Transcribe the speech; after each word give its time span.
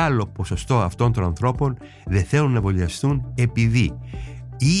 μεγάλο 0.00 0.26
ποσοστό 0.26 0.78
αυτών 0.78 1.12
των 1.12 1.24
ανθρώπων 1.24 1.76
δεν 2.06 2.24
θέλουν 2.24 2.50
να 2.50 2.56
εμβολιαστούν 2.56 3.32
επειδή 3.34 3.98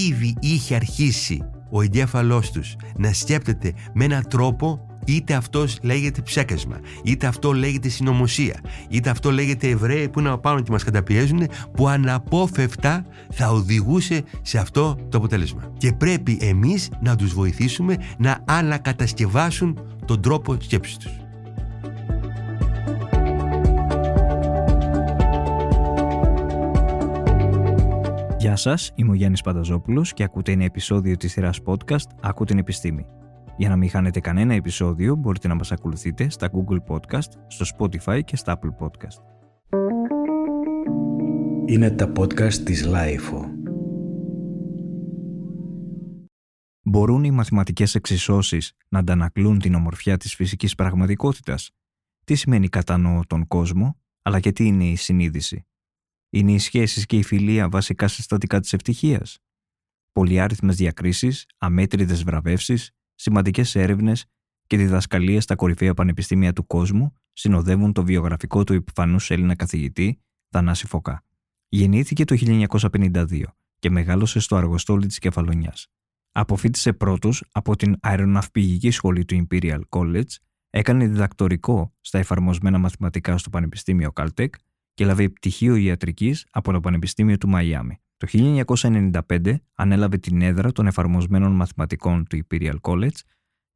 ήδη 0.08 0.36
είχε 0.40 0.74
αρχίσει 0.74 1.42
ο 1.70 1.82
εγκέφαλός 1.82 2.50
τους 2.50 2.76
να 2.96 3.12
σκέπτεται 3.12 3.72
με 3.94 4.04
έναν 4.04 4.28
τρόπο 4.28 4.84
είτε 5.06 5.34
αυτός 5.34 5.78
λέγεται 5.82 6.22
ψέκασμα, 6.22 6.80
είτε 7.04 7.26
αυτό 7.26 7.52
λέγεται 7.52 7.88
συνωμοσία, 7.88 8.60
είτε 8.88 9.10
αυτό 9.10 9.30
λέγεται 9.30 9.68
Εβραίοι 9.68 10.08
που 10.08 10.20
είναι 10.20 10.36
πάνω 10.36 10.60
και 10.60 10.70
μας 10.70 10.84
καταπιέζουν, 10.84 11.48
που 11.72 11.88
αναπόφευκτα 11.88 13.04
θα 13.30 13.50
οδηγούσε 13.50 14.22
σε 14.42 14.58
αυτό 14.58 14.98
το 15.08 15.18
αποτέλεσμα. 15.18 15.72
Και 15.78 15.92
πρέπει 15.92 16.38
εμείς 16.40 16.88
να 17.00 17.16
τους 17.16 17.34
βοηθήσουμε 17.34 17.96
να 18.18 18.44
ανακατασκευάσουν 18.44 19.78
τον 20.04 20.20
τρόπο 20.20 20.56
σκέψης 20.60 20.96
τους. 20.96 21.29
Γεια 28.50 28.58
σας, 28.58 28.90
είμαι 28.94 29.10
ο 29.10 29.14
Γιάννης 29.14 29.40
Πανταζόπουλος 29.40 30.12
και 30.12 30.22
ακούτε 30.22 30.52
ένα 30.52 30.64
επεισόδιο 30.64 31.16
της 31.16 31.32
σειράς 31.32 31.60
podcast 31.64 32.04
«Ακού 32.20 32.44
την 32.44 32.58
επιστήμη». 32.58 33.06
Για 33.56 33.68
να 33.68 33.76
μην 33.76 33.90
χάνετε 33.90 34.20
κανένα 34.20 34.54
επεισόδιο 34.54 35.14
μπορείτε 35.14 35.48
να 35.48 35.54
μας 35.54 35.72
ακολουθείτε 35.72 36.30
στα 36.30 36.50
Google 36.52 36.94
Podcast, 36.94 37.28
στο 37.46 37.64
Spotify 37.76 38.20
και 38.24 38.36
στα 38.36 38.58
Apple 38.58 38.84
Podcast. 38.84 39.22
Είναι 41.66 41.90
τα 41.90 42.12
podcast 42.16 42.52
της 42.54 42.88
Lifeo. 42.88 43.44
Μπορούν 46.82 47.24
οι 47.24 47.30
μαθηματικές 47.30 47.94
εξισώσεις 47.94 48.72
να 48.88 48.98
αντανακλούν 48.98 49.58
την 49.58 49.74
ομορφιά 49.74 50.16
της 50.16 50.34
φυσικής 50.34 50.74
πραγματικότητας; 50.74 51.70
Τι 52.24 52.34
σημαίνει 52.34 52.68
κατανοώ 52.68 53.20
τον 53.26 53.46
κόσμο, 53.46 54.00
αλλά 54.22 54.40
και 54.40 54.52
τι 54.52 54.66
είναι 54.66 54.84
η 54.84 54.96
συνείδηση; 54.96 55.64
Είναι 56.30 56.52
οι 56.52 56.58
σχέσεις 56.58 57.06
και 57.06 57.16
η 57.16 57.22
φιλία 57.22 57.68
βασικά 57.68 58.08
συστατικά 58.08 58.60
της 58.60 58.72
ευτυχίας. 58.72 59.38
Πολυάριθμες 60.12 60.76
διακρίσεις, 60.76 61.46
αμέτρητες 61.58 62.24
βραβεύσεις, 62.24 62.90
σημαντικές 63.14 63.74
έρευνες 63.74 64.24
και 64.66 64.76
διδασκαλίες 64.76 65.42
στα 65.42 65.54
κορυφαία 65.54 65.94
πανεπιστήμια 65.94 66.52
του 66.52 66.66
κόσμου 66.66 67.12
συνοδεύουν 67.32 67.92
το 67.92 68.04
βιογραφικό 68.04 68.64
του 68.64 68.72
επιφανούς 68.72 69.30
Έλληνα 69.30 69.54
καθηγητή 69.56 70.20
Θανάση 70.50 70.86
Φωκά. 70.86 71.24
Γεννήθηκε 71.68 72.24
το 72.24 72.36
1952 72.38 73.42
και 73.78 73.90
μεγάλωσε 73.90 74.40
στο 74.40 74.56
αργοστόλι 74.56 75.06
της 75.06 75.18
Κεφαλονιάς. 75.18 75.86
Αποφύτησε 76.32 76.92
πρώτος 76.92 77.44
από 77.52 77.76
την 77.76 77.96
αεροναυπηγική 78.00 78.90
σχολή 78.90 79.24
του 79.24 79.46
Imperial 79.46 79.80
College, 79.88 80.34
έκανε 80.70 81.06
διδακτορικό 81.06 81.94
στα 82.00 82.18
εφαρμοσμένα 82.18 82.78
μαθηματικά 82.78 83.38
στο 83.38 83.50
Πανεπιστήμιο 83.50 84.12
Caltech 84.14 84.50
και 85.00 85.06
έλαβε 85.06 85.28
πτυχίο 85.28 85.74
ιατρικής 85.74 86.46
από 86.50 86.72
το 86.72 86.80
Πανεπιστήμιο 86.80 87.38
του 87.38 87.48
Μαϊάμι. 87.48 88.00
Το 88.16 88.26
1995 88.30 89.54
ανέλαβε 89.74 90.18
την 90.18 90.42
έδρα 90.42 90.72
των 90.72 90.86
εφαρμοσμένων 90.86 91.52
μαθηματικών 91.52 92.26
του 92.26 92.40
Imperial 92.44 92.76
College 92.80 93.18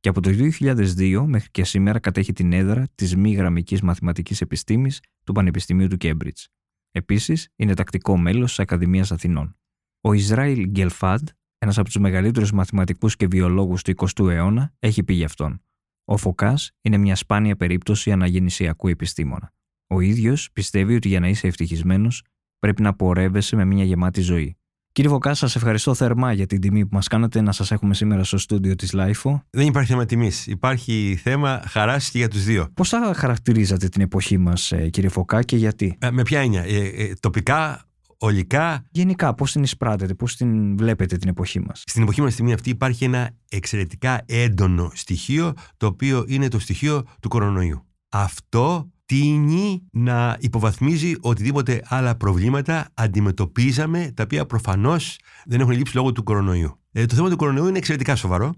και 0.00 0.08
από 0.08 0.20
το 0.20 0.30
2002 0.60 1.24
μέχρι 1.26 1.50
και 1.50 1.64
σήμερα 1.64 1.98
κατέχει 1.98 2.32
την 2.32 2.52
έδρα 2.52 2.88
της 2.94 3.16
μη 3.16 3.32
γραμμικής 3.32 3.82
μαθηματικής 3.82 4.40
επιστήμης 4.40 5.00
του 5.24 5.32
Πανεπιστημίου 5.32 5.88
του 5.88 5.96
Cambridge. 6.00 6.44
Επίσης, 6.90 7.48
είναι 7.56 7.74
τακτικό 7.74 8.16
μέλος 8.16 8.48
της 8.48 8.58
Ακαδημίας 8.58 9.12
Αθηνών. 9.12 9.56
Ο 10.00 10.12
Ισραήλ 10.12 10.68
Γκελφάντ, 10.68 11.28
ένας 11.58 11.78
από 11.78 11.86
τους 11.86 11.98
μεγαλύτερους 11.98 12.52
μαθηματικούς 12.52 13.16
και 13.16 13.26
βιολόγους 13.26 13.82
του 13.82 13.90
20ου 13.90 14.30
αιώνα, 14.30 14.72
έχει 14.78 15.02
πει 15.02 15.14
γι' 15.14 15.24
αυτόν. 15.24 15.62
Ο 16.04 16.16
Φωκάς 16.16 16.70
είναι 16.80 16.96
μια 16.96 17.16
σπάνια 17.16 17.56
περίπτωση 17.56 18.12
αναγεννησιακού 18.12 18.88
επιστήμονα. 18.88 19.53
Ο 19.86 20.00
ίδιος 20.00 20.48
πιστεύει 20.52 20.94
ότι 20.94 21.08
για 21.08 21.20
να 21.20 21.28
είσαι 21.28 21.46
ευτυχισμένος 21.46 22.24
πρέπει 22.58 22.82
να 22.82 22.94
πορεύεσαι 22.94 23.56
με 23.56 23.64
μια 23.64 23.84
γεμάτη 23.84 24.20
ζωή. 24.20 24.56
Κύριε 24.92 25.10
Βοκά, 25.10 25.34
σας 25.34 25.56
ευχαριστώ 25.56 25.94
θερμά 25.94 26.32
για 26.32 26.46
την 26.46 26.60
τιμή 26.60 26.86
που 26.86 26.94
μας 26.94 27.08
κάνατε 27.08 27.40
να 27.40 27.52
σας 27.52 27.70
έχουμε 27.70 27.94
σήμερα 27.94 28.24
στο 28.24 28.38
στούντιο 28.38 28.74
της 28.74 28.94
LIFO. 28.94 29.40
Δεν 29.50 29.66
υπάρχει 29.66 29.90
θέμα 29.90 30.04
τιμής. 30.04 30.46
Υπάρχει 30.46 31.18
θέμα 31.22 31.62
χαράς 31.68 32.10
και 32.10 32.18
για 32.18 32.28
τους 32.28 32.44
δύο. 32.44 32.68
Πώς 32.74 32.88
θα 32.88 33.14
χαρακτηρίζατε 33.16 33.88
την 33.88 34.02
εποχή 34.02 34.38
μας, 34.38 34.72
ε, 34.72 34.88
κύριε 34.88 35.08
Φωκά, 35.08 35.42
και 35.42 35.56
γιατί; 35.56 35.96
Ε, 35.98 36.10
με 36.10 36.22
ποια 36.22 36.40
έννοια, 36.40 36.62
ε, 36.62 36.76
ε, 36.76 37.12
τοπικά, 37.20 37.88
ολικά; 38.18 38.84
Γενικά, 38.90 39.34
πώς 39.34 39.52
την 39.52 39.62
εισπράτετε, 39.62 40.14
πώς 40.14 40.36
την 40.36 40.76
βλέπετε 40.76 41.16
την 41.16 41.28
εποχή 41.28 41.60
μας; 41.60 41.82
Στην 41.86 42.02
εποχή 42.02 42.20
μας, 42.20 42.32
στιγμή 42.32 42.52
αυτή, 42.52 42.70
υπάρχει 42.70 43.04
ένα 43.04 43.30
εξαιρετικά 43.48 44.22
έντονο 44.26 44.90
στοιχείο, 44.94 45.52
το 45.76 45.86
οποίο 45.86 46.24
είναι 46.28 46.48
το 46.48 46.58
στοιχείο 46.58 47.02
του 47.20 47.28
κορονοϊού. 47.28 47.86
Αυτό 48.08 48.90
τίνει 49.14 49.82
να 49.92 50.36
υποβαθμίζει 50.40 51.14
οτιδήποτε 51.20 51.82
άλλα 51.84 52.16
προβλήματα 52.16 52.88
αντιμετωπίζαμε, 52.94 54.12
τα 54.14 54.22
οποία 54.22 54.46
προφανώς 54.46 55.18
δεν 55.44 55.60
έχουν 55.60 55.72
λείψει 55.72 55.96
λόγω 55.96 56.12
του 56.12 56.22
κορονοϊού. 56.22 56.80
Ε, 56.92 57.06
το 57.06 57.14
θέμα 57.14 57.30
του 57.30 57.36
κορονοϊού 57.36 57.68
είναι 57.68 57.78
εξαιρετικά 57.78 58.16
σοβαρό. 58.16 58.54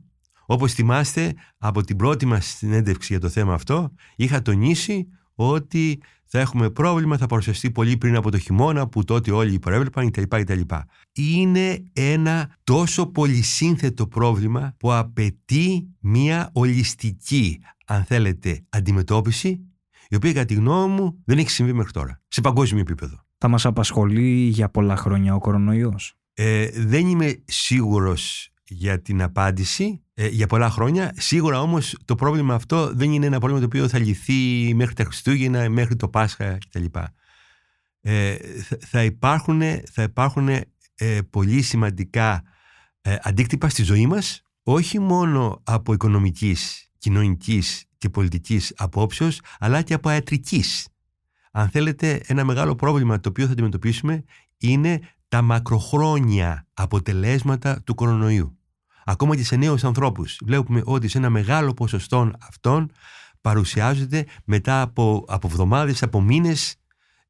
Όπως 0.46 0.72
θυμάστε, 0.72 1.34
από 1.58 1.82
την 1.82 1.96
πρώτη 1.96 2.26
μας 2.26 2.46
συνέντευξη 2.46 3.12
για 3.12 3.20
το 3.20 3.28
θέμα 3.28 3.54
αυτό, 3.54 3.92
είχα 4.16 4.42
τονίσει 4.42 5.08
ότι 5.34 6.00
θα 6.26 6.40
έχουμε 6.40 6.70
πρόβλημα, 6.70 7.16
θα 7.16 7.26
παρουσιαστεί 7.26 7.70
πολύ 7.70 7.96
πριν 7.96 8.16
από 8.16 8.30
το 8.30 8.38
χειμώνα, 8.38 8.88
που 8.88 9.04
τότε 9.04 9.32
όλοι 9.32 9.52
υπερέβλεπαν 9.52 10.10
κτλ. 10.10 10.60
Είναι 11.12 11.84
ένα 11.92 12.56
τόσο 12.64 13.06
πολυσύνθετο 13.06 14.06
πρόβλημα 14.06 14.74
που 14.78 14.92
απαιτεί 14.92 15.88
μια 16.00 16.50
ολιστική, 16.52 17.60
αν 17.86 18.04
θέλετε, 18.04 18.64
αντιμετώπιση 18.68 19.60
η 20.08 20.16
οποία 20.16 20.32
κατά 20.32 20.44
τη 20.44 20.54
γνώμη 20.54 20.94
μου 20.94 21.22
δεν 21.24 21.38
έχει 21.38 21.50
συμβεί 21.50 21.72
μέχρι 21.72 21.92
τώρα, 21.92 22.22
σε 22.28 22.40
παγκόσμιο 22.40 22.80
επίπεδο. 22.80 23.24
Θα 23.38 23.48
μας 23.48 23.66
απασχολεί 23.66 24.48
για 24.48 24.68
πολλά 24.68 24.96
χρόνια 24.96 25.34
ο 25.34 25.38
κορονοϊός; 25.38 26.14
Ε, 26.34 26.68
δεν 26.74 27.06
είμαι 27.06 27.42
σίγουρος 27.44 28.50
για 28.68 29.02
την 29.02 29.22
απάντηση 29.22 30.02
ε, 30.14 30.26
για 30.26 30.46
πολλά 30.46 30.70
χρόνια. 30.70 31.12
Σίγουρα 31.16 31.60
όμως 31.60 31.96
το 32.04 32.14
πρόβλημα 32.14 32.54
αυτό 32.54 32.92
δεν 32.94 33.12
είναι 33.12 33.26
ένα 33.26 33.38
πρόβλημα 33.38 33.60
το 33.60 33.66
οποίο 33.66 33.88
θα 33.88 33.98
λυθεί 33.98 34.72
μέχρι 34.74 34.94
τα 34.94 35.04
Χριστούγεννα, 35.04 35.68
μέχρι 35.70 35.96
το 35.96 36.08
Πάσχα 36.08 36.58
κτλ. 36.58 36.84
Ε, 38.00 38.36
θα 38.78 39.04
υπάρχουν, 39.04 39.62
θα 39.92 40.02
υπάρχουν 40.02 40.48
ε, 40.48 41.18
πολύ 41.30 41.62
σημαντικά 41.62 42.42
ε, 43.00 43.16
αντίκτυπα 43.22 43.68
στη 43.68 43.82
ζωή 43.82 44.06
μας 44.06 44.42
όχι 44.62 44.98
μόνο 44.98 45.60
από 45.64 45.92
οικονομικής, 45.92 46.90
κοινωνικής 46.98 47.84
και 48.06 48.12
πολιτικής 48.12 48.72
απόψεως, 48.76 49.40
αλλά 49.58 49.82
και 49.82 49.94
από 49.94 50.08
αετρικής. 50.08 50.88
Αν 51.52 51.68
θέλετε, 51.68 52.20
ένα 52.26 52.44
μεγάλο 52.44 52.74
πρόβλημα 52.74 53.20
το 53.20 53.28
οποίο 53.28 53.46
θα 53.46 53.52
αντιμετωπίσουμε 53.52 54.24
είναι 54.58 55.00
τα 55.28 55.42
μακροχρόνια 55.42 56.66
αποτελέσματα 56.74 57.82
του 57.82 57.94
κορονοϊού. 57.94 58.58
Ακόμα 59.04 59.36
και 59.36 59.44
σε 59.44 59.56
νέους 59.56 59.84
ανθρώπους 59.84 60.38
βλέπουμε 60.44 60.82
ότι 60.84 61.08
σε 61.08 61.18
ένα 61.18 61.30
μεγάλο 61.30 61.74
ποσοστό 61.74 62.30
αυτών 62.40 62.90
παρουσιάζονται 63.40 64.24
μετά 64.44 64.80
από, 64.80 65.24
από 65.28 65.46
εβδομάδες, 65.50 66.02
από 66.02 66.20
μήνες 66.20 66.76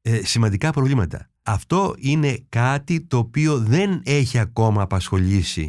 ε, 0.01 0.25
σημαντικά 0.25 0.71
προβλήματα. 0.71 1.29
Αυτό 1.43 1.95
είναι 1.97 2.45
κάτι 2.49 3.01
το 3.01 3.17
οποίο 3.17 3.59
δεν 3.59 4.01
έχει 4.05 4.37
ακόμα 4.37 4.81
απασχολήσει 4.81 5.67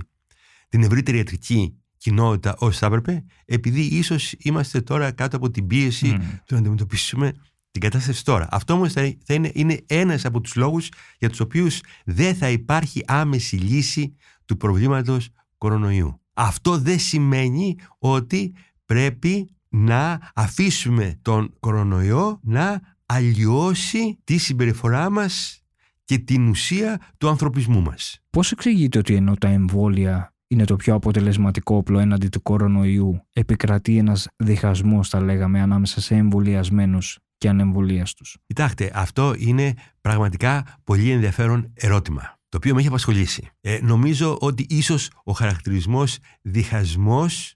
την 0.68 0.82
ευρύτερη 0.82 1.16
ιατρική 1.16 1.77
κοινότητα 1.98 2.54
όσο 2.58 2.78
θα 2.78 2.86
έπρεπε, 2.86 3.24
επειδή 3.44 3.80
ίσως 3.80 4.34
είμαστε 4.38 4.80
τώρα 4.80 5.10
κάτω 5.10 5.36
από 5.36 5.50
την 5.50 5.66
πίεση 5.66 6.16
mm. 6.18 6.22
του 6.46 6.54
να 6.54 6.58
αντιμετωπίσουμε 6.58 7.32
την 7.70 7.80
κατάσταση 7.80 8.24
τώρα. 8.24 8.48
Αυτό 8.50 8.72
όμως 8.72 8.92
θα, 8.92 9.14
είναι, 9.28 9.50
είναι 9.54 9.80
ένας 9.86 10.24
από 10.24 10.40
τους 10.40 10.54
λόγους 10.54 10.88
για 11.18 11.28
τους 11.28 11.40
οποίους 11.40 11.80
δεν 12.04 12.34
θα 12.34 12.50
υπάρχει 12.50 13.02
άμεση 13.06 13.56
λύση 13.56 14.14
του 14.44 14.56
προβλήματος 14.56 15.28
κορονοϊού. 15.58 16.20
Αυτό 16.34 16.78
δεν 16.78 16.98
σημαίνει 16.98 17.76
ότι 17.98 18.54
πρέπει 18.84 19.50
να 19.68 20.30
αφήσουμε 20.34 21.18
τον 21.22 21.54
κορονοϊό 21.60 22.40
να 22.42 22.80
αλλοιώσει 23.06 24.18
τη 24.24 24.36
συμπεριφορά 24.38 25.10
μας 25.10 25.62
και 26.04 26.18
την 26.18 26.48
ουσία 26.48 27.00
του 27.18 27.28
ανθρωπισμού 27.28 27.82
μας. 27.82 28.18
Πώς 28.30 28.52
εξηγείτε 28.52 28.98
ότι 28.98 29.14
ενώ 29.14 29.34
τα 29.34 29.48
εμβόλια 29.48 30.34
είναι 30.48 30.64
το 30.64 30.76
πιο 30.76 30.94
αποτελεσματικό 30.94 31.76
όπλο 31.76 31.98
έναντι 31.98 32.28
του 32.28 32.42
κορονοϊού. 32.42 33.26
Επικρατεί 33.32 33.96
ένας 33.98 34.28
διχασμός, 34.36 35.08
θα 35.08 35.20
λέγαμε, 35.20 35.60
ανάμεσα 35.60 36.00
σε 36.00 36.14
εμβολιασμένους 36.14 37.18
και 37.38 37.48
ανεμβολίαστους. 37.48 38.36
Κοιτάξτε, 38.46 38.90
αυτό 38.94 39.34
είναι 39.38 39.74
πραγματικά 40.00 40.78
πολύ 40.84 41.10
ενδιαφέρον 41.10 41.72
ερώτημα, 41.74 42.38
το 42.48 42.56
οποίο 42.56 42.74
με 42.74 42.78
έχει 42.78 42.88
απασχολήσει. 42.88 43.48
Ε, 43.60 43.78
νομίζω 43.82 44.36
ότι 44.40 44.66
ίσως 44.68 45.10
ο 45.24 45.32
χαρακτηρισμός 45.32 46.18
διχασμός 46.42 47.52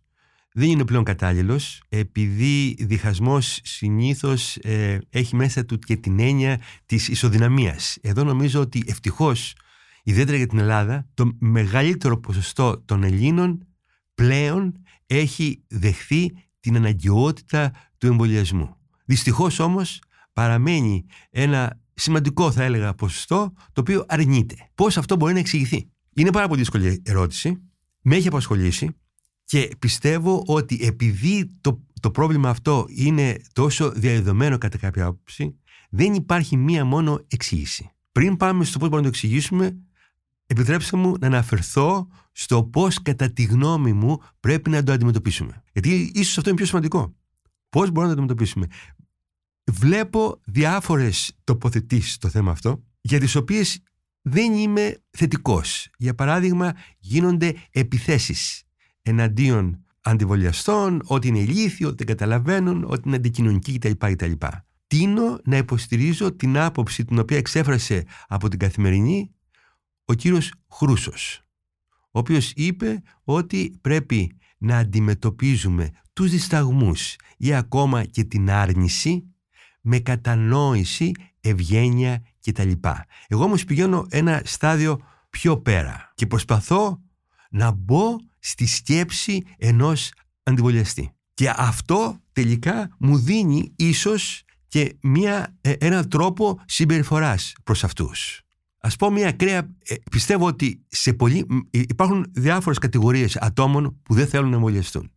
δεν 0.55 0.69
είναι 0.69 0.85
πλέον 0.85 1.05
κατάλληλος, 1.05 1.83
επειδή 1.89 2.77
διχασμός 2.81 3.61
συνήθως 3.63 4.57
ε, 4.57 4.99
έχει 5.11 5.37
μέσα 5.37 5.65
του 5.65 5.79
και 5.79 5.97
την 5.97 6.21
έννοια 6.21 6.61
της 6.87 7.09
ισοδυναμίας. 7.09 7.99
Εδώ 8.01 8.25
νομίζω 8.25 8.61
ότι 8.61 8.85
ευτυχώς 8.87 9.55
ιδιαίτερα 10.03 10.37
για 10.37 10.47
την 10.47 10.59
Ελλάδα, 10.59 11.09
το 11.15 11.31
μεγαλύτερο 11.39 12.19
ποσοστό 12.19 12.83
των 12.85 13.03
Ελλήνων 13.03 13.67
πλέον 14.15 14.83
έχει 15.07 15.63
δεχθεί 15.69 16.33
την 16.61 16.77
αναγκαιότητα 16.77 17.71
του 17.99 18.07
εμβολιασμού. 18.07 18.77
Δυστυχώς 19.05 19.59
όμως 19.59 20.03
παραμένει 20.33 21.05
ένα 21.31 21.81
σημαντικό 21.95 22.53
θα 22.53 22.63
έλεγα 22.63 22.95
ποσοστό 22.95 23.53
το 23.73 23.81
οποίο 23.81 24.05
αρνείται. 24.09 24.71
Πώς 24.75 24.97
αυτό 24.97 25.17
μπορεί 25.17 25.33
να 25.33 25.39
εξηγηθεί; 25.39 25.91
Είναι 26.15 26.31
πάρα 26.31 26.47
πολύ 26.47 26.61
δύσκολη 26.61 27.03
ερώτηση. 27.05 27.63
Με 28.03 28.17
έχει 28.17 28.29
απασχολήσει 28.29 28.89
και 29.45 29.71
πιστεύω 29.79 30.43
ότι 30.47 30.79
επειδή 30.83 31.51
το, 31.61 31.83
το 32.01 32.11
πρόβλημα 32.11 32.49
αυτό 32.49 32.87
είναι 32.89 33.43
τόσο 33.53 33.91
διαδεδομένο 33.91 34.59
κατά 34.59 34.79
κάποια 34.79 35.05
άποψη, 35.05 35.57
δεν 35.91 36.15
υπάρχει 36.15 36.57
μία 36.57 36.85
μόνο 36.85 37.25
εξήγηση. 37.29 37.91
Πριν 38.13 38.37
πάμε 38.37 38.65
στο 38.65 38.79
πώς 38.79 38.89
μπορούμε 38.89 39.09
να 39.09 39.13
το 39.13 39.19
εξηγήσουμε, 39.19 39.77
επιτρέψτε 40.47 40.97
μου 40.97 41.15
να 41.21 41.27
αναφερθώ 41.27 42.09
στο 42.33 42.65
πώς 42.65 43.03
κατά 43.03 43.33
τη 43.33 43.43
γνώμη 43.43 43.93
μου 43.93 44.19
πρέπει 44.41 44.71
να 44.71 44.83
το 44.83 44.93
αντιμετωπίσουμε. 44.93 45.63
Γιατί 45.73 46.13
ίσως 46.15 46.37
αυτό 46.37 46.49
είναι 46.49 46.59
πιο 46.59 46.67
σημαντικό. 46.67 47.15
Πώς 47.69 47.91
μπορούμε 47.91 48.03
να 48.03 48.17
το 48.17 48.23
αντιμετωπίσουμε. 48.23 48.67
Βλέπω 49.71 50.41
διάφορες 50.45 51.39
τοποθετήσεις 51.45 52.13
στο 52.13 52.29
θέμα 52.29 52.51
αυτό, 52.51 52.85
για 53.01 53.21
τις 53.21 53.35
οποίες 53.35 53.83
δεν 54.23 54.53
είμαι 54.53 55.03
θετικός. 55.11 55.89
Για 55.97 56.15
παράδειγμα, 56.15 56.73
γίνονται 56.99 57.55
επιθέσεις 57.71 58.63
εναντίον 59.03 59.85
αντιβολιαστών, 60.01 61.03
ότι 61.05 61.29
είναι 61.29 61.39
ηλίθιοι, 61.39 61.87
ότι 61.87 62.05
δεν 62.05 62.07
καταλαβαίνουν, 62.07 62.85
ότι 62.85 63.03
είναι 63.07 63.17
αντικοινωνικοί 63.17 63.79
κτλ. 63.79 63.91
κτλ. 64.13 64.33
Τίνω 64.87 65.41
να 65.45 65.57
υποστηρίζω 65.57 66.33
την 66.33 66.59
άποψη 66.59 67.05
την 67.05 67.19
οποία 67.19 67.37
εξέφρασε 67.37 68.05
από 68.27 68.49
την 68.49 68.59
καθημερινή 68.59 69.31
ο 70.05 70.15
κύριος 70.15 70.53
Χρούσος, 70.71 71.41
ο 72.11 72.19
οποίος 72.19 72.53
είπε 72.57 73.03
ότι 73.25 73.79
πρέπει 73.81 74.37
να 74.59 74.79
αντιμετωπίζουμε 74.79 75.91
τους 76.13 76.31
δισταγμούς 76.31 77.17
ή 77.37 77.55
ακόμα 77.55 78.05
και 78.05 78.25
την 78.25 78.51
άρνηση 78.51 79.25
με 79.81 79.99
κατανόηση, 79.99 81.13
ευγένεια 81.41 82.23
κτλ. 82.45 82.71
Εγώ 83.29 83.45
όμως 83.45 83.65
πηγαίνω 83.65 84.07
ένα 84.11 84.43
στάδιο 84.45 85.01
πιο 85.31 85.59
πέρα 85.59 86.13
και 86.15 86.27
προσπαθώ 86.27 87.01
να 87.51 87.71
μπω 87.71 88.17
στη 88.39 88.67
σκέψη 88.67 89.43
ενός 89.59 90.13
αντιβολιαστή. 90.43 91.15
Και 91.35 91.53
αυτό 91.57 92.19
τελικά 92.33 92.97
μου 92.99 93.19
δίνει 93.19 93.73
ίσως 93.77 94.43
και 94.69 94.97
μια, 95.03 95.57
ε, 95.61 95.73
ένα 95.73 96.09
τρόπο 96.09 96.61
συμπεριφοράς 96.67 97.53
προς 97.65 97.85
αυτούς. 97.85 98.43
Ας 98.85 98.97
πω 98.97 99.11
μια 99.11 99.29
ακραία, 99.29 99.59
ε, 99.85 99.95
πιστεύω 100.11 100.47
ότι 100.47 100.85
σε 100.89 101.13
πολλοί, 101.13 101.47
υπάρχουν 101.71 102.27
διάφορες 102.33 102.79
κατηγορίες 102.79 103.37
ατόμων 103.37 104.01
που 104.03 104.15
δεν 104.15 104.27
θέλουν 104.27 104.51
να 104.51 104.57
εμβολιαστούν. 104.57 105.11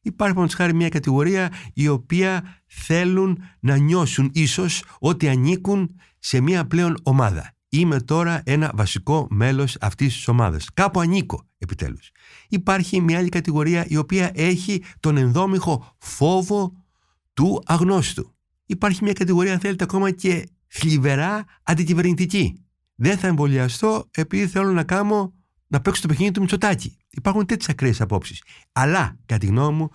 Υπάρχει 0.00 0.34
πάνω 0.34 0.48
χάρη 0.54 0.74
μια 0.74 0.88
κατηγορία 0.88 1.52
η 1.74 1.88
οποία 1.88 2.62
θέλουν 2.66 3.42
να 3.60 3.76
νιώσουν 3.76 4.30
ίσως 4.34 4.84
ότι 4.98 5.28
ανήκουν 5.28 6.00
σε 6.18 6.40
μια 6.40 6.66
πλέον 6.66 6.96
ομάδα. 7.02 7.54
Είμαι 7.68 8.00
τώρα 8.00 8.42
ένα 8.44 8.72
βασικό 8.74 9.26
μέλος 9.30 9.76
αυτής 9.80 10.14
της 10.14 10.28
ομάδας. 10.28 10.68
Κάπου 10.74 11.00
ανήκω 11.00 11.48
επιτέλους. 11.58 12.10
Υπάρχει 12.48 13.00
μια 13.00 13.18
άλλη 13.18 13.28
κατηγορία 13.28 13.84
η 13.88 13.96
οποία 13.96 14.30
έχει 14.34 14.82
τον 15.00 15.16
ενδόμηχο 15.16 15.94
φόβο 15.98 16.84
του 17.32 17.62
αγνώστου. 17.66 18.34
Υπάρχει 18.66 19.04
μια 19.04 19.12
κατηγορία 19.12 19.52
αν 19.52 19.58
θέλετε 19.58 19.84
ακόμα 19.84 20.10
και 20.10 20.48
θλιβερά 20.66 21.44
αντικυβερνητική. 21.62 22.65
Δεν 22.96 23.18
θα 23.18 23.26
εμβολιαστώ 23.26 24.08
επειδή 24.10 24.46
θέλω 24.46 24.72
να 24.72 24.84
κάνω 24.84 25.34
να 25.66 25.80
παίξω 25.80 26.02
το 26.02 26.08
παιχνίδι 26.08 26.30
του 26.30 26.40
Μητσοτάκη. 26.40 26.96
Υπάρχουν 27.10 27.46
τέτοιες 27.46 27.68
ακραίες 27.68 28.00
απόψεις. 28.00 28.42
Αλλά, 28.72 29.16
κατά 29.26 29.40
τη 29.40 29.46
γνώμη 29.46 29.76
μου, 29.76 29.88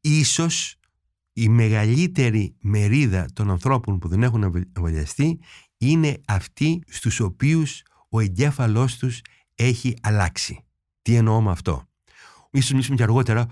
ίσως 0.00 0.76
η 1.32 1.48
μεγαλύτερη 1.48 2.56
μερίδα 2.60 3.26
των 3.32 3.50
ανθρώπων 3.50 3.98
που 3.98 4.08
δεν 4.08 4.22
έχουν 4.22 4.66
εμβολιαστεί 4.76 5.38
είναι 5.76 6.20
αυτοί 6.26 6.82
στους 6.86 7.20
οποίους 7.20 7.82
ο 8.08 8.20
εγκέφαλός 8.20 8.96
τους 8.96 9.20
έχει 9.54 9.96
αλλάξει. 10.02 10.64
Τι 11.02 11.14
εννοώ 11.14 11.40
με 11.40 11.50
αυτό; 11.50 11.88
Ίσως 12.50 12.70
μιλήσουμε 12.70 12.96
και 12.96 13.02
αργότερα, 13.02 13.46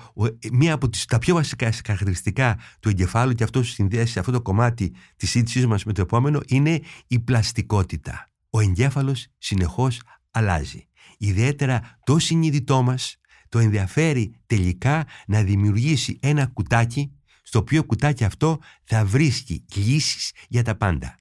μία 0.52 0.72
από 0.72 0.88
τις, 0.88 1.04
τα 1.04 1.18
πιο 1.18 1.34
βασικά 1.34 1.72
χαρακτηριστικά 1.72 2.58
του 2.80 2.88
εγκεφάλου 2.88 3.32
και 3.32 3.44
αυτό 3.44 3.62
συνδέει 3.62 4.02
αυτό 4.02 4.32
το 4.32 4.42
κομμάτι 4.42 4.94
της 5.16 5.30
σύντησής 5.30 5.66
μας 5.66 5.84
με 5.84 5.92
το 5.92 6.00
επόμενο 6.00 6.40
είναι 6.46 6.80
η 7.06 7.18
πλαστικότητα. 7.18 8.31
Ο 8.54 8.60
εγκέφαλος 8.60 9.26
συνεχώς 9.38 10.00
αλλάζει. 10.30 10.88
Ιδιαίτερα 11.18 11.98
το 12.04 12.18
συνειδητό 12.18 12.82
μας 12.82 13.16
το 13.48 13.58
ενδιαφέρει 13.58 14.34
τελικά 14.46 15.06
να 15.26 15.42
δημιουργήσει 15.42 16.18
ένα 16.22 16.46
κουτάκι 16.46 17.12
στο 17.42 17.58
οποίο 17.58 17.84
κουτάκι 17.84 18.24
αυτό 18.24 18.58
θα 18.84 19.04
βρίσκει 19.04 19.64
λύσεις 19.74 20.32
για 20.48 20.62
τα 20.62 20.74
πάντα. 20.74 21.16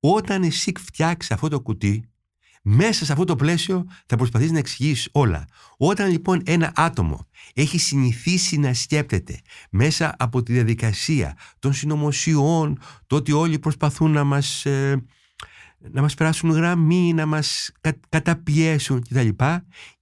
Όταν 0.00 0.42
εσύ 0.42 0.72
φτιάξεις 0.78 1.30
αυτό 1.30 1.48
το 1.48 1.60
κουτί, 1.60 2.08
μέσα 2.62 3.04
σε 3.04 3.12
αυτό 3.12 3.24
το 3.24 3.36
πλαίσιο 3.36 3.86
θα 4.06 4.16
προσπαθείς 4.16 4.50
να 4.50 4.58
εξηγήσεις 4.58 5.08
όλα. 5.12 5.44
Όταν 5.76 6.10
λοιπόν 6.10 6.42
ένα 6.44 6.72
άτομο 6.74 7.26
έχει 7.54 7.78
συνηθίσει 7.78 8.58
να 8.58 8.74
σκέπτεται 8.74 9.40
μέσα 9.70 10.14
από 10.18 10.42
τη 10.42 10.52
διαδικασία 10.52 11.36
των 11.58 11.72
συνωμοσιών, 11.72 12.78
το 13.06 13.16
ότι 13.16 13.32
όλοι 13.32 13.58
προσπαθούν 13.58 14.10
να 14.10 14.24
μας, 14.24 14.66
ε, 14.66 15.04
να 15.90 16.02
μας 16.02 16.14
περάσουν 16.14 16.50
γραμμή, 16.50 17.12
να 17.12 17.26
μας 17.26 17.70
καταπιέσουν 18.08 19.02
κτλ. 19.08 19.28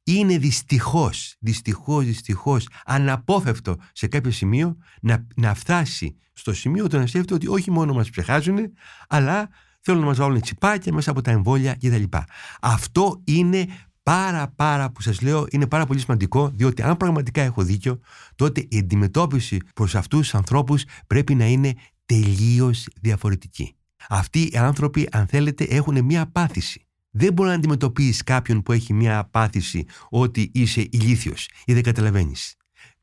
Είναι 0.04 0.38
δυστυχώς, 0.38 1.36
δυστυχώς, 1.38 2.04
δυστυχώς 2.04 2.68
αναπόφευκτο 2.84 3.76
σε 3.92 4.06
κάποιο 4.06 4.30
σημείο 4.30 4.76
να, 5.00 5.26
να 5.36 5.54
φτάσει 5.54 6.16
στο 6.32 6.52
σημείο 6.52 6.88
το 6.88 6.98
να 6.98 7.06
σκέφτεται 7.06 7.34
ότι 7.34 7.48
όχι 7.48 7.70
μόνο 7.70 7.92
μας 7.92 8.10
ψεχάζουν, 8.10 8.58
αλλά 9.08 9.48
θέλουν 9.80 10.00
να 10.00 10.06
μας 10.06 10.18
βάλουν 10.18 10.40
τσιπάκια 10.40 10.92
μέσα 10.92 11.10
από 11.10 11.20
τα 11.22 11.30
εμβόλια 11.30 11.74
κτλ. 11.74 12.02
Αυτό 12.60 13.20
είναι 13.24 13.66
πάρα 14.02 14.48
πάρα 14.48 14.90
που 14.90 15.02
σας 15.02 15.20
λέω 15.20 15.46
είναι 15.50 15.66
πάρα 15.66 15.86
πολύ 15.86 15.98
σημαντικό 15.98 16.48
διότι 16.54 16.82
αν 16.82 16.96
πραγματικά 16.96 17.42
έχω 17.42 17.62
δίκιο 17.62 18.00
τότε 18.36 18.66
η 18.68 18.78
αντιμετώπιση 18.78 19.58
προς 19.74 19.94
αυτούς 19.94 20.20
τους 20.20 20.34
ανθρώπους 20.34 20.84
πρέπει 21.06 21.34
να 21.34 21.46
είναι 21.46 21.74
τελείως 22.06 22.88
διαφορετική. 23.00 23.74
Αυτοί 24.08 24.42
οι 24.42 24.56
άνθρωποι 24.56 25.08
αν 25.12 25.26
θέλετε 25.26 25.64
έχουν 25.64 26.04
μια 26.04 26.20
απάθηση. 26.20 26.86
Δεν 27.10 27.32
μπορεί 27.32 27.48
να 27.48 27.54
αντιμετωπίσει 27.54 28.22
κάποιον 28.22 28.62
που 28.62 28.72
έχει 28.72 28.92
μια 28.92 29.18
απάθηση 29.18 29.84
ότι 30.08 30.50
είσαι 30.54 30.86
ηλίθιος 30.90 31.48
ή 31.64 31.72
δεν 31.72 31.82
καταλαβαίνεις 31.82 32.56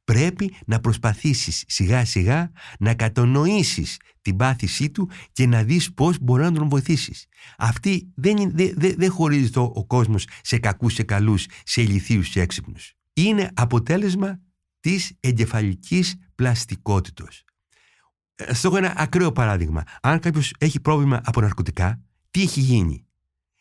πρέπει 0.10 0.54
να 0.66 0.80
προσπαθήσεις 0.80 1.64
σιγά 1.68 2.06
σιγά 2.06 2.52
να 2.80 2.94
κατονοήσεις 2.94 3.98
την 4.22 4.36
πάθησή 4.36 4.90
του 4.90 5.10
και 5.32 5.48
να 5.48 5.64
δεις 5.64 5.94
πώς 5.94 6.18
μπορεί 6.22 6.44
να 6.44 6.52
τον 6.52 6.70
βοηθήσεις. 6.70 7.26
Αυτή 7.58 8.12
δεν, 8.16 8.52
δεν, 8.54 8.74
δεν, 8.98 9.12
χωρίζει 9.12 9.50
το, 9.50 9.72
ο 9.76 9.86
κόσμος 9.86 10.28
σε 10.42 10.58
κακούς, 10.58 10.94
σε 10.94 11.04
καλούς, 11.04 11.46
σε 11.64 11.82
ηλιθίους 11.82 12.30
και 12.30 12.42
έξυπνους. 12.42 12.94
Είναι 13.14 13.52
αποτέλεσμα 13.54 14.40
της 14.80 15.14
εγκεφαλικής 15.20 16.16
πλαστικότητος. 16.36 17.44
Σας 18.48 18.64
έχω 18.64 18.78
ένα 18.78 18.94
ακραίο 18.98 19.32
παράδειγμα. 19.32 19.84
Αν 20.02 20.20
κάποιος 20.20 20.54
έχει 20.58 20.80
πρόβλημα 20.80 21.22
από 21.24 21.42
ναρκωτικά, 21.42 22.02
τι 22.32 22.42
έχει 22.42 22.60
γίνει; 22.60 23.06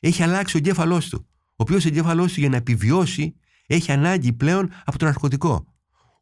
Έχει 0.01 0.23
αλλάξει 0.23 0.57
ο 0.57 0.59
εγκέφαλός 0.59 1.09
του. 1.09 1.27
Ο 1.47 1.55
οποίος 1.57 1.85
ο 1.85 1.89
εγκέφαλός 1.89 2.33
του 2.33 2.41
για 2.41 2.49
να 2.49 2.57
επιβιώσει 2.57 3.35
έχει 3.67 3.93
ανάγκη 3.93 4.33
πλέον 4.33 4.71
από 4.85 4.99
το 4.99 5.05
ναρκωτικό 5.05 5.67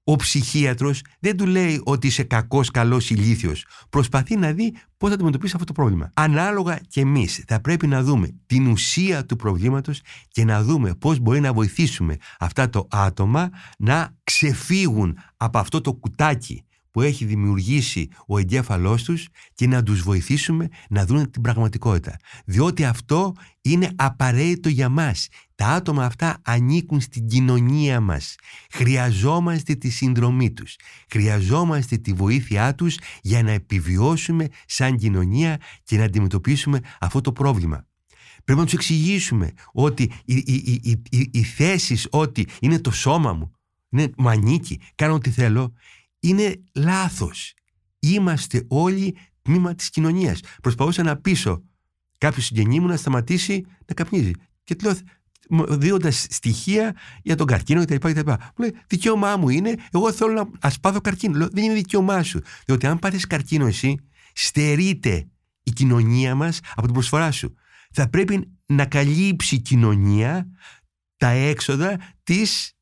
ο 0.08 0.16
ψυχίατρος 0.16 1.02
δεν 1.20 1.36
του 1.36 1.46
λέει 1.46 1.80
ότι 1.84 2.06
είσαι 2.06 2.22
κακός, 2.22 2.70
καλός, 2.70 3.10
ηλίθιος. 3.10 3.66
Προσπαθεί 3.90 4.36
να 4.36 4.52
δει 4.52 4.74
πώς 4.96 5.08
θα 5.08 5.14
αντιμετωπίσει 5.14 5.52
αυτό 5.54 5.66
το 5.66 5.72
πρόβλημα. 5.72 6.10
Ανάλογα 6.14 6.80
και 6.88 7.00
εμείς 7.00 7.44
θα 7.46 7.60
πρέπει 7.60 7.86
να 7.86 8.02
δούμε 8.02 8.28
την 8.46 8.66
ουσία 8.66 9.26
του 9.26 9.36
προβλήματος 9.36 10.00
και 10.28 10.44
να 10.44 10.62
δούμε 10.62 10.94
πώς 10.94 11.18
μπορεί 11.18 11.40
να 11.40 11.52
βοηθήσουμε 11.52 12.16
αυτά 12.38 12.70
τα 12.70 12.86
άτομα 12.90 13.50
να 13.78 14.16
ξεφύγουν 14.24 15.18
από 15.36 15.58
αυτό 15.58 15.80
το 15.80 15.92
κουτάκι 15.92 16.65
που 16.96 17.02
έχει 17.02 17.24
δημιουργήσει 17.24 18.08
ο 18.26 18.38
εγκέφαλός 18.38 19.02
τους 19.02 19.28
και 19.54 19.66
να 19.66 19.82
τους 19.82 20.02
βοηθήσουμε 20.02 20.68
να 20.88 21.06
δουν 21.06 21.30
την 21.30 21.42
πραγματικότητα. 21.42 22.16
Διότι 22.44 22.84
αυτό 22.84 23.34
είναι 23.60 23.90
απαραίτητο 23.96 24.68
για 24.68 24.88
μας. 24.88 25.28
Τα 25.54 25.66
άτομα 25.66 26.04
αυτά 26.04 26.38
ανήκουν 26.44 27.00
στην 27.00 27.26
κοινωνία 27.26 28.00
μας. 28.00 28.34
Χρειαζόμαστε 28.70 29.74
τη 29.74 29.90
συνδρομή 29.90 30.52
τους. 30.52 30.76
Χρειαζόμαστε 31.10 31.96
τη 31.96 32.12
βοήθειά 32.12 32.74
τους 32.74 32.98
για 33.22 33.42
να 33.42 33.50
επιβιώσουμε 33.50 34.48
σαν 34.66 34.96
κοινωνία 34.96 35.60
και 35.84 35.96
να 35.96 36.04
αντιμετωπίσουμε 36.04 36.80
αυτό 37.00 37.20
το 37.20 37.32
πρόβλημα. 37.32 37.86
Πρέπει 38.44 38.58
να 38.58 38.64
τους 38.64 38.74
εξηγήσουμε 38.74 39.52
ότι 39.72 40.02
οι, 40.24 40.34
οι, 40.34 40.80
οι, 40.82 41.02
οι, 41.10 41.30
οι 41.32 41.42
θέσεις 41.42 42.06
ότι 42.10 42.46
είναι 42.60 42.78
το 42.78 42.90
σώμα 42.90 43.32
μου, 43.32 43.50
είναι, 43.88 44.10
μου 44.16 44.28
ανήκει, 44.28 44.80
κάνω 44.94 45.14
ό,τι 45.14 45.30
θέλω, 45.30 45.72
είναι 46.20 46.62
λάθος. 46.74 47.54
Είμαστε 47.98 48.64
όλοι 48.68 49.16
τμήμα 49.42 49.74
της 49.74 49.90
κοινωνίας. 49.90 50.40
Προσπαθούσα 50.62 51.02
να 51.02 51.16
πείσω 51.16 51.62
κάποιο 52.18 52.42
συγγενή 52.42 52.80
μου 52.80 52.86
να 52.86 52.96
σταματήσει 52.96 53.64
να 53.86 53.94
καπνίζει. 53.94 54.30
Και 54.64 54.74
του 54.74 54.84
λέω, 54.84 54.96
δίνοντας 55.68 56.26
στοιχεία 56.30 56.96
για 57.22 57.36
τον 57.36 57.46
καρκίνο 57.46 57.84
κτλ. 57.84 58.08
Μου 58.30 58.36
λέει, 58.56 58.74
δικαίωμά 58.86 59.36
μου 59.36 59.48
είναι, 59.48 59.74
εγώ 59.92 60.12
θέλω 60.12 60.32
να 60.32 60.48
ασπάθω 60.60 61.00
καρκίνο. 61.00 61.36
Λέω, 61.36 61.48
δεν 61.48 61.64
είναι 61.64 61.74
δικαίωμά 61.74 62.22
σου. 62.22 62.40
Διότι 62.66 62.86
αν 62.86 62.98
πάρεις 62.98 63.26
καρκίνο 63.26 63.66
εσύ, 63.66 63.96
στερείται 64.32 65.28
η 65.62 65.70
κοινωνία 65.70 66.34
μας 66.34 66.60
από 66.70 66.82
την 66.82 66.92
προσφορά 66.92 67.30
σου. 67.30 67.54
Θα 67.92 68.08
πρέπει 68.08 68.50
να 68.66 68.86
καλύψει 68.86 69.54
η 69.54 69.60
κοινωνία 69.60 70.46
τα 71.16 71.28
έξοδα 71.28 71.98
της 72.22 72.75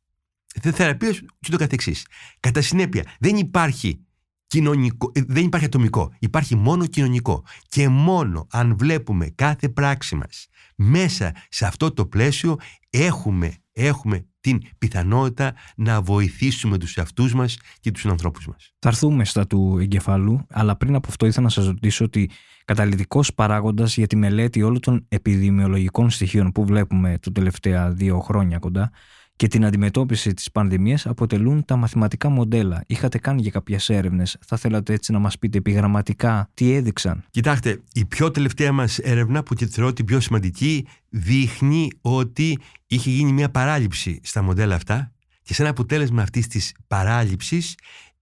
θεραπείας 0.62 1.20
και 1.40 1.50
το 1.50 1.56
καθεξής. 1.56 2.06
Κατά 2.40 2.61
συνέπεια, 2.61 3.04
δεν 3.18 3.37
υπάρχει 3.37 4.04
κοινωνικό, 4.46 5.11
ε, 5.14 5.20
δεν 5.26 5.44
υπάρχει 5.44 5.66
ατομικό, 5.66 6.12
υπάρχει 6.18 6.56
μόνο 6.56 6.87
κοινωνικό. 6.87 7.44
Και 7.68 7.88
μόνο 7.88 8.46
αν 8.50 8.76
βλέπουμε 8.78 9.26
κάθε 9.34 9.68
πράξη 9.68 10.14
μας 10.14 10.49
μέσα 10.76 11.32
σε 11.49 11.66
αυτό 11.66 11.92
το 11.92 12.06
πλαίσιο 12.06 12.56
έχουμε, 12.90 13.54
έχουμε 13.73 14.26
την 14.40 14.61
πιθανότητα 14.78 15.54
να 15.76 16.00
βοηθήσουμε 16.00 16.78
τους 16.78 16.96
εαυτούς 16.96 17.34
μας 17.34 17.58
και 17.80 17.90
τους 17.90 18.06
ανθρώπους 18.06 18.46
μας. 18.46 18.75
Θα 18.78 18.88
έρθουμε 18.88 19.25
στα 19.25 19.46
του 19.46 19.78
εγκεφαλού, 19.80 20.46
αλλά 20.50 20.76
πριν 20.76 20.94
από 20.94 21.08
αυτό 21.08 21.26
ήθελα 21.26 21.44
να 21.44 21.50
σας 21.50 21.66
ρωτήσω 21.66 22.04
ότι 22.04 22.30
καταλητικός 22.64 23.34
παράγοντας 23.34 23.96
για 23.96 24.06
τη 24.06 24.16
μελέτη 24.16 24.62
όλων 24.62 24.80
των 24.80 25.06
επιδημιολογικών 25.08 26.11
στοιχείων 26.11 26.52
που 26.52 26.64
βλέπουμε 26.64 27.18
τα 27.18 27.32
τελευταία 27.32 27.90
δύο 27.90 28.20
χρόνια 28.20 28.58
κοντά 28.58 28.90
και 29.36 29.46
την 29.46 29.64
αντιμετώπιση 29.64 30.34
της 30.34 30.50
πανδημίας 30.50 31.06
αποτελούν 31.06 31.64
τα 31.64 31.76
μαθηματικά 31.76 32.28
μοντέλα. 32.28 32.84
Είχατε 32.86 33.18
κάνει 33.18 33.42
για 33.42 33.50
κάποιες 33.50 33.88
έρευνες. 33.88 34.36
Θα 34.46 34.56
θέλατε 34.56 34.92
έτσι 34.92 35.12
να 35.12 35.18
μας 35.18 35.38
πείτε 35.38 35.58
επιγραμματικά 35.58 36.50
τι 36.54 36.72
έδειξαν. 36.72 37.24
Κοιτάξτε, 37.30 37.82
η 37.92 38.04
πιο 38.04 38.30
τελευταία 38.30 38.72
μας 38.72 38.98
έρευνα 38.98 39.42
που 39.42 39.54
τη 39.54 39.66
θεωρώ 39.66 39.92
την 39.92 40.04
πιο 40.04 40.20
σημαντική 40.20 40.86
δείχνει 41.08 41.90
ότι 42.00 42.58
είχε 42.86 43.10
γίνει 43.10 43.32
μια 43.32 43.50
παράληψη 43.50 44.20
στα 44.22 44.42
μοντέλα 44.42 44.74
αυτά 44.74 45.12
και 45.42 45.54
σε 45.54 45.62
ένα 45.62 45.70
αποτέλεσμα 45.70 46.22
αυτής 46.22 46.46
της 46.46 46.74
παράληψης 46.86 47.74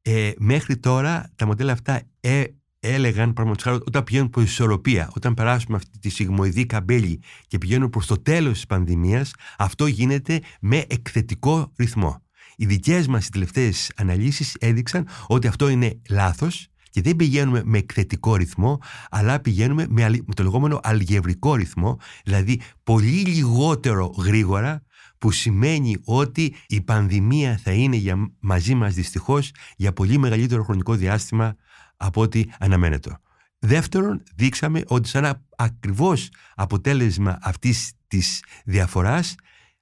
ε, 0.03 0.31
μέχρι 0.39 0.77
τώρα 0.77 1.31
τα 1.37 1.47
μοντέλα 1.47 1.73
αυτά 1.73 2.03
ε, 2.21 2.45
έλεγαν 2.85 3.33
πραγματικά 3.33 3.73
όταν 3.73 4.05
πηγαίνουν 4.05 4.31
προς 4.31 4.45
ισορροπία, 4.45 5.11
όταν 5.17 5.35
περάσουμε 5.35 5.77
αυτή 5.77 5.99
τη 5.99 6.09
σιγμοειδή 6.09 6.67
καμπέλη 6.67 7.21
και 7.47 7.59
πηγαίνουν 7.59 7.91
προς 7.91 8.07
το 8.07 8.23
τέλος 8.23 8.53
της 8.53 8.67
πανδημίας, 8.67 9.35
αυτό 9.59 9.87
γίνεται 9.87 10.41
με 10.61 10.85
εκθετικό 10.89 11.73
ρυθμό. 11.77 12.23
Οι 12.57 12.67
δικές 12.67 13.07
μας 13.07 13.29
τελευταίες 13.29 13.93
αναλύσεις 13.97 14.57
έδειξαν 14.61 15.09
ότι 15.27 15.47
αυτό 15.47 15.69
είναι 15.69 16.01
λάθος 16.11 16.67
και 16.91 17.01
δεν 17.01 17.17
πηγαίνουμε 17.17 17.63
με 17.65 17.79
εκθετικό 17.79 18.37
ρυθμό, 18.37 18.79
αλλά 19.11 19.41
πηγαίνουμε 19.41 19.87
με, 19.89 20.09
με 20.09 20.35
το 20.35 20.43
λεγόμενο 20.43 20.81
αλγευρικό 20.83 21.55
ρυθμό, 21.55 21.99
δηλαδή 22.25 22.61
πολύ 22.83 23.25
λιγότερο 23.27 24.15
γρήγορα, 24.19 24.83
που 25.19 25.31
σημαίνει 25.31 25.97
ότι 26.05 26.55
η 26.67 26.81
πανδημία 26.81 27.61
θα 27.63 27.73
είναι 27.73 27.97
για, 27.97 28.33
μαζί 28.41 28.75
μας 28.75 28.95
δυστυχώς 28.95 29.51
για 29.77 29.93
πολύ 29.93 30.19
μεγαλύτερο 30.19 30.65
χρονικό 30.65 30.95
διάστημα 30.95 31.57
από 32.03 32.21
ό,τι 32.21 32.45
αναμένεται. 32.59 33.19
Δεύτερον, 33.59 34.23
δείξαμε 34.35 34.83
ότι 34.87 35.09
σαν 35.09 35.25
ένα 35.25 35.43
ακριβώς 35.57 36.31
αποτέλεσμα 36.55 37.39
αυτής 37.43 37.93
της 38.07 38.45
διαφοράς, 38.65 39.35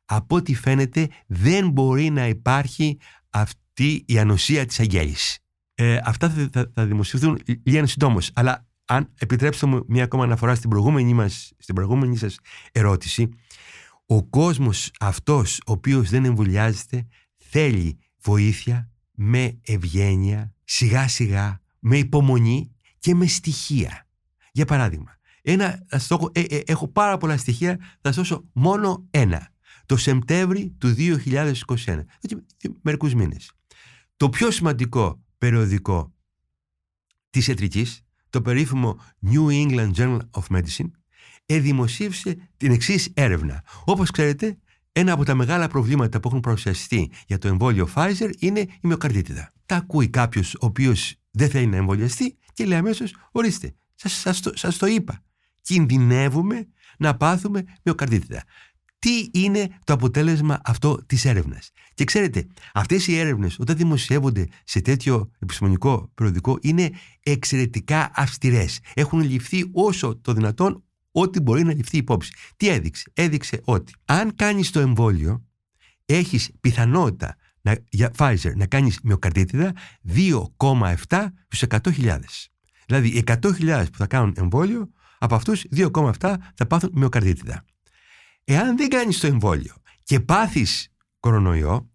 από 0.05 0.37
ό,τι 0.37 0.55
φαίνεται 0.55 1.09
δεν 1.27 1.71
μπορεί 1.71 2.11
να 2.11 2.27
υπάρχει 2.27 2.99
αυτή 3.31 4.05
η 4.07 4.19
ανοσία 4.19 4.67
της 4.67 4.81
αγγέλης. 4.81 5.39
Ε, 5.75 5.99
αυτά 6.05 6.31
θα, 6.31 6.49
θα, 6.53 6.71
θα 6.75 6.87
δημοσιευθούν 6.87 7.39
λίγα 7.63 7.87
συντόμως, 7.87 8.31
αλλά 8.35 8.67
αν 8.85 9.13
επιτρέψετε 9.19 9.67
μου 9.67 9.85
μια 9.89 10.05
ακόμα 10.05 10.25
αναφορά 10.25 10.55
στην 10.55 10.71
προηγούμενη, 10.71 11.15
μας, 11.15 11.53
στην 11.59 11.75
προηγούμενη 11.75 12.17
σας 12.17 12.39
ερώτηση, 12.73 13.29
ο 14.07 14.23
κόσμος 14.23 14.91
αυτός 15.01 15.59
ο 15.67 15.73
οποίος 15.73 16.11
δεν 16.11 16.25
εμβολιάζεται 16.25 17.07
θέλει 17.37 17.99
βοήθεια 18.23 18.91
με 19.15 19.59
ευγένεια, 19.63 20.55
σιγά 20.65 21.09
σιγά, 21.09 21.61
με 21.81 21.99
υπομονή 21.99 22.75
και 22.99 23.15
με 23.15 23.27
στοιχεία. 23.27 24.07
Για 24.53 24.65
παράδειγμα, 24.65 25.19
ένα, 25.43 25.87
ε, 26.33 26.41
ε, 26.41 26.61
έχω 26.67 26.89
πάρα 26.89 27.17
πολλά 27.17 27.37
στοιχεία, 27.37 27.77
θα 27.79 28.13
σας 28.13 28.17
δώσω 28.17 28.45
μόνο 28.53 29.07
ένα. 29.11 29.49
Το 29.87 29.97
Σεπτέμβρη 29.97 30.75
του 30.79 30.95
2021, 30.95 32.05
μερικούς 32.83 33.15
μήνες. 33.15 33.53
Το 34.17 34.29
πιο 34.29 34.51
σημαντικό 34.51 35.23
περιοδικό 35.39 36.15
της 37.31 37.47
ιατρικής, 37.47 38.05
το 38.31 38.43
περίφημο 38.43 39.01
New 39.31 39.47
England 39.47 39.93
Journal 39.95 40.19
of 40.31 40.57
Medicine, 40.57 40.91
εδημοσίευσε 41.47 42.51
την 42.57 42.73
εξής 42.73 43.11
έρευνα. 43.15 43.65
Όπως 43.85 44.11
ξέρετε, 44.11 44.59
ένα 44.93 45.13
από 45.13 45.25
τα 45.25 45.35
μεγάλα 45.35 45.69
προβλήματα 45.69 46.21
που 46.21 46.29
έχουν 46.29 46.41
παρουσιαστεί 46.41 47.11
για 47.27 47.39
το 47.39 47.49
εμβόλιο 47.49 47.89
Pfizer 47.95 48.31
είναι 48.39 48.61
η 48.61 48.79
μυοκαρδίτιδα. 48.83 49.53
Τα 49.67 49.77
ακούει 49.77 50.09
κάποιος 50.09 50.55
ο 50.55 50.67
οποίος 50.67 51.15
δεν 51.31 51.51
θέλει 51.51 51.67
να 51.67 51.77
εμβολιαστεί 51.77 52.39
και 52.53 52.67
λέει 52.67 52.79
αμέσως: 52.79 53.15
Ορίστε, 53.33 53.75
σας 54.55 54.77
το, 54.77 54.87
είπα. 54.87 55.23
Κινδυνεύουμε 55.61 56.69
να 56.99 57.17
πάθουμε 57.17 57.65
μυοκαρδίτιδα. 57.83 58.45
Τι 58.99 59.29
είναι 59.33 59.79
το 59.85 59.93
αποτέλεσμα 59.93 60.61
αυτό 60.65 61.05
της 61.07 61.25
έρευνας; 61.25 61.71
Και 61.95 62.05
ξέρετε, 62.05 62.47
αυτές 62.73 63.07
οι 63.07 63.19
έρευνες, 63.19 63.59
όταν 63.59 63.77
δημοσιεύονται 63.77 64.47
σε 64.65 64.81
τέτοιο 64.81 65.31
επιστημονικό 65.39 66.11
περιοδικό, 66.15 66.59
είναι 66.61 66.91
εξαιρετικά 67.23 68.11
αυστηρές. 68.15 68.81
Έχουν 68.95 69.21
ληφθεί 69.21 69.69
όσο 69.73 70.17
το 70.17 70.33
δυνατόν 70.33 70.85
ό,τι 71.11 71.41
μπορεί 71.41 71.65
να 71.65 71.75
ληφθεί 71.75 71.97
υπόψη. 71.97 72.33
Τι 72.57 72.69
έδειξε; 72.69 73.11
Έδειξε 73.15 73.61
ότι 73.65 73.93
αν 74.05 74.35
κάνεις 74.35 74.71
το 74.71 74.81
εμβόλιο, 74.81 75.45
έχεις 76.07 76.51
πιθανότητα 76.61 77.37
να, 77.63 77.77
για 77.91 78.11
Pfizer 78.17 78.53
να 78.57 78.67
κάνεις 78.67 79.01
μυοκαρδίτιδα 79.03 79.73
2,7 80.15 81.27
στους 81.49 81.69
100.000. 81.69 82.19
Δηλαδή 82.87 83.09
οι 83.09 83.23
100.000 83.27 83.85
που 83.93 83.99
θα 83.99 84.07
κάνουν 84.07 84.35
εμβόλιο, 84.37 84.91
από 85.19 85.35
αυτούς 85.35 85.65
2,7 85.77 86.13
θα 86.55 86.67
πάθουν 86.69 86.91
μυοκαρδίτιδα. 86.95 87.65
Εάν 88.45 88.77
δεν 88.77 88.89
κάνεις 88.89 89.19
το 89.19 89.27
εμβόλιο 89.27 89.75
και 90.05 90.21
πάθεις 90.21 90.93
κορονοϊό 91.21 91.91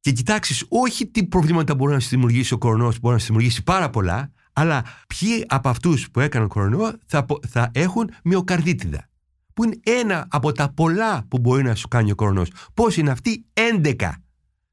και 0.00 0.12
κοιτάξεις 0.12 0.64
όχι 0.68 1.06
τι 1.06 1.26
προβλήματα 1.26 1.74
μπορεί 1.74 1.92
να 1.92 2.00
σου 2.00 2.08
δημιουργήσει 2.08 2.54
ο 2.54 2.58
κορονοϊός, 2.58 3.00
μπορεί 3.00 3.14
να 3.14 3.20
σου 3.20 3.26
δημιουργήσει 3.26 3.62
πάρα 3.62 3.90
πολλά, 3.90 4.32
αλλά 4.52 4.84
ποιοι 5.06 5.44
από 5.46 5.68
αυτούς 5.68 6.10
που 6.10 6.20
έκαναν 6.20 6.48
κορονοϊό 6.48 6.98
θα, 7.06 7.26
θα 7.48 7.70
έχουν 7.74 8.10
μυοκαρδίτιδα. 8.24 9.08
Που 9.54 9.64
είναι 9.64 9.80
ένα 9.82 10.26
από 10.30 10.52
τα 10.52 10.72
πολλά 10.72 11.24
που 11.28 11.38
μπορεί 11.38 11.62
να 11.62 11.74
σου 11.74 11.88
κάνει 11.88 12.10
ο 12.10 12.14
κορονοϊός. 12.14 12.50
Πώς 12.74 12.96
είναι 12.96 13.10
αυτοί; 13.10 13.46
11 13.82 14.10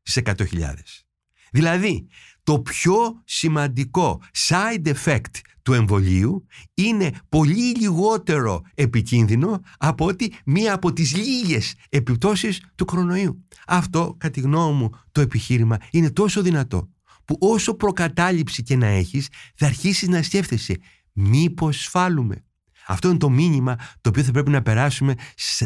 στις 0.02 0.24
100.000. 0.26 0.74
Δηλαδή, 1.52 2.08
το 2.44 2.60
πιο 2.60 3.22
σημαντικό 3.26 4.22
side 4.50 4.94
effect 4.94 5.40
του 5.62 5.74
εμβολίου 5.74 6.46
είναι 6.74 7.12
πολύ 7.30 7.76
λιγότερο 7.78 8.62
επικίνδυνο 8.76 9.60
από 9.78 10.06
ότι 10.06 10.34
μία 10.46 10.74
από 10.74 10.94
τις 10.94 11.16
λίγες 11.16 11.76
επιπτώσεις 11.90 12.62
του 12.76 12.86
κορονοϊού. 12.86 13.46
Αυτό, 13.68 14.16
κατά 14.18 14.34
τη 14.34 14.40
γνώμη 14.40 14.78
μου, 14.78 14.90
το 15.12 15.22
επιχείρημα 15.22 15.78
είναι 15.92 16.12
τόσο 16.12 16.42
δυνατό 16.42 16.90
που 17.26 17.38
όσο 17.40 17.74
προκατάληψη 17.74 18.64
και 18.64 18.76
να 18.76 18.88
έχεις 18.88 19.28
θα 19.56 19.66
αρχίσεις 19.66 20.08
να 20.08 20.24
σκέφτεσαι 20.24 20.78
μήπως 21.14 21.82
σφάλουμε. 21.82 22.46
Αυτό 22.88 23.10
είναι 23.10 23.18
το 23.18 23.30
μήνυμα 23.30 23.76
το 24.02 24.10
οποίο 24.10 24.24
θα 24.24 24.32
πρέπει 24.32 24.50
να 24.50 24.62
περάσουμε 24.62 25.16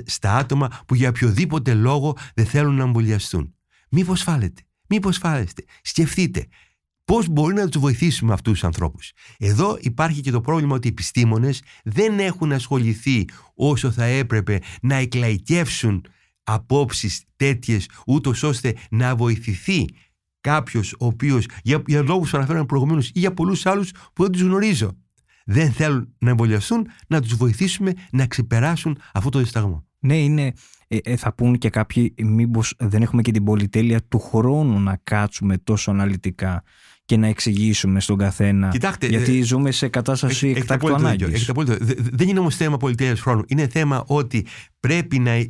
στα 0.05 0.35
άτομα 0.35 0.79
που 0.87 0.95
για 0.95 1.09
οποιοδήποτε 1.09 1.73
λόγο 1.73 2.17
δεν 2.33 2.45
θέλουν 2.45 2.75
να 2.75 2.83
εμβολιαστούν. 2.83 3.54
Μήπως 3.97 4.21
φάλετε, 4.21 4.61
μήπως 4.89 5.17
φάλεστε. 5.17 5.63
Σκεφτείτε 5.81 6.47
πώς 7.05 7.27
μπορεί 7.27 7.53
να 7.53 7.69
τους 7.69 7.81
βοηθήσουμε 7.81 8.33
αυτούς 8.33 8.53
τους 8.53 8.63
ανθρώπους. 8.63 9.11
Εδώ 9.37 9.77
υπάρχει 9.81 10.21
και 10.21 10.31
το 10.31 10.41
πρόβλημα 10.41 10.75
ότι 10.75 10.87
οι 10.87 10.89
επιστήμονες 10.89 11.61
δεν 11.83 12.19
έχουν 12.19 12.51
ασχοληθεί 12.51 13.25
όσο 13.55 13.91
θα 13.91 14.03
έπρεπε 14.03 14.59
να 14.81 14.95
εκλαϊκεύσουν 14.95 16.05
απόψεις 16.43 17.23
τέτοιες, 17.35 17.89
ούτως 18.05 18.43
ώστε 18.43 18.75
να 18.89 19.15
βοηθηθεί 19.15 19.85
κάποιος 20.41 20.93
ο 20.93 21.05
οποίος 21.05 21.45
για, 21.63 21.83
για 21.85 22.01
λόγους 22.01 22.29
που 22.29 22.37
αναφέραμε 22.37 22.65
προηγουμένως 22.65 23.07
ή 23.07 23.19
για 23.19 23.33
πολλούς 23.33 23.65
άλλους 23.65 23.91
που 24.13 24.23
δεν 24.23 24.31
τους 24.31 24.41
γνωρίζω 24.41 24.97
δεν 25.45 25.71
θέλουν 25.71 26.13
να 26.17 26.29
εμβολιαστούν, 26.29 26.87
να 27.07 27.21
τους 27.21 27.35
βοηθήσουμε 27.35 27.93
να 28.11 28.27
ξεπεράσουν 28.27 28.97
αυτό 29.13 29.29
το 29.29 29.39
δισταγμό. 29.39 29.85
Ναι, 29.99 30.17
είναι 30.17 30.53
ε, 30.87 30.97
ε, 31.03 31.15
θα 31.15 31.33
πούν 31.33 31.57
και 31.57 31.69
κάποιοι 31.69 32.13
μήπως 32.17 32.73
δεν 32.77 33.01
έχουμε 33.01 33.21
και 33.21 33.31
την 33.31 33.43
πολυτέλεια 33.43 34.01
του 34.03 34.19
χρόνου 34.19 34.79
να 34.79 34.99
κάτσουμε 35.03 35.57
τόσο 35.57 35.91
αναλυτικά 35.91 36.63
και 37.05 37.17
να 37.17 37.27
εξηγήσουμε 37.27 37.99
στον 37.99 38.17
καθένα. 38.17 38.69
Κοιτάξτε, 38.69 39.07
γιατί 39.07 39.39
ε, 39.39 39.43
ζούμε 39.43 39.71
σε 39.71 39.87
κατάσταση 39.87 40.53
εκτάκτου 40.57 40.93
ανάγκης. 40.93 41.51
Δεν 42.11 42.29
είναι 42.29 42.39
όμως 42.39 42.55
θέμα 42.55 42.77
πολυτέλειας 42.77 43.19
χρόνου. 43.19 43.43
Είναι 43.47 43.67
θέμα 43.67 44.03
ότι 44.07 44.45
πρέπει 44.79 45.19
να. 45.19 45.47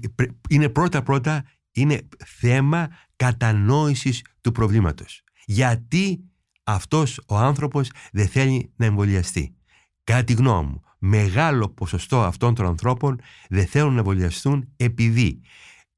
Είναι 0.50 0.70
πρώτα-πρώτα 0.70 1.44
είναι 1.76 2.08
θέμα 2.26 2.90
κατανόησης 3.16 4.22
του 4.42 4.52
προβλήματος. 4.52 5.22
Γιατί 5.46 6.24
αυτός 6.64 7.22
ο 7.28 7.38
άνθρωπος 7.38 7.92
δεν 8.12 8.28
θέλει 8.28 8.72
να 8.76 8.86
εμβολιαστεί. 8.86 9.56
Κατά 10.04 10.24
τη 10.24 10.34
γνώμη 10.34 10.70
μου, 10.70 10.82
μεγάλο 11.06 11.70
ποσοστό 11.70 12.22
αυτών 12.22 12.56
των 12.56 12.66
ανθρώπων 12.66 13.20
δεν 13.50 13.68
θέλουν 13.68 13.94
να 13.94 13.98
εμβολιαστούν 13.98 14.74
επειδή 14.76 15.42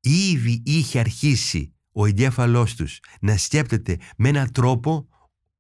ήδη 0.02 0.62
είχε 0.66 1.00
αρχίσει 1.00 1.74
ο 1.92 2.06
εγκέφαλός 2.06 2.76
τους 2.76 3.00
να 3.20 3.38
σκέπτεται 3.38 3.98
με 4.18 4.30
έναν 4.30 4.52
τρόπο 4.52 5.08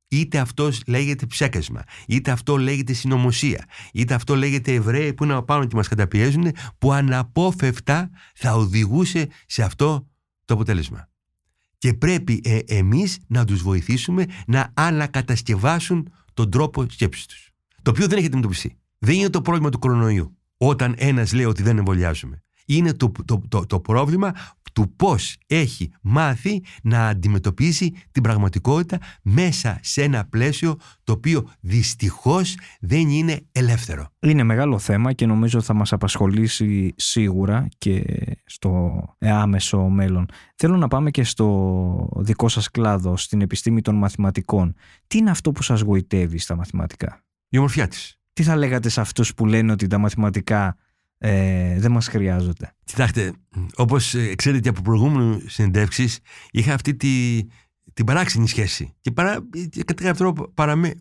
Είτε 0.09 0.37
αυτός 0.37 0.81
λέγεται 0.87 1.25
ψέκασμα, 1.25 1.83
είτε 2.07 2.31
αυτό 2.31 2.57
λέγεται 2.57 2.93
συνωμοσία, 2.93 3.65
είτε 3.93 4.13
αυτό 4.13 4.35
λέγεται 4.35 4.73
Εβραίοι 4.73 5.13
που 5.13 5.23
είναι 5.23 5.41
πάνω 5.41 5.65
και 5.65 5.75
μας 5.75 5.87
καταπιέζουν, 5.87 6.51
που 6.77 6.91
αναπόφευκτα 6.91 8.09
θα 8.35 8.53
οδηγούσε 8.53 9.27
σε 9.45 9.63
αυτό 9.63 10.07
το 10.45 10.53
αποτέλεσμα. 10.53 11.09
Και 11.77 11.93
πρέπει 11.93 12.41
ε, 12.43 12.59
εμείς 12.65 13.17
να 13.27 13.45
τους 13.45 13.61
βοηθήσουμε 13.61 14.25
να 14.47 14.71
ανακατασκευάσουν 14.73 16.13
τον 16.33 16.51
τρόπο 16.51 16.85
σκέψης 16.89 17.25
τους. 17.25 17.49
Το 17.81 17.91
οποίο 17.91 18.07
δεν 18.07 18.17
έχει 18.17 18.27
αντιμετωπιστεί. 18.27 18.77
Δεν 18.99 19.15
είναι 19.15 19.29
το 19.29 19.41
πρόβλημα 19.41 19.69
του 19.69 19.79
κορονοϊού. 19.79 20.37
Όταν 20.57 20.95
ένας 20.97 21.33
λέει 21.33 21.45
ότι 21.45 21.63
δεν 21.63 21.77
εμβολιάζουμε. 21.77 22.41
Είναι 22.65 22.93
το, 22.93 23.11
το, 23.25 23.41
το, 23.49 23.65
το 23.65 23.79
πρόβλημα 23.79 24.33
του 24.77 24.93
πώς 24.95 25.37
έχει 25.47 25.91
μάθει 26.01 26.63
να 26.83 27.07
αντιμετωπίσει 27.07 27.93
την 28.11 28.23
πραγματικότητα 28.23 28.97
μέσα 29.21 29.79
σε 29.81 30.03
ένα 30.03 30.25
πλαίσιο 30.25 30.75
το 31.03 31.13
οποίο 31.13 31.49
δυστυχώς 31.59 32.55
δεν 32.79 33.09
είναι 33.09 33.41
ελεύθερο. 33.51 34.07
Είναι 34.19 34.43
μεγάλο 34.43 34.79
θέμα 34.79 35.13
και 35.13 35.25
νομίζω 35.25 35.61
θα 35.61 35.73
μας 35.73 35.93
απασχολήσει 35.93 36.93
σίγουρα 36.97 37.67
και 37.77 38.03
στο 38.45 39.01
άμεσο 39.19 39.87
μέλλον. 39.87 40.25
Θέλω 40.55 40.77
να 40.77 40.87
πάμε 40.87 41.11
και 41.11 41.23
στο 41.23 42.09
δικό 42.17 42.49
σας 42.49 42.71
κλάδο, 42.71 43.17
στην 43.17 43.41
επιστήμη 43.41 43.81
των 43.81 43.95
μαθηματικών. 43.95 44.75
Τι 45.07 45.17
είναι 45.17 45.29
αυτό 45.29 45.51
που 45.51 45.63
σας 45.63 45.81
γοητεύει 45.81 46.37
στα 46.37 46.55
μαθηματικά; 46.55 47.23
Η 47.49 47.57
ομορφιά 47.57 47.87
της. 47.87 48.16
Τι 48.37 48.43
θα 48.43 48.55
λέγατε 48.55 48.89
σε 48.89 49.01
αυτούς 49.01 49.33
που 49.33 49.45
λένε 49.45 49.71
ότι 49.71 49.87
τα 49.87 49.97
μαθηματικά 49.97 50.77
ε, 51.17 51.79
δεν 51.79 51.91
μας 51.91 52.07
χρειάζονται; 52.07 52.71
Κοιτάξτε, 52.83 53.33
όπως 53.75 54.13
ε, 54.13 54.35
ξέρετε 54.35 54.69
από 54.69 54.81
προηγούμενους 54.81 55.53
συνεντεύξεις 55.53 56.19
είχα 56.51 56.73
αυτή 56.73 56.95
τη, 56.95 57.39
την 57.97 58.05
παράξενη 58.05 58.47
σχέση 58.47 58.93
και 59.01 59.11
παρά, 59.11 59.37
κατά 59.85 60.03
κάποιο 60.03 60.13
τρόπο 60.13 60.53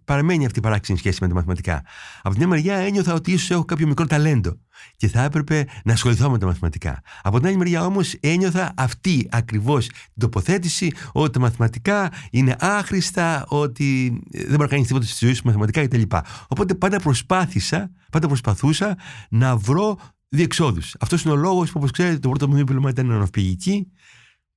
παραμένει 0.05 0.47
αυτή 0.47 0.59
η 0.59 0.63
παράξενη 0.63 0.99
σχέση 0.99 1.19
με 1.21 1.29
τα 1.29 1.35
μαθηματικά. 1.35 1.83
Από 2.23 2.35
την 2.35 2.39
μια 2.39 2.49
μεριά 2.49 2.75
ένιωθα 2.75 3.15
ότι 3.15 3.33
ίσως 3.33 3.51
έχω 3.51 3.65
κάποιο 3.65 3.87
μικρό 3.87 4.07
ταλέντο 4.07 4.59
και 4.97 5.09
θα 5.09 5.23
έπρεπε 5.23 5.67
να 5.85 5.93
ασχοληθώ 5.93 6.31
με 6.31 6.39
τα 6.39 6.47
μαθηματικά. 6.47 7.03
Από 7.23 7.39
την 7.39 7.47
άλλη 7.47 7.57
μεριά 7.57 7.85
όμως 7.85 8.15
ένιωθα 8.21 8.73
αυτή 8.77 9.29
ακριβώς 9.31 9.87
την 9.87 9.97
τοποθέτηση 10.19 10.93
ότι 11.13 11.31
τα 11.31 11.41
μαθηματικά 11.41 12.11
είναι 12.31 12.57
άχρηστα, 12.59 13.45
ότι 13.49 14.21
δεν 14.31 14.47
μπορεί 14.47 14.61
να 14.61 14.67
κάνεις 14.67 14.87
τίποτα 14.87 15.07
στη 15.07 15.25
ζωή 15.25 15.35
σου 15.35 15.43
μαθηματικά 15.45 15.87
κτλ. 15.87 16.03
Οπότε 16.49 16.75
πάντα 16.75 17.01
προσπάθησα, 17.01 17.91
πάντα 18.11 18.27
προσπαθούσα 18.27 18.97
να 19.31 19.57
βρω 19.57 19.99
διεξόδους. 20.29 20.95
Αυτός 21.01 21.23
είναι 21.23 21.33
ο 21.33 21.37
λόγος 21.37 21.71
που, 21.71 21.75
όπως 21.79 21.91
ξέρετε, 21.91 22.19
το 22.19 22.29
πρώτο 22.29 22.49
μου 22.49 22.55
δίπλωμα 22.55 22.91
ήταν 22.91 23.07
ναυπηγική, 23.07 23.87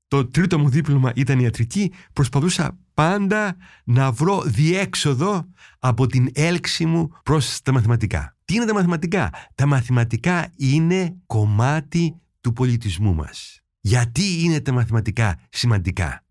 το 0.10 0.28
τρίτο 0.28 0.60
μου 0.60 0.70
δίπλωμα 0.70 1.12
ήταν 1.16 1.40
ιατρική. 1.40 1.92
Προσπαθούσα 2.14 2.78
πάντα 2.94 3.56
να 3.84 4.12
βρω 4.12 4.42
διέξοδο 4.46 5.46
από 5.80 6.08
την 6.08 6.30
έλξη 6.34 6.86
μου 6.86 7.10
προς 7.24 7.62
τα 7.62 7.72
μαθηματικά. 7.72 8.38
Τι 8.46 8.56
είναι 8.56 8.66
τα 8.66 8.74
μαθηματικά; 8.74 9.30
Τα 9.56 9.66
μαθηματικά 9.66 10.52
είναι 10.56 11.16
κομμάτι 11.26 12.16
του 12.42 12.54
πολιτισμού 12.54 13.14
μας. 13.14 13.62
Γιατί 13.80 14.44
είναι 14.44 14.60
τα 14.62 14.72
μαθηματικά 14.72 15.40
σημαντικά; 15.50 16.26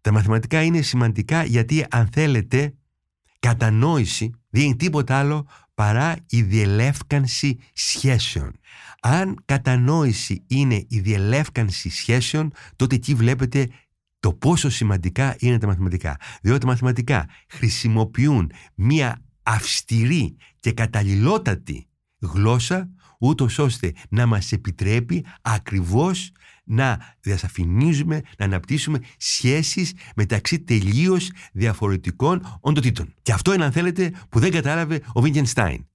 Τα 0.00 0.12
μαθηματικά 0.12 0.62
είναι 0.62 0.80
σημαντικά 0.80 1.44
γιατί 1.44 1.86
αν 1.90 2.08
θέλετε 2.12 2.74
κατανόηση 3.38 4.30
δεν 4.48 4.62
είναι 4.62 4.76
τίποτα 4.76 5.18
άλλο 5.18 5.46
παρά 5.74 6.16
η 6.28 6.42
διελεύκανση 6.42 7.58
σχέσεων. 7.72 8.52
Αν 9.00 9.42
κατανόηση 9.44 10.44
είναι 10.46 10.84
η 10.88 11.00
διελεύκανση 11.00 11.90
σχέσεων, 11.90 12.52
τότε 12.76 12.94
εκεί 12.94 13.14
βλέπετε 13.14 13.68
το 14.20 14.32
πόσο 14.32 14.70
σημαντικά 14.70 15.36
είναι 15.38 15.58
τα 15.58 15.66
μαθηματικά. 15.66 16.16
Διότι 16.42 16.60
τα 16.60 16.66
μαθηματικά 16.66 17.28
χρησιμοποιούν 17.48 18.50
μία 18.74 19.22
αυστηρή 19.42 20.36
και 20.60 20.72
καταλληλότατη 20.72 21.86
γλώσσα 22.18 22.88
ούτως 23.18 23.58
ώστε 23.58 23.92
να 24.08 24.26
μας 24.26 24.52
επιτρέπει 24.52 25.24
ακριβώς 25.42 26.32
να 26.64 27.16
διασαφηνίζουμε, 27.20 28.20
να 28.38 28.44
αναπτύσσουμε 28.44 28.98
σχέσεις 29.16 29.92
μεταξύ 30.16 30.60
τελείως 30.60 31.30
διαφορετικών 31.52 32.58
οντοτήτων. 32.60 33.14
Και 33.22 33.32
αυτό 33.32 33.54
είναι 33.54 33.64
αν 33.64 33.72
θέλετε 33.72 34.12
που 34.28 34.38
δεν 34.38 34.50
κατάλαβε 34.50 35.00
ο 35.12 35.20
Βίγκενστάιν. 35.20 35.86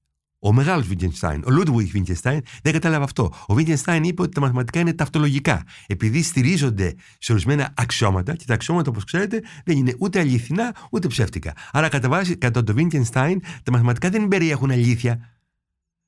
Ο 0.42 0.54
μεγάλος 0.54 0.88
Βίγκενστάιν, 0.88 1.44
ο 1.46 1.52
Λούντβιγκ 1.52 1.88
Βίγκενστάιν, 1.90 2.42
δεν 2.64 2.74
κατάλαβε 2.74 3.04
αυτό. 3.04 3.34
Ο 3.48 3.54
Βίγκενστάιν 3.54 4.04
είπε 4.04 4.22
ότι 4.22 4.32
τα 4.32 4.42
μαθηματικά 4.42 4.80
είναι 4.80 4.94
ταυτολογικά. 4.94 5.64
Επειδή 5.88 6.22
στηρίζονται 6.22 6.96
σε 7.20 7.32
ορισμένα 7.32 7.74
αξιώματα, 7.78 8.36
και 8.36 8.44
τα 8.48 8.54
αξιώματα, 8.54 8.90
όπως 8.90 9.04
ξέρετε, 9.04 9.42
δεν 9.66 9.78
είναι 9.78 9.96
ούτε 10.00 10.20
αληθινά 10.20 10.76
ούτε 10.92 11.08
ψεύτικα. 11.08 11.54
Άρα, 11.72 11.90
κατά 11.90 12.10
βάση, 12.10 12.38
κατά 12.38 12.64
το 12.64 12.74
Βίγκενστάιν, 12.74 13.42
τα 13.64 13.72
μαθηματικά 13.72 14.10
δεν 14.10 14.28
περιέχουν 14.28 14.72
αλήθεια. 14.72 15.38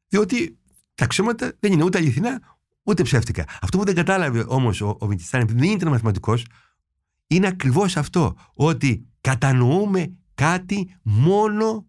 Διότι 0.08 0.58
τα 0.96 1.04
αξιώματα 1.06 1.54
δεν 1.60 1.72
είναι 1.72 1.84
ούτε 1.84 1.98
αληθινά 1.98 2.51
ούτε 2.84 3.04
ψεύτικα. 3.04 3.46
Αυτό 3.62 3.78
που 3.78 3.86
δεν 3.86 3.96
κατάλαβε 3.96 4.46
όμως 4.48 4.82
ο, 4.82 4.98
ο 5.00 5.08
Βίγκενστάιν, 5.08 5.44
επειδή 5.44 5.60
δεν 5.60 5.72
ήταν 5.72 5.90
μαθηματικός, 5.90 6.46
είναι 7.28 7.48
ακριβώς 7.48 7.98
αυτό. 7.98 8.36
Ότι 8.54 9.06
κατανοούμε 9.22 10.14
κάτι 10.34 10.96
μόνο 11.04 11.86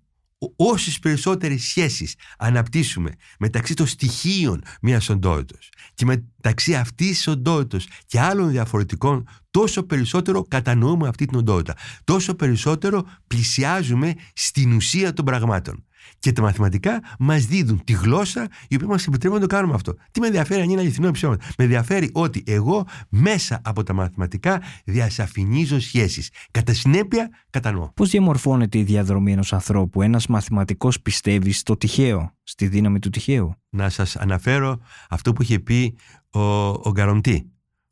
όσες 0.57 0.99
περισσότερες 0.99 1.63
σχέσεις 1.63 2.15
αναπτύσσουμε 2.39 3.11
μεταξύ 3.39 3.75
των 3.75 3.87
στοιχείων 3.87 4.63
μιας 4.81 5.09
οντότητας 5.09 5.69
και 5.95 6.05
μεταξύ 6.05 6.75
αυτής 6.75 7.09
της 7.09 7.27
οντότητας 7.27 7.87
και 8.07 8.21
άλλων 8.21 8.51
διαφορετικών 8.51 9.29
τόσο 9.51 9.83
περισσότερο 9.83 10.43
κατανοούμε 10.43 11.09
αυτή 11.09 11.27
την 11.27 11.39
οντότητα 11.39 11.77
τόσο 12.05 12.35
περισσότερο 12.35 13.05
πλησιάζουμε 13.27 14.15
στην 14.33 14.73
ουσία 14.73 15.13
των 15.13 15.25
πραγμάτων 15.25 15.85
και 16.19 16.33
τα 16.33 16.43
μαθηματικά 16.43 17.03
μας 17.19 17.47
δίδουν 17.47 17.85
τη 17.85 17.93
γλώσσα 17.93 18.49
η 18.69 18.75
οποία 18.75 18.89
μας 18.89 19.07
επιτρέπει 19.07 19.35
να 19.35 19.41
το 19.41 19.47
κάνουμε 19.47 19.75
αυτό. 19.75 19.95
Τι 20.11 20.21
με 20.21 20.27
ενδιαφέρει 20.27 20.61
αν 20.61 20.71
είναι 20.71 20.81
αληθινό 20.81 21.09
ή 21.09 21.11
ψέμα. 21.11 21.37
Με 21.59 21.65
ενδιαφέρει 21.65 22.11
ότι 22.13 22.43
εγώ 22.47 22.87
μέσα 23.09 23.61
από 23.65 23.83
τα 23.83 23.93
μαθηματικά 23.93 24.63
διασαφηνίζω 24.85 25.81
σχέσεις. 25.81 26.31
Κατά 26.51 26.75
συνέπεια, 26.75 27.31
κατανοώ. 27.51 27.91
Πώς 27.95 28.11
διαμορφώνεται 28.11 28.79
η 28.79 28.83
διαδρομή 28.83 29.33
ενός 29.33 29.53
ανθρώπου, 29.53 30.03
ένας 30.03 30.27
μαθηματικός 30.27 31.01
πιστεύει 31.01 31.53
στο 31.53 31.77
τυχαίο, 31.77 32.35
στη 32.43 32.67
δύναμη 32.67 32.99
του 32.99 33.11
τυχαίου; 33.11 33.55
Να 33.69 33.89
σας 33.89 34.17
αναφέρω 34.17 34.81
αυτό 35.09 35.33
που 35.33 35.43
είχε 35.43 35.59
πει 35.59 35.97
ο, 36.31 36.41
ο 36.69 36.91
Γκαροντή. 36.91 37.47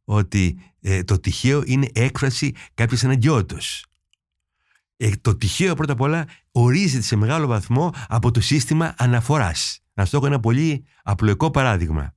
Ότι 0.04 0.58
ε, 0.80 1.02
το 1.02 1.20
τυχαίο 1.20 1.62
είναι 1.64 1.88
έκφραση 1.92 2.54
κάποιας 2.74 3.04
αναγκαιότητας. 3.04 3.84
Ε, 4.96 5.10
το 5.20 5.36
τυχαίο 5.36 5.74
πρώτα 5.74 5.92
απ' 5.92 6.00
όλα 6.00 6.26
ορίζεται 6.52 7.02
σε 7.02 7.16
μεγάλο 7.16 7.46
βαθμό 7.46 7.92
από 8.08 8.30
το 8.30 8.40
σύστημα 8.40 8.94
αναφοράς. 8.98 9.80
Να 9.94 10.04
σου 10.04 10.20
ένα 10.24 10.40
πολύ 10.40 10.84
απλοϊκό 11.02 11.50
παράδειγμα. 11.50 12.14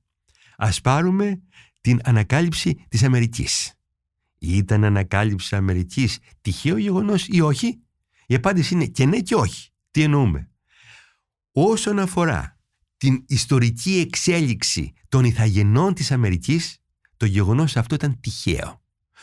Ας 0.56 0.80
πάρουμε 0.80 1.42
την 1.80 2.00
ανακάλυψη 2.04 2.84
της 2.88 3.02
Αμερικής. 3.02 3.72
Ήταν 4.38 4.84
ανακάλυψη 4.84 5.56
Αμερικής 5.56 6.18
τυχαίο 6.40 6.76
γεγονός 6.76 7.26
ή 7.28 7.40
όχι; 7.40 7.80
Η 8.26 8.34
απάντηση 8.34 8.74
είναι 8.74 8.86
και 8.86 9.06
ναι 9.06 9.20
και 9.20 9.34
όχι. 9.34 9.68
Τι 9.90 10.02
εννοούμε; 10.02 10.50
Όσον 11.52 11.98
αφορά 11.98 12.58
την 12.96 13.24
ιστορική 13.28 13.98
εξέλιξη 13.98 14.92
των 15.08 15.24
ηθαγενών 15.24 15.94
της 15.94 16.12
Αμερικής, 16.12 16.78
το 17.16 17.26
γεγονός 17.26 17.76
αυτό 17.76 17.94
ήταν 17.94 18.20
τυχαίο 18.20 18.82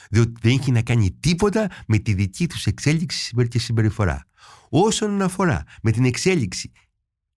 διότι 0.10 0.34
δεν 0.42 0.52
έχει 0.52 0.72
να 0.72 0.82
κάνει 0.82 1.12
τίποτα 1.20 1.70
με 1.88 1.98
τη 1.98 2.14
δική 2.14 2.48
τους 2.48 2.66
εξέλιξη 2.66 3.34
και 3.48 3.60
συμπεριφορά. 3.60 4.26
Όσον 4.70 5.22
αφορά 5.22 5.64
με 5.82 5.92
την 5.92 6.06
εξέλιξη 6.06 6.72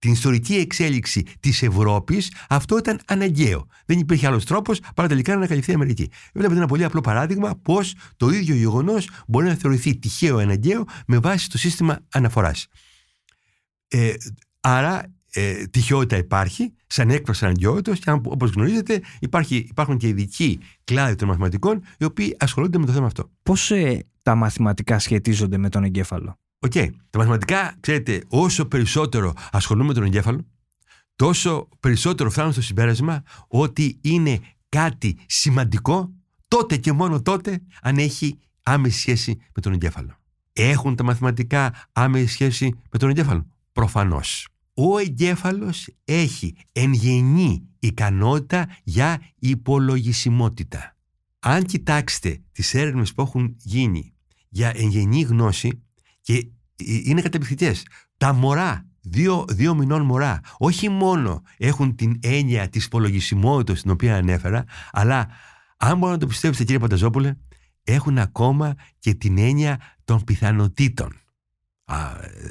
την 0.05 0.13
ιστορική 0.13 0.55
εξέλιξη 0.55 1.23
της 1.39 1.63
Ευρώπης, 1.63 2.31
αυτό 2.49 2.77
ήταν 2.77 2.99
αναγκαίο. 3.05 3.67
Δεν 3.85 3.99
υπήρχε 3.99 4.27
άλλος 4.27 4.45
τρόπος 4.45 4.79
παρά 4.95 5.07
τελικά 5.07 5.31
να 5.31 5.37
ανακαλυφθεί 5.37 5.71
η 5.71 5.73
Αμερική. 5.73 6.09
Βλέπετε 6.33 6.57
ένα 6.57 6.67
πολύ 6.67 6.83
απλό 6.83 7.01
παράδειγμα 7.01 7.59
πώς 7.61 7.95
το 8.17 8.29
ίδιο 8.29 8.55
γεγονός 8.55 9.09
μπορεί 9.27 9.45
να 9.45 9.53
θεωρηθεί 9.53 9.97
τυχαίο 9.97 10.37
αναγκαίο 10.37 10.83
με 11.07 11.19
βάση 11.19 11.49
το 11.49 11.57
σύστημα 11.57 11.99
αναφοράς. 12.11 12.67
Ε, 13.87 14.13
άρα 14.59 15.13
ε, 15.31 15.65
τυχαιότητα 15.65 16.17
υπάρχει, 16.17 16.73
σαν 16.87 17.09
έκφραση 17.09 17.45
αναγκαιότητας, 17.45 17.99
και 17.99 18.11
όπως 18.11 18.49
γνωρίζετε, 18.49 19.01
υπάρχει, 19.19 19.55
υπάρχουν 19.55 19.97
και 19.97 20.07
ειδικοί 20.07 20.59
κλάδοι 20.83 21.15
των 21.15 21.27
μαθηματικών, 21.27 21.83
οι 21.97 22.03
οποίοι 22.03 22.35
ασχολούνται 22.39 22.77
με 22.77 22.85
το 22.85 22.91
θέμα 22.91 23.05
αυτό. 23.05 23.31
Πώς 23.43 23.71
ε, 23.71 24.05
τα 24.21 24.35
μαθηματικά 24.35 24.99
σχετίζονται 24.99 25.57
με 25.57 25.69
τον 25.69 25.83
εγκέφαλο; 25.83 26.39
Οκ. 26.65 26.71
Okay. 26.75 26.89
Τα 27.09 27.17
μαθηματικά, 27.17 27.75
ξέρετε, 27.79 28.23
όσο 28.27 28.65
περισσότερο 28.65 29.33
ασχολούμαι 29.51 29.87
με 29.87 29.93
τον 29.93 30.03
εγκέφαλο, 30.03 30.45
τόσο 31.15 31.69
περισσότερο 31.79 32.29
φτάνω 32.29 32.51
στο 32.51 32.61
συμπέρασμα 32.61 33.23
ότι 33.47 33.99
είναι 34.01 34.39
κάτι 34.69 35.17
σημαντικό 35.25 36.13
τότε 36.47 36.77
και 36.77 36.91
μόνο 36.91 37.21
τότε 37.21 37.61
αν 37.81 37.97
έχει 37.97 38.39
άμεση 38.63 38.99
σχέση 38.99 39.37
με 39.55 39.61
τον 39.61 39.73
εγκέφαλο. 39.73 40.17
Έχουν 40.53 40.95
τα 40.95 41.03
μαθηματικά 41.03 41.87
άμεση 41.91 42.27
σχέση 42.27 42.79
με 42.91 42.99
τον 42.99 43.09
εγκέφαλο; 43.09 43.47
Προφανώς 43.71 44.47
ο 44.73 44.97
εγκέφαλος 44.97 45.89
έχει 46.05 46.55
εν 46.71 46.93
γενή 46.93 47.67
ικανότητα 47.79 48.67
για 48.83 49.21
υπολογισιμότητα. 49.39 50.97
Αν 51.39 51.63
κοιτάξετε 51.63 52.41
τις 52.51 52.73
έρευνες 52.73 53.13
που 53.13 53.21
έχουν 53.21 53.55
γίνει 53.57 54.13
για 54.49 54.71
εν 54.75 54.87
γενή 54.87 55.21
γνώση 55.21 55.79
και 56.21 56.47
είναι 56.77 57.21
καταπληκτικέ. 57.21 57.73
Τα 58.17 58.33
μωρά, 58.33 58.85
δύο, 59.01 59.45
δύο 59.49 59.75
μηνών 59.75 60.01
μωρά, 60.01 60.39
όχι 60.57 60.89
μόνο 60.89 61.41
έχουν 61.57 61.95
την 61.95 62.19
έννοια 62.21 62.69
της 62.69 62.85
υπολογισμότητας 62.85 63.81
την 63.81 63.91
οποία 63.91 64.15
ανέφερα, 64.15 64.63
αλλά 64.91 65.27
αν 65.77 65.97
μπορώ 65.97 66.11
να 66.11 66.17
το 66.17 66.27
πιστέψετε 66.27 66.63
κύριε 66.63 66.79
Πανταζόπουλε, 66.79 67.35
έχουν 67.83 68.17
ακόμα 68.17 68.73
και 68.99 69.13
την 69.13 69.37
έννοια 69.37 69.79
των 70.05 70.23
πιθανότητων. 70.23 71.19
Α, 71.87 71.97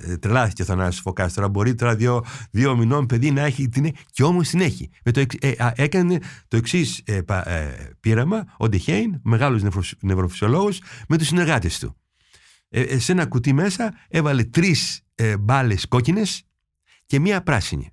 ε, 0.07 0.17
τρελάθηκε 0.17 0.63
ο 0.63 0.65
Θανάσης 0.65 1.01
Φωκάς 1.01 1.33
τώρα 1.33 1.49
μπορεί 1.49 1.75
τώρα 1.75 1.97
δύο, 1.97 2.25
δύο 2.51 2.77
μηνών 2.77 3.07
παιδί 3.07 3.31
να 3.31 3.41
έχει 3.41 3.69
την 3.69 3.93
και 4.11 4.23
όμως 4.23 4.49
την 4.49 4.61
έχει 4.61 4.91
με 5.05 5.11
το, 5.11 5.21
ε, 5.41 5.53
έκανε 5.75 6.19
το 6.49 6.57
εξής 6.57 7.03
ε, 7.05 7.21
ε, 7.45 7.71
πείραμα 8.01 8.45
ο 8.57 8.69
Ντεχέιν, 8.69 9.21
μεγάλος 9.23 9.63
νευροφυσιολόγος 10.01 10.83
με 11.09 11.19
τους 11.19 11.27
συνεργάτες 11.27 11.79
του 11.79 11.97
ε, 12.69 12.99
σε 12.99 13.13
ένα 13.13 13.27
κουτί 13.27 13.53
μέσα 13.53 13.95
έβαλε 14.09 14.45
τρεις 14.45 15.03
ε, 15.15 15.37
μπάλες 15.37 15.89
κόκκινες 15.89 16.43
και 17.07 17.21
μία 17.21 17.43
πράσινη 17.43 17.91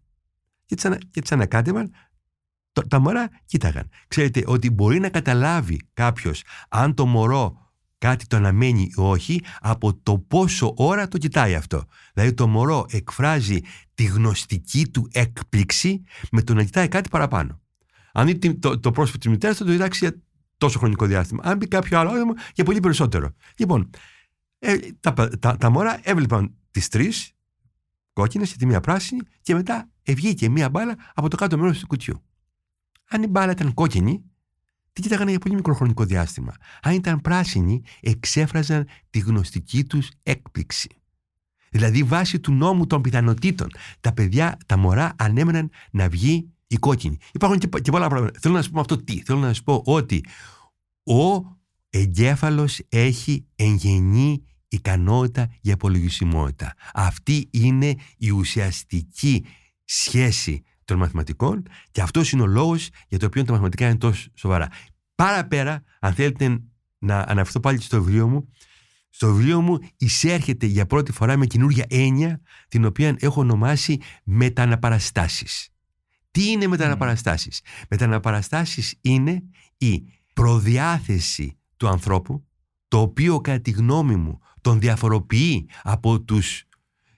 και 0.66 0.76
τις, 0.76 0.86
ανα, 0.86 0.98
και 1.12 1.22
τις 1.22 1.32
ανακάτευαν 1.32 1.92
τα 2.88 3.00
μωρά 3.00 3.30
κοίταγαν. 3.46 3.90
Ξέρετε 4.08 4.44
ότι 4.46 4.70
μπορεί 4.70 5.00
να 5.00 5.10
καταλάβει 5.10 5.80
κάποιος 5.94 6.44
αν 6.70 6.94
το 6.94 7.06
μωρό 7.06 7.72
κάτι 7.98 8.28
το 8.28 8.36
αναμένει 8.36 8.82
ή 8.82 8.94
όχι 8.96 9.42
από 9.60 9.94
το 9.94 10.18
πόσο 10.20 10.74
ώρα 10.78 11.08
το 11.08 11.18
κοιτάει 11.18 11.56
αυτό. 11.56 11.84
Δηλαδή 12.14 12.34
το 12.34 12.48
μωρό 12.48 12.86
εκφράζει 12.90 13.60
τη 13.94 14.04
γνωστική 14.04 14.88
του 14.88 15.08
έκπληξη 15.12 16.04
με 16.32 16.42
το 16.42 16.54
να 16.54 16.64
κοιτάει 16.64 16.88
κάτι 16.88 17.10
παραπάνω. 17.10 17.62
Αν 18.14 18.26
δει 18.26 18.56
το, 18.56 18.80
το 18.80 18.92
πρόσωπο 18.92 19.18
της 19.18 19.30
μητέρας 19.30 19.58
θα 19.58 19.66
το 19.66 19.72
διδάξει 19.72 20.06
για 20.06 20.22
τόσο 20.58 20.80
χρονικό 20.80 21.06
διάστημα. 21.06 21.42
Αν 21.46 21.58
μπει 21.58 21.68
κάποιο 21.68 22.00
άλλο 22.00 22.10
άτομο 22.10 22.34
για 22.54 22.64
πολύ 22.64 22.80
περισσότερο. 22.80 23.34
Λοιπόν, 23.58 23.90
ε, 24.64 24.78
τα, 25.00 25.14
τα, 25.40 25.58
τα 25.58 25.70
μωρά 25.70 26.00
έβλεπαν 26.04 26.56
τις 26.72 26.88
τρεις 26.88 27.32
κόκκινες 28.14 28.52
και 28.52 28.58
τη 28.58 28.66
μία 28.66 28.80
πράσινη 28.82 29.22
και 29.42 29.54
μετά 29.54 29.90
βγήκε 30.08 30.50
μία 30.50 30.70
μπάλα 30.70 30.96
από 31.14 31.28
το 31.30 31.36
κάτω 31.36 31.58
μέρος 31.58 31.80
του 31.80 31.88
κουτιού. 31.88 32.24
Αν 33.10 33.24
η 33.24 33.28
μπάλα 33.28 33.52
ήταν 33.52 33.74
κόκκινη, 33.74 34.24
την 34.94 35.04
κοίταγαν 35.04 35.28
για 35.28 35.40
πολύ 35.40 35.56
μικρό 35.56 35.74
χρονικό 35.74 36.04
διάστημα. 36.04 36.54
Αν 36.82 36.94
ήταν 36.94 37.22
πράσινοι, 37.22 37.82
εξέφραζαν 38.02 38.88
τη 39.10 39.20
γνωστική 39.20 39.84
τους 39.86 40.10
έκπληξη. 40.24 40.90
Δηλαδή 41.70 42.04
βάσει 42.04 42.40
του 42.40 42.52
νόμου 42.52 42.88
των 42.88 43.02
πιθανότητων. 43.02 43.70
Τα 44.00 44.14
παιδιά, 44.14 44.58
τα 44.66 44.78
μωρά 44.78 45.14
ανέμεναν 45.18 45.70
να 45.92 46.10
βγει 46.10 46.52
η 46.68 46.76
κόκκινη. 46.76 47.18
Υπάρχουν 47.32 47.60
και, 47.60 47.68
και 47.68 47.92
πολλά 47.92 48.08
πράγματα. 48.08 48.40
Θέλω 48.42 48.54
να 48.54 48.62
σου 48.62 48.72
πω 48.72 48.80
αυτό 48.80 49.04
τι. 49.04 49.22
Θέλω 49.22 49.40
να 49.40 49.54
σου 49.54 49.64
πω 49.64 49.82
ότι 49.86 50.26
ο 51.04 51.42
εγκέφαλος 51.90 52.82
έχει 52.90 53.46
εγγενή 53.56 54.44
ικανότητα 54.72 55.48
για 55.62 55.74
υπολογισμότητα. 55.74 56.74
Αυτή 56.94 57.48
είναι 57.52 57.96
η 58.18 58.30
ουσιαστική 58.30 59.46
σχέση 59.86 60.64
των 60.86 60.98
μαθηματικών 60.98 61.64
και 61.92 62.02
αυτός 62.02 62.32
είναι 62.32 62.42
ο 62.42 62.46
λόγος 62.46 62.90
για 63.08 63.20
το 63.20 63.26
οποίο 63.26 63.44
τα 63.44 63.52
μαθηματικά 63.52 63.86
είναι 63.86 63.98
τόσο 63.98 64.30
σοβαρά. 64.34 64.68
Παραπέρα, 65.16 65.84
αν 66.00 66.14
θέλετε 66.14 66.62
να 66.98 67.20
αναφερθώ 67.20 67.60
πάλι 67.60 67.82
στο 67.82 68.04
βιβλίο 68.04 68.28
μου, 68.28 68.50
στο 69.10 69.34
βιβλίο 69.34 69.62
μου 69.62 69.80
εισέρχεται 69.98 70.66
για 70.66 70.86
πρώτη 70.86 71.12
φορά 71.12 71.38
με 71.38 71.46
καινούργια 71.46 71.86
έννοια 71.90 72.42
την 72.68 72.86
οποία 72.86 73.16
έχω 73.20 73.42
ονομάσει 73.42 74.00
μεταναπαραστάσεις. 74.24 75.70
Τι 76.32 76.52
είναι 76.52 76.68
μεταναπαραστάσεις; 76.68 77.62
Mm. 77.64 77.84
Μεταναπαραστάσεις 77.90 78.96
είναι 79.02 79.44
η 79.78 80.04
προδιάθεση 80.34 81.58
του 81.78 81.88
ανθρώπου 81.88 82.46
το 82.92 83.00
οποίο 83.00 83.42
κατά 83.42 83.62
τη 83.62 83.72
γνώμη 83.72 84.16
μου 84.16 84.40
τον 84.62 84.80
διαφοροποιεί 84.80 85.70
από 85.82 86.22
τους 86.22 86.64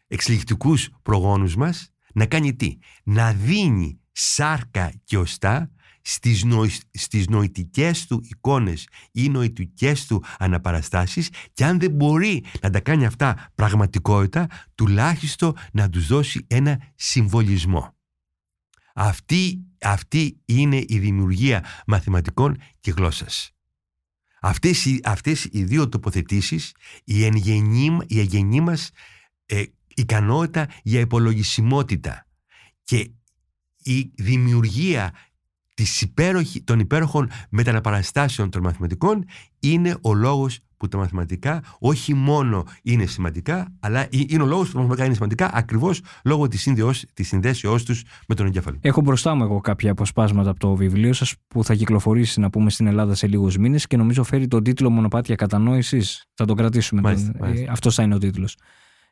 εξελικτικούς 0.07 0.89
προγόνους 1.01 1.55
μας 1.55 1.89
να 2.13 2.25
κάνει 2.25 2.55
τι, 2.55 2.77
να 3.03 3.33
δίνει 3.33 3.99
σάρκα 4.12 4.93
και 5.03 5.17
οστά 5.17 5.71
στις, 6.01 6.43
νοη, 6.43 6.71
στις 6.91 7.27
νοητικές 7.27 8.07
του 8.07 8.21
εικόνες 8.23 8.88
ή 9.12 9.29
νοητικές 9.29 10.05
του 10.05 10.23
αναπαραστάσεις 10.38 11.29
και 11.53 11.65
αν 11.65 11.79
δεν 11.79 11.91
μπορεί 11.91 12.43
να 12.62 12.69
τα 12.69 12.79
κάνει 12.79 13.05
αυτά 13.05 13.51
πραγματικότητα 13.55 14.47
τουλάχιστον 14.75 15.57
να 15.73 15.89
τους 15.89 16.07
δώσει 16.07 16.45
ένα 16.47 16.81
συμβολισμό. 16.95 17.95
Αυτή, 18.93 19.65
αυτή 19.81 20.41
είναι 20.45 20.83
η 20.88 20.99
δημιουργία 20.99 21.65
μαθηματικών 21.88 22.57
και 22.79 22.91
γλώσσας. 22.91 23.52
Αυτές, 24.45 24.99
αυτές 25.03 25.47
οι 25.51 25.63
δύο 25.63 25.89
τοποθετήσεις, 25.89 26.75
η 27.03 27.25
εγγενή, 27.25 27.97
η 28.08 28.19
εγγενή 28.19 28.62
μας 28.62 28.91
ε, 29.45 29.63
ικανότητα 29.95 30.67
για 30.84 30.99
υπολογισμότητα 30.99 32.27
και 32.84 33.12
η 33.84 34.12
δημιουργία 34.15 35.13
της 35.73 36.01
υπέροχη, 36.01 36.62
των 36.62 36.79
υπέροχων 36.79 37.29
μεταναπαραστάσεων 37.49 38.49
των 38.49 38.62
μαθηματικών 38.62 39.25
είναι 39.60 39.97
ο 40.01 40.13
λόγος 40.13 40.60
που 40.83 40.89
τα 40.89 40.97
μαθηματικά 40.97 41.61
όχι 41.79 42.13
μόνο 42.13 42.63
είναι 42.83 43.05
σημαντικά, 43.05 43.73
αλλά 43.79 44.07
είναι 44.09 44.43
ο 44.43 44.45
λόγος 44.45 44.67
που 44.67 44.71
τα 44.73 44.77
μαθηματικά 44.77 45.05
είναι 45.05 45.13
σημαντικά 45.13 45.49
ακριβώς 45.53 46.01
λόγω 46.23 46.47
της, 46.47 46.61
συνδέωσης, 46.61 47.09
της 47.13 47.27
συνδέσεώς 47.27 47.83
τους 47.83 48.03
με 48.27 48.35
τον 48.35 48.45
εγκέφαλο. 48.45 48.77
Έχω 48.81 49.01
μπροστά 49.01 49.35
μου 49.35 49.43
εγώ 49.43 49.59
κάποια 49.59 49.91
αποσπάσματα 49.91 50.49
από 50.49 50.59
το 50.59 50.75
βιβλίο 50.75 51.13
σας 51.13 51.35
που 51.47 51.63
θα 51.63 51.75
κυκλοφορήσει 51.75 52.39
να 52.39 52.49
πούμε 52.49 52.69
στην 52.69 52.87
Ελλάδα 52.87 53.15
σε 53.15 53.27
λίγους 53.27 53.57
μήνες 53.57 53.87
και 53.87 53.97
νομίζω 53.97 54.23
φέρει 54.23 54.47
τον 54.47 54.63
τίτλο 54.63 54.89
«Μονοπάτια 54.89 55.35
κατανόησης». 55.35 56.25
Θα 56.33 56.45
τον 56.45 56.55
κρατήσουμε. 56.55 57.01
Μάλιστα, 57.01 57.31
τον... 57.31 57.41
μάλιστα. 57.41 57.65
Ε, 57.65 57.71
αυτός 57.71 57.95
θα 57.95 58.03
είναι 58.03 58.15
ο 58.15 58.17
τίτλος. 58.17 58.57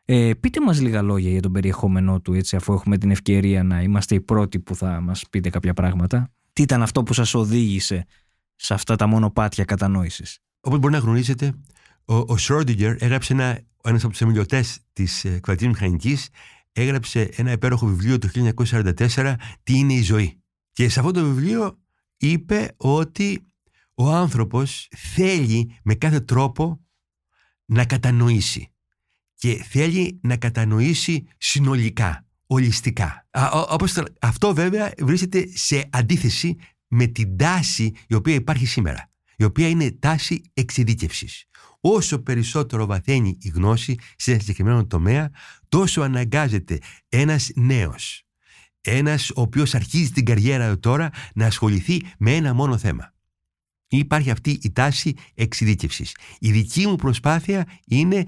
Ε, 0.06 0.32
πείτε 0.40 0.62
μας 0.62 0.82
λίγα 0.82 1.02
λόγια 1.02 1.30
για 1.30 1.42
τον 1.42 1.52
περιεχόμενό 1.52 2.22
του, 2.22 2.34
έτσι, 2.34 2.56
αφού 2.56 2.74
έχουμε 2.74 2.98
την 2.98 3.12
ευκαιρία 3.12 3.64
να 3.64 3.82
είμαστε 3.82 4.16
οι 4.16 4.22
πρώτοι 4.22 4.60
που 4.60 4.76
θα 4.76 5.02
μας 5.02 5.24
πείτε 5.30 5.50
κάποια 5.50 5.74
πράγματα. 5.74 6.32
Τι 6.54 6.62
ήταν 6.62 6.82
αυτό 6.82 7.04
που 7.04 7.14
σας 7.14 7.34
οδήγησε 7.34 8.06
σε 8.56 8.74
αυτά 8.74 8.96
τα 8.96 9.08
μονοπάτια 9.08 9.66
κατανόησης; 9.66 10.40
Όπως 10.62 10.80
μπορεί 10.80 10.94
να 10.94 11.00
γνωρίζετε, 11.00 11.54
ο, 12.06 12.16
ο 12.16 12.36
Schrödinger 12.40 12.96
έγραψε 13.00 13.34
ένα, 13.34 13.62
ένας 13.84 14.04
από 14.04 14.12
τους 14.12 14.22
εμιλιωτές 14.22 14.80
της 14.94 15.26
ε, 15.26 15.40
μηχανικής, 15.62 16.30
έγραψε 16.72 17.30
ένα 17.36 17.52
υπέροχο 17.52 17.86
βιβλίο 17.88 18.18
το 18.18 18.30
1944, 18.94 19.34
«Τι 19.64 19.78
είναι 19.78 19.94
η 19.94 20.02
ζωή». 20.02 20.42
Και 20.72 20.90
σε 20.90 21.00
αυτό 21.00 21.12
το 21.12 21.24
βιβλίο 21.24 21.80
είπε 22.18 22.74
ότι 22.78 23.46
ο 23.94 24.12
άνθρωπος 24.12 24.88
θέλει 24.98 25.80
με 25.84 25.96
κάθε 25.96 26.20
τρόπο 26.20 26.86
να 27.66 27.86
κατανοήσει 27.86 28.72
και 29.36 29.64
θέλει 29.70 30.20
να 30.24 30.38
κατανοήσει 30.38 31.28
συνολικά, 31.38 32.26
ολιστικά. 32.48 33.28
όπως, 33.70 34.04
αυτό 34.22 34.54
βέβαια 34.54 34.94
βρίσκεται 34.98 35.48
σε 35.54 35.90
αντίθεση 35.92 36.56
με 36.88 37.06
την 37.06 37.38
τάση 37.38 37.94
η 38.08 38.14
οποία 38.14 38.34
υπάρχει 38.34 38.66
σήμερα, 38.66 39.11
η 39.42 39.44
οποία 39.44 39.68
είναι 39.68 39.92
τάση 39.92 40.42
εξειδίκευσης. 40.54 41.46
Όσο 41.80 42.20
περισσότερο 42.20 42.86
βαθαίνει 42.86 43.38
η 43.42 43.50
γνώση 43.50 43.96
σε 44.16 44.32
ένα 44.32 44.40
συγκεκριμένο 44.40 44.86
τομέα, 44.86 45.32
τόσο 45.70 46.02
αναγκάζεται 46.02 46.80
ένας 47.10 47.50
νέος, 47.56 48.24
ένας 48.82 49.30
ο 49.30 49.42
οποίος 49.42 49.76
αρχίζει 49.76 50.12
την 50.12 50.26
καριέρα 50.26 50.80
τώρα 50.80 51.10
να 51.36 51.46
ασχοληθεί 51.46 52.02
με 52.18 52.36
ένα 52.36 52.54
μόνο 52.54 52.78
θέμα. 52.78 53.14
Υπάρχει 53.88 54.30
αυτή 54.30 54.60
η 54.62 54.72
τάση 54.72 55.14
εξειδίκευσης. 55.34 56.16
Η 56.40 56.52
δική 56.52 56.88
μου 56.88 56.96
προσπάθεια 56.96 57.68
είναι 57.86 58.26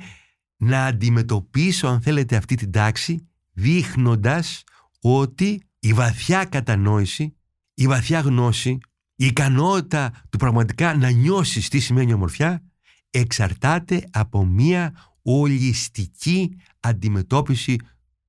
να 0.58 0.86
αντιμετωπίσω 0.86 1.88
αν 1.88 2.02
θέλετε 2.02 2.36
αυτή 2.36 2.56
την 2.56 2.72
τάξη 2.72 3.28
δείχνοντας 3.52 4.64
ότι 5.02 5.64
η 5.80 5.94
βαθιά 5.94 6.46
κατανόηση, 6.46 7.36
η 7.74 7.88
βαθιά 7.88 8.20
γνώση, 8.20 8.78
η 9.24 9.26
ικανότητα 9.26 10.12
του 10.30 10.38
πραγματικά 10.38 10.96
να 10.96 11.10
νιώσεις 11.10 11.70
τι 11.70 11.80
σημαίνει 11.80 12.14
ομορφιά 12.14 12.64
εξαρτάται 13.10 14.08
από 14.12 14.46
μια 14.46 14.94
ολιστική 15.22 16.58
αντιμετώπιση 16.80 17.76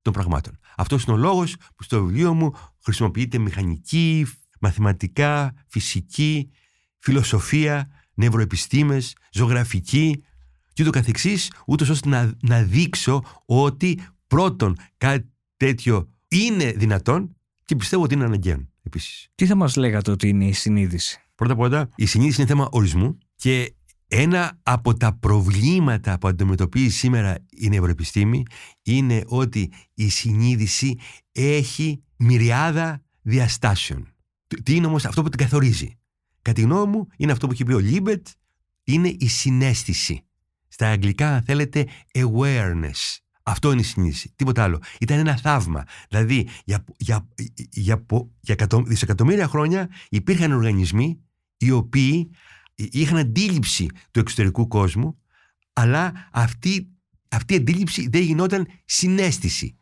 των 0.01 0.13
πραγμάτων. 0.13 0.59
Αυτός 0.77 1.03
είναι 1.03 1.15
ο 1.15 1.19
λόγος 1.19 1.55
που 1.75 1.83
στο 1.83 2.05
βιβλίο 2.05 2.33
μου 2.33 2.53
χρησιμοποιείται 2.83 3.37
μηχανική, 3.37 4.27
μαθηματικά, 4.59 5.53
φυσική, 5.67 6.49
φιλοσοφία, 6.99 7.89
νευροεπιστήμες, 8.13 9.15
ζωγραφική, 9.31 10.23
και 10.73 10.81
ούτω 10.81 10.91
καθεξής, 10.91 11.51
ούτως 11.65 11.89
ώστε 11.89 12.09
να, 12.09 12.31
να 12.41 12.61
δείξω 12.61 13.23
ότι 13.45 13.99
πρώτον 14.27 14.77
κάτι 14.97 15.31
τέτοιο 15.57 16.09
είναι 16.27 16.71
δυνατόν 16.71 17.35
και 17.65 17.75
πιστεύω 17.75 18.03
ότι 18.03 18.13
είναι 18.13 18.23
αναγκαίο 18.23 18.74
επίσης. 18.85 19.27
Τι 19.35 19.45
θα 19.45 19.55
μας 19.55 19.75
λέγατε 19.75 20.11
ότι 20.11 20.27
είναι 20.27 20.45
η 20.45 20.53
συνείδηση; 20.53 21.19
Πρώτα 21.35 21.53
απ' 21.53 21.59
όλα, 21.59 21.89
η 21.95 22.05
συνείδηση 22.05 22.41
είναι 22.41 22.49
θέμα 22.49 22.67
ορισμού 22.71 23.17
και 23.35 23.75
ένα 24.07 24.59
από 24.63 24.93
τα 24.93 25.17
προβλήματα 25.17 26.17
που 26.17 26.27
αντιμετωπίζει 26.27 26.89
σήμερα 26.89 27.35
η 27.49 27.69
νευροεπιστήμη 27.69 28.43
είναι 28.81 29.23
ότι 29.25 29.71
η 29.93 30.09
συνείδηση 30.09 30.97
έχει 31.31 32.03
μυριάδα 32.17 33.03
διαστάσεων. 33.21 34.13
Τι 34.63 34.75
είναι 34.75 34.87
όμως 34.87 35.05
αυτό 35.05 35.23
που 35.23 35.29
την 35.29 35.39
καθορίζει; 35.39 35.97
Κατά 36.41 36.61
τη 36.61 36.61
γνώμη 36.61 36.91
μου 36.91 37.07
είναι 37.17 37.31
αυτό 37.31 37.47
που 37.47 37.53
έχει 37.53 37.63
πει 37.63 37.73
ο 37.73 37.79
Λίμπετ, 37.79 38.27
είναι 38.83 39.15
η 39.19 39.27
συναίσθηση. 39.27 40.25
Στα 40.67 40.89
αγγλικά 40.89 41.35
αν 41.35 41.43
θέλετε 41.43 41.87
awareness. 42.13 43.17
Αυτό 43.47 43.71
είναι 43.71 43.81
η 43.81 43.83
συνείδηση. 43.83 44.33
Τίποτα 44.35 44.63
άλλο. 44.63 44.79
Ήταν 44.99 45.17
ένα 45.17 45.37
θαύμα. 45.37 45.83
Δηλαδή, 46.09 46.47
για, 46.65 46.83
για, 46.97 47.29
για, 47.71 48.05
για, 48.39 48.55
για 48.57 48.67
δισεκατομμύρια 48.85 49.47
χρόνια 49.47 49.89
υπήρχαν 50.09 50.51
οργανισμοί 50.51 51.19
οι 51.57 51.71
οποίοι 51.71 52.29
είχαν 52.75 53.17
αντίληψη 53.17 53.87
του 54.11 54.19
εξωτερικού 54.19 54.67
κόσμου, 54.67 55.17
αλλά 55.73 56.29
αυτή, 56.31 56.87
αυτή 57.29 57.53
η 57.53 57.57
αντίληψη 57.57 58.07
δεν 58.09 58.21
γινόταν 58.21 58.67
συνέστηση. 58.85 59.77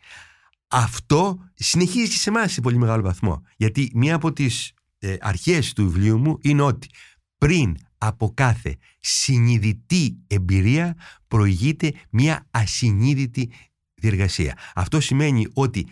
Αυτό 0.68 1.40
συνεχίζει 1.54 2.10
και 2.10 2.18
σε 2.18 2.30
εμάς 2.30 2.52
σε 2.52 2.62
πολύ 2.62 2.78
μεγάλο 2.78 3.04
βαθμό. 3.04 3.42
Γιατί 3.58 3.92
μία 3.94 4.16
από 4.16 4.34
τις 4.34 4.74
ε, 5.00 5.16
αρχές 5.20 5.74
του 5.74 5.84
βιβλίου 5.84 6.18
μου 6.18 6.38
είναι 6.42 6.62
ότι 6.62 6.90
πριν 7.38 7.78
από 8.06 8.32
κάθε 8.34 8.78
συνειδητή 9.00 10.18
εμπειρία 10.28 10.96
προηγείται 11.28 11.94
μια 12.10 12.48
ασυνείδητη 12.52 13.52
διεργασία. 13.96 14.58
Αυτό 14.76 15.00
σημαίνει 15.00 15.48
ότι 15.54 15.88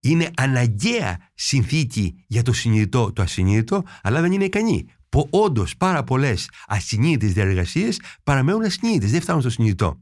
είναι 0.00 0.30
αναγκαία 0.36 1.30
συνθήκη 1.34 2.24
για 2.26 2.42
το 2.42 2.52
συνειδητό 2.52 3.12
το 3.12 3.22
ασυνείδητο, 3.22 3.82
αλλά 4.02 4.20
δεν 4.20 4.32
είναι 4.32 4.44
ικανή. 4.44 4.86
Που 5.08 5.26
όντως 5.30 5.76
πάρα 5.76 6.04
πολλές 6.04 6.50
ασυνείδητες 6.66 7.32
διεργασίες 7.32 8.00
παραμένουν 8.22 8.62
ασυνείδητες, 8.62 9.10
δεν 9.10 9.20
φτάνουν 9.20 9.40
στο 9.40 9.50
συνειδητό. 9.50 10.00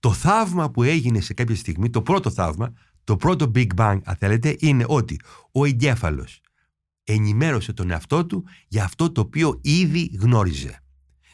Το 0.00 0.12
θαύμα 0.12 0.70
που 0.70 0.82
έγινε 0.82 1.20
σε 1.20 1.34
κάποια 1.34 1.56
στιγμή, 1.56 1.90
το 1.90 2.02
πρώτο 2.02 2.30
θαύμα, 2.30 2.72
το 3.04 3.16
πρώτο 3.16 3.50
Big 3.54 3.66
Bang, 3.76 3.98
αν 4.04 4.16
θέλετε, 4.18 4.56
είναι 4.58 4.84
ότι 4.88 5.20
ο 5.52 5.64
εγκέφαλος 5.64 6.39
ενημέρωσε 7.12 7.72
τον 7.72 7.90
εαυτό 7.90 8.26
του 8.26 8.44
για 8.68 8.84
αυτό 8.84 9.12
το 9.12 9.20
οποίο 9.20 9.58
ήδη 9.62 10.16
γνώριζε. 10.20 10.82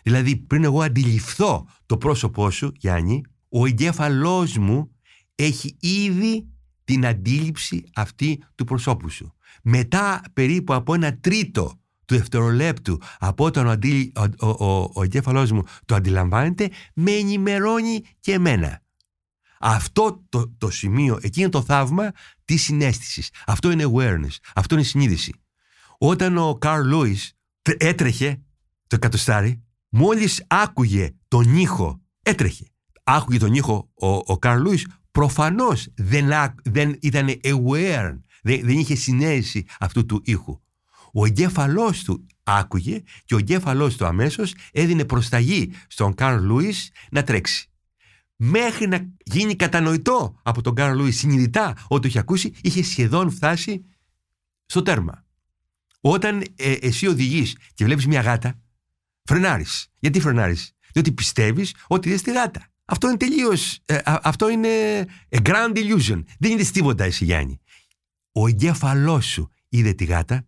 Δηλαδή 0.02 0.36
πριν 0.36 0.64
εγώ 0.64 0.82
αντιληφθώ 0.82 1.68
το 1.86 1.96
πρόσωπό 1.96 2.50
σου 2.50 2.72
Γιάννη, 2.76 3.22
ο 3.48 3.66
εγκέφαλός 3.66 4.56
μου 4.56 4.90
έχει 5.34 5.76
ήδη 5.80 6.48
την 6.84 7.06
αντίληψη 7.06 7.84
αυτή 7.94 8.42
του 8.54 8.64
προσώπου 8.64 9.10
σου. 9.10 9.34
Μετά 9.62 10.22
περίπου 10.32 10.74
από 10.74 10.94
ένα 10.94 11.18
τρίτο 11.18 11.80
του 12.04 12.16
δευτερολέπτου 12.16 13.00
από 13.18 13.44
όταν 13.44 13.66
ο, 13.66 13.70
αντί, 13.70 14.12
ο, 14.38 14.46
ο, 14.46 14.90
ο 14.94 15.02
εγκέφαλός 15.02 15.50
μου 15.50 15.62
το 15.84 15.94
αντιλαμβάνεται 15.94 16.70
με 16.94 17.10
ενημερώνει 17.10 18.04
και 18.20 18.32
εμένα. 18.32 18.82
Αυτό 19.60 20.24
το, 20.28 20.54
το 20.58 20.70
σημείο, 20.70 21.18
εκείνο 21.22 21.48
το 21.48 21.62
θαύμα 21.62 22.10
της 22.44 22.62
συνέστησης. 22.62 23.30
Αυτό 23.46 23.70
είναι 23.70 23.84
awareness, 23.94 24.36
αυτό 24.54 24.74
είναι 24.74 24.84
συνείδηση. 24.84 25.32
Όταν 25.98 26.36
ο 26.36 26.54
Καρλ 26.54 26.88
Λούις 26.88 27.36
έτρεχε 27.76 28.40
το 28.86 28.96
εκατοστάρι, 28.96 29.62
μόλις 29.88 30.44
άκουγε 30.46 31.14
τον 31.28 31.56
ήχο, 31.56 32.00
έτρεχε. 32.22 32.70
Άκουγε 33.02 33.38
τον 33.38 33.54
ήχο 33.54 33.90
ο, 33.94 34.08
ο 34.08 34.38
Καρλ 34.38 34.62
Λούις, 34.62 34.86
προφανώς 35.10 35.88
δεν, 35.96 36.28
δεν 36.64 36.98
ήταν 37.00 37.28
aware, 37.42 38.18
δεν, 38.42 38.60
δεν 38.64 38.78
είχε 38.78 38.94
συνέστηση 38.94 39.64
αυτού 39.78 40.06
του 40.06 40.20
ήχου. 40.24 40.60
Ο 41.12 41.26
εγκέφαλός 41.26 42.02
του 42.02 42.26
άκουγε 42.42 43.02
και 43.24 43.34
ο 43.34 43.38
εγκέφαλός 43.38 43.96
του 43.96 44.06
αμέσως 44.06 44.54
έδινε 44.72 45.04
προσταγή 45.04 45.72
στον 45.88 46.14
Καρλ 46.14 46.44
Λούις 46.44 46.90
να 47.10 47.22
τρέξει. 47.22 47.70
Μέχρι 48.36 48.86
να 48.88 49.08
γίνει 49.24 49.56
κατανοητό 49.56 50.40
από 50.42 50.62
τον 50.62 50.74
Καρλ 50.74 50.96
Λούις 50.96 51.18
συνειδητά 51.18 51.76
ότι 51.88 52.00
το 52.00 52.08
είχε 52.08 52.18
ακούσει, 52.18 52.52
είχε 52.60 52.82
σχεδόν 52.82 53.30
φτάσει 53.30 53.84
στο 54.66 54.82
τέρμα. 54.82 55.25
Όταν 56.00 56.42
ε, 56.56 56.72
εσύ 56.72 57.06
οδηγείς 57.06 57.56
και 57.74 57.84
βλέπεις 57.84 58.06
μια 58.06 58.20
γάτα, 58.20 58.60
φρενάρεις. 59.22 59.88
Γιατί 59.98 60.20
φρενάρεις, 60.20 60.72
Διότι 60.92 61.12
πιστεύεις 61.12 61.74
ότι 61.86 62.10
είσαι 62.10 62.22
τη 62.22 62.32
γάτα. 62.32 62.68
Αυτό 62.84 63.08
είναι 63.08 63.16
τελείως. 63.16 63.80
Ε, 63.84 63.98
αυτό 64.04 64.48
είναι 64.48 64.68
a 65.30 65.38
grand 65.42 65.76
illusion. 65.76 66.22
Δεν 66.38 66.50
είναι 66.50 66.64
τίποτα 66.64 67.04
εσύ, 67.04 67.24
Γιάννη. 67.24 67.60
Ο 68.32 68.46
εγκέφαλός 68.46 69.26
σου 69.26 69.50
είδε 69.68 69.92
τη 69.92 70.04
γάτα, 70.04 70.46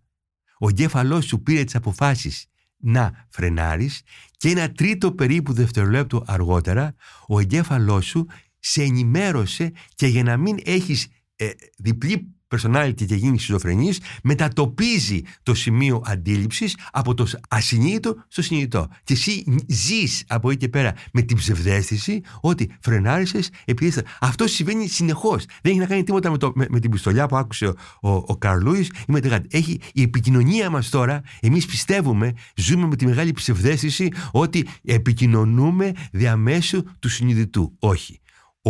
ο 0.58 0.68
εγκέφαλός 0.68 1.24
σου 1.24 1.42
πήρε 1.42 1.64
τις 1.64 1.74
αποφάσεις 1.74 2.46
να 2.76 3.26
φρενάρεις 3.28 4.02
και 4.36 4.48
ένα 4.48 4.72
τρίτο 4.72 5.12
περίπου 5.12 5.52
δευτερολέπτο 5.52 6.22
αργότερα 6.26 6.94
ο 7.26 7.40
εγκέφαλός 7.40 8.06
σου 8.06 8.26
σε 8.58 8.82
ενημέρωσε 8.82 9.72
και 9.94 10.06
για 10.06 10.22
να 10.22 10.36
μην 10.36 10.58
έχεις 10.64 11.08
ε, 11.36 11.50
διπλή 11.78 12.34
personality 12.56 13.04
και 13.06 13.14
γίνει 13.14 13.38
σχιζοφρενής, 13.38 14.00
μετατοπίζει 14.22 15.22
το 15.42 15.54
σημείο 15.54 16.02
αντίληψης 16.04 16.76
από 16.90 17.14
το 17.14 17.26
ασυνείδητο 17.48 18.24
στο 18.28 18.42
συνειδητό. 18.42 18.88
Και 19.04 19.12
εσύ 19.12 19.44
ζεις 19.66 20.24
από 20.28 20.50
εκεί 20.50 20.58
και 20.58 20.68
πέρα 20.68 20.94
με 21.12 21.22
την 21.22 21.36
ψευδέστηση 21.36 22.20
ότι 22.40 22.70
φρενάρισες 22.80 23.50
επειδή. 23.64 24.02
Αυτό 24.20 24.46
συμβαίνει 24.46 24.88
συνεχώς. 24.88 25.44
Δεν 25.62 25.72
έχει 25.72 25.80
να 25.80 25.86
κάνει 25.86 26.02
τίποτα 26.02 26.30
με, 26.30 26.38
το, 26.38 26.52
με, 26.54 26.80
την 26.80 26.90
πιστολιά 26.90 27.26
που 27.26 27.36
άκουσε 27.36 27.66
ο, 27.66 27.74
ο, 28.00 28.10
ο 28.10 28.36
Καρλούι 28.36 28.80
ή 28.80 28.88
με 29.08 29.20
τη 29.20 29.28
Έχει 29.50 29.80
η 29.92 30.02
επικοινωνία 30.02 30.70
μας 30.70 30.88
τώρα, 30.88 31.22
εμείς 31.40 31.66
πιστεύουμε, 31.66 32.32
ζούμε 32.56 32.86
με 32.86 32.96
τη 32.96 33.06
μεγάλη 33.06 33.32
ψευδέστηση 33.32 34.08
ότι 34.30 34.66
επικοινωνούμε 34.84 35.92
διαμέσου 36.12 36.82
του 36.98 37.08
συνειδητού. 37.08 37.76
Όχι. 37.78 38.20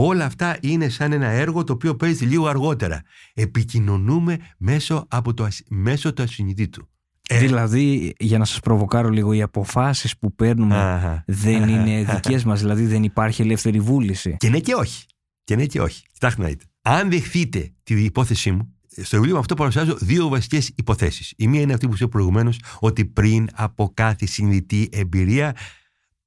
Όλα 0.01 0.25
αυτά 0.25 0.57
είναι 0.61 0.89
σαν 0.89 1.13
ένα 1.13 1.27
έργο 1.27 1.65
το 1.65 1.73
οποίο 1.73 1.97
παίζει 1.97 2.25
λίγο 2.25 2.47
αργότερα. 2.47 3.03
Επικοινωνούμε 3.35 4.39
μέσω, 4.59 5.07
από 5.09 5.35
το, 5.35 5.49
μέσω 5.69 6.13
του 6.13 6.23
ασυνειδήτου. 6.23 6.89
Ε, 7.29 7.39
δηλαδή, 7.39 8.15
για 8.19 8.39
να 8.39 8.45
σας 8.45 8.61
προβοκάρω 8.61 9.09
λίγο, 9.09 9.33
οι 9.33 9.43
αποφάσεις 9.43 10.19
που 10.19 10.35
παίρνουμε 10.35 11.25
δεν 11.27 11.69
είναι 11.69 12.05
δικές 12.05 12.45
μας, 12.45 12.61
δηλαδή 12.61 12.87
δεν 12.87 13.03
υπάρχει 13.03 13.43
ελεύθερη 13.43 13.81
βούληση. 13.81 14.37
Και 14.39 14.49
ναι 14.49 14.59
και 14.59 14.75
όχι. 14.75 15.05
Και 15.45 15.57
ναι 15.57 15.67
και 15.67 15.81
όχι. 15.81 16.03
Κοιτάξτε 16.13 16.43
να 16.43 16.49
δείτε. 16.49 16.65
Αν 16.83 17.11
δεχθείτε 17.11 17.73
τη 17.83 18.05
υπόθεσή 18.05 18.51
μου, 18.51 18.75
στο 19.03 19.17
βιβλίο 19.17 19.35
μου 19.35 19.41
αυτό 19.41 19.55
παρουσιάζω 19.55 19.97
δύο 20.01 20.29
βασικές 20.29 20.73
υποθέσεις. 20.75 21.35
Η 21.37 21.49
μία 21.49 21.61
είναι 21.61 21.73
αυτή 21.73 21.89
που 21.89 21.95
είπα 21.97 22.09
προηγουμένως, 22.09 22.61
ότι 22.79 23.05
πριν 23.05 23.49
από 23.53 23.91
κάθε 23.95 24.27
συνειδητή 24.27 24.89
εμπειρία 24.93 25.55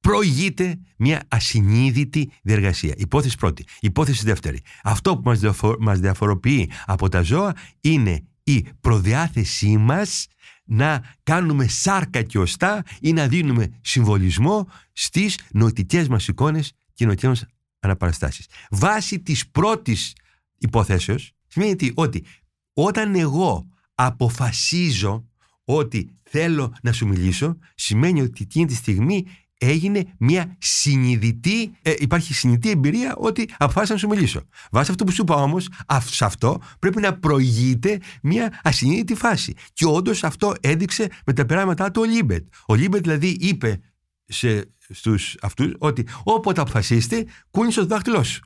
προηγείται 0.02 0.78
μια 0.96 1.22
ασυνείδητη 1.28 2.32
διεργασία. 2.42 2.94
Υπόθεση 2.96 3.36
πρώτη. 3.36 3.64
Υπόθεση 3.80 4.24
δεύτερη. 4.24 4.60
Αυτό 4.82 5.16
που 5.16 5.32
μας, 5.78 6.00
διαφοροποιεί 6.00 6.70
από 6.86 7.08
τα 7.08 7.22
ζώα 7.22 7.54
είναι 7.80 8.24
η 8.42 8.66
προδιάθεσή 8.80 9.76
μας 9.76 10.26
να 10.64 11.14
κάνουμε 11.22 11.66
σάρκα 11.66 12.22
και 12.22 12.38
οστά 12.38 12.82
ή 13.00 13.12
να 13.12 13.28
δίνουμε 13.28 13.78
συμβολισμό 13.80 14.68
στις 14.92 15.38
νοητικές 15.50 16.08
μας 16.08 16.28
εικόνες 16.28 16.72
και 16.94 17.04
νοητικές 17.04 17.28
μας 17.28 17.44
αναπαραστάσεις. 17.80 18.46
Βάσει 18.70 19.20
της 19.20 19.48
πρώτης 19.48 20.12
υποθέσεως 20.58 21.32
σημαίνει 21.46 21.92
ότι 21.94 22.24
όταν 22.72 23.14
εγώ 23.14 23.66
αποφασίζω 23.94 25.26
ότι 25.64 26.10
θέλω 26.22 26.74
να 26.82 26.92
σου 26.92 27.06
μιλήσω 27.06 27.56
σημαίνει 27.74 28.20
ότι 28.20 28.42
εκείνη 28.42 28.66
τη 28.66 28.74
στιγμή 28.74 29.26
έγινε 29.62 30.04
μια 30.18 30.56
συνειδητή, 30.58 31.72
ε, 31.82 31.94
υπάρχει 31.98 32.34
συνειδητή 32.34 32.70
εμπειρία 32.70 33.14
ότι 33.16 33.48
αποφάσισα 33.58 33.92
να 33.92 33.98
σου 33.98 34.08
μιλήσω. 34.08 34.40
Βάσει 34.70 34.90
αυτό 34.90 35.04
που 35.04 35.12
σου 35.12 35.22
είπα 35.22 35.34
όμως, 35.34 35.68
σε 36.04 36.24
αυτό 36.24 36.60
πρέπει 36.78 37.00
να 37.00 37.18
προηγείται 37.18 38.00
μια 38.22 38.60
ασυνείδητη 38.62 39.14
φάση. 39.14 39.54
Και 39.72 39.86
όντως 39.86 40.24
αυτό 40.24 40.54
έδειξε 40.60 41.08
με 41.26 41.32
τα 41.32 41.46
πειράματά 41.46 41.90
του 41.90 42.00
ο 42.04 42.04
Λίμπετ. 42.04 42.46
Ο 42.66 42.74
Λίμπετ 42.74 43.02
δηλαδή 43.02 43.36
είπε 43.40 43.80
σε, 44.24 44.72
στους 44.88 45.36
αυτούς 45.40 45.74
ότι 45.78 46.06
όποτε 46.22 46.60
αποφασίσετε 46.60 47.26
κούνησε 47.50 47.80
το 47.80 47.86
δάχτυλό 47.86 48.22
σου. 48.22 48.40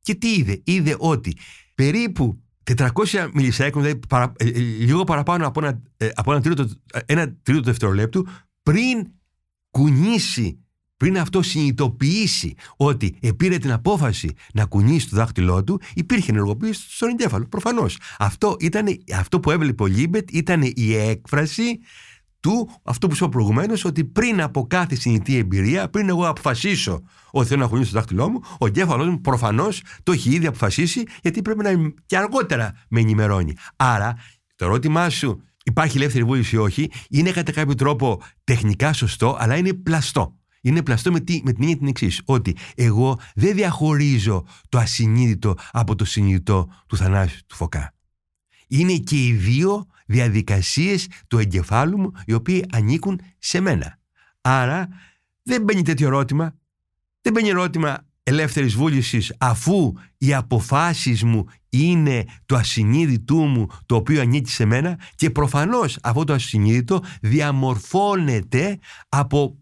Και 0.00 0.14
τι 0.14 0.34
είδε, 0.34 0.60
είδε 0.64 0.96
ότι 0.98 1.36
περίπου 1.74 2.42
400 2.76 3.30
milliseconds, 3.32 3.82
δηλαδή 3.82 4.00
παρα, 4.08 4.32
ε, 4.36 4.48
ε, 4.48 4.58
λίγο 4.58 5.04
παραπάνω 5.04 5.46
από 5.46 5.66
ένα, 5.66 5.82
ε, 5.96 6.08
από 6.14 6.32
ένα, 6.32 6.40
τρίτο, 6.40 6.68
ένα 7.06 7.36
τρίτο 7.42 7.62
δευτερολέπτου, 7.62 8.26
πριν 8.62 9.06
κουνήσει 9.70 10.64
πριν 10.96 11.18
αυτό 11.18 11.42
συνειδητοποιήσει 11.42 12.54
ότι 12.76 13.18
πήρε 13.36 13.58
την 13.58 13.72
απόφαση 13.72 14.34
να 14.54 14.64
κουνήσει 14.64 15.08
το 15.08 15.16
δάχτυλό 15.16 15.64
του, 15.64 15.80
υπήρχε 15.94 16.30
ενεργοποίηση 16.30 16.86
στον 16.88 17.08
εγκέφαλο. 17.08 17.46
Προφανώς. 17.46 17.98
Αυτό, 18.18 18.56
αυτό 19.16 19.40
που 19.40 19.50
έβλεπε 19.50 19.82
ο 19.82 19.86
Λίμπετ 19.86 20.30
ήταν 20.30 20.62
η 20.74 20.94
έκφραση 20.94 21.78
του, 22.40 22.70
αυτό 22.82 23.08
που 23.08 23.14
σου 23.14 23.24
είπα 23.24 23.32
προηγουμένως, 23.32 23.84
ότι 23.84 24.04
πριν 24.04 24.42
από 24.42 24.66
κάθε 24.66 24.94
συνειδητή 24.94 25.36
εμπειρία, 25.36 25.90
πριν 25.90 26.08
εγώ 26.08 26.28
αποφασίσω 26.28 27.02
ότι 27.30 27.48
θέλω 27.48 27.60
να 27.60 27.68
κουνήσω 27.68 27.90
το 27.90 27.96
δάχτυλό 27.98 28.28
μου, 28.28 28.40
ο 28.58 28.66
εγκέφαλός 28.66 29.08
μου 29.08 29.20
προφανώς 29.20 29.82
το 30.02 30.12
έχει 30.12 30.30
ήδη 30.30 30.46
αποφασίσει, 30.46 31.04
γιατί 31.22 31.42
πρέπει 31.42 31.62
να 31.62 31.70
και 32.06 32.16
αργότερα 32.16 32.72
με 32.88 33.00
ενημερώνει. 33.00 33.54
Άρα, 33.76 34.16
το 34.56 34.64
ερώτημά 34.64 35.10
σου 35.10 35.42
υπάρχει 35.64 35.96
ελεύθερη 35.96 36.24
βούληση 36.24 36.54
ή 36.54 36.58
όχι, 36.58 36.90
είναι 37.10 37.30
κατά 37.30 37.52
κάποιο 37.52 37.74
τρόπο 37.74 38.22
τεχνικά 38.44 38.92
σωστό, 38.92 39.36
αλλά 39.38 39.56
είναι 39.56 39.72
πλαστό. 39.72 40.34
Είναι 40.60 40.82
πλαστό 40.82 41.12
με, 41.12 41.20
τι, 41.20 41.40
με 41.44 41.52
την 41.52 41.62
έννοια 41.62 41.76
την 41.76 41.86
εξής, 41.86 42.22
ότι 42.24 42.56
εγώ 42.74 43.18
δεν 43.34 43.54
διαχωρίζω 43.54 44.46
το 44.68 44.78
ασυνείδητο 44.78 45.54
από 45.70 45.94
το 45.94 46.04
συνειδητό 46.04 46.68
του 46.86 46.96
Θανάσιου 46.96 47.38
του 47.46 47.54
Φωκά. 47.56 47.94
Είναι 48.68 48.96
και 48.96 49.26
οι 49.26 49.32
δύο 49.32 49.86
διαδικασίες 50.06 51.08
του 51.28 51.38
εγκεφάλου 51.38 51.98
μου 51.98 52.12
οι 52.26 52.32
οποίοι 52.32 52.64
ανήκουν 52.72 53.20
σε 53.38 53.60
μένα. 53.60 53.98
Άρα 54.40 54.88
δεν 55.42 55.62
μπαίνει 55.62 55.82
τέτοιο 55.82 56.06
ερώτημα. 56.06 56.54
Δεν 57.20 57.32
μπαίνει 57.32 57.48
ερώτημα 57.48 58.06
ελεύθερης 58.22 58.74
βούλησης 58.74 59.34
αφού 59.38 59.92
οι 60.18 60.34
αποφάσεις 60.34 61.24
μου 61.24 61.44
είναι 61.68 62.24
το 62.46 62.56
ασυνείδητού 62.56 63.36
μου 63.36 63.66
το 63.86 63.94
οποίο 63.94 64.20
ανήκει 64.20 64.50
σε 64.50 64.64
μένα 64.64 64.98
και 65.14 65.30
προφανώς 65.30 65.98
αυτό 66.02 66.24
το 66.24 66.32
ασυνείδητο 66.32 67.02
διαμορφώνεται 67.20 68.78
από 69.08 69.58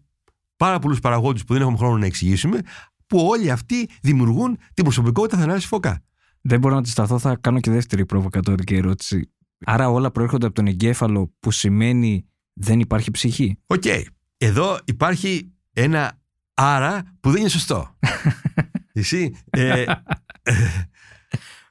πάρα 0.55 0.79
πολλούς 0.79 0.99
παραγόντες 0.99 1.43
που 1.43 1.53
δεν 1.53 1.61
έχουμε 1.61 1.77
χρόνο 1.77 1.97
να 1.97 2.05
εξηγήσουμε 2.05 2.59
που 3.07 3.19
όλοι 3.27 3.51
αυτοί 3.51 3.89
δημιουργούν 4.01 4.57
την 4.73 4.83
προσωπικότητα 4.83 5.37
Θανάσης 5.37 5.65
Φωκά. 5.65 6.03
Δεν 6.41 6.59
μπορώ 6.59 6.75
να 6.75 6.81
τη 6.81 6.89
σταθώ, 6.89 7.19
θα 7.19 7.35
κάνω 7.35 7.59
και 7.59 7.71
δεύτερη 7.71 8.05
προβοκατόρικη 8.05 8.75
ερώτηση. 8.75 9.31
Άρα 9.65 9.89
όλα 9.89 10.11
προέρχονται 10.11 10.45
από 10.45 10.55
τον 10.55 10.67
εγκέφαλο 10.67 11.33
που 11.39 11.51
σημαίνει 11.51 12.25
δεν 12.53 12.79
υπάρχει 12.79 13.11
ψυχή; 13.11 13.59
Οκ. 13.65 13.83
Εδώ 14.37 14.77
υπάρχει 14.85 15.51
ένα 15.73 16.21
άρα 16.59 17.03
που 17.19 17.31
δεν 17.31 17.39
είναι 17.39 17.49
σωστό. 17.49 17.97
Εσύ. 18.93 19.35
Ε, 19.49 19.83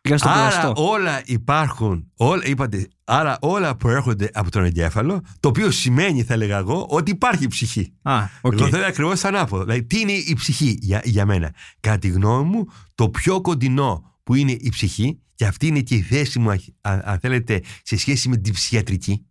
Πήγα 0.01 0.19
στο 0.19 0.29
άρα 0.29 0.49
πλαστό. 0.49 0.73
όλα 0.77 1.23
υπάρχουν, 1.25 2.11
όλα, 2.17 2.43
είπατε, 2.47 2.89
άρα 3.05 3.39
όλα 3.41 3.77
προέρχονται 3.77 4.31
από 4.33 4.51
τον 4.51 4.65
εγκέφαλο, 4.65 5.21
το 5.41 5.49
οποίο 5.49 5.71
σημαίνει, 5.71 6.23
θα 6.23 6.35
έλεγα 6.35 6.57
εγώ, 6.59 6.87
ότι 6.89 7.11
υπάρχει 7.11 7.47
ψυχή. 7.47 7.93
Α, 8.03 8.25
οκ. 8.41 8.53
Εγώ 8.53 8.69
θέλω 8.69 8.85
ακριβώς 8.85 9.25
ανάποδο. 9.25 9.65
Δηλαδή, 9.65 9.85
τι 9.85 10.01
είναι 10.01 10.13
η 10.13 10.35
ψυχή 10.35 10.79
για, 10.81 11.01
για 11.05 11.27
μένα; 11.27 11.55
Κατά 11.81 11.99
τη 11.99 12.09
γνώμη 12.09 12.49
μου, 12.49 12.67
το 12.95 13.09
πιο 13.09 13.41
κοντινό 13.41 14.19
που 14.23 14.35
είναι 14.35 14.53
η 14.53 14.69
ψυχή, 14.71 15.21
και 15.35 15.47
αυτή 15.47 15.67
είναι 15.67 15.81
και 15.81 15.95
η 15.95 16.01
θέση 16.01 16.39
μου, 16.39 16.51
αν, 16.51 16.61
αν 16.81 17.19
θέλετε, 17.19 17.63
σε 17.83 17.97
σχέση 17.97 18.29
με 18.29 18.37
την 18.37 18.53
ψυχιατρική, 18.53 19.27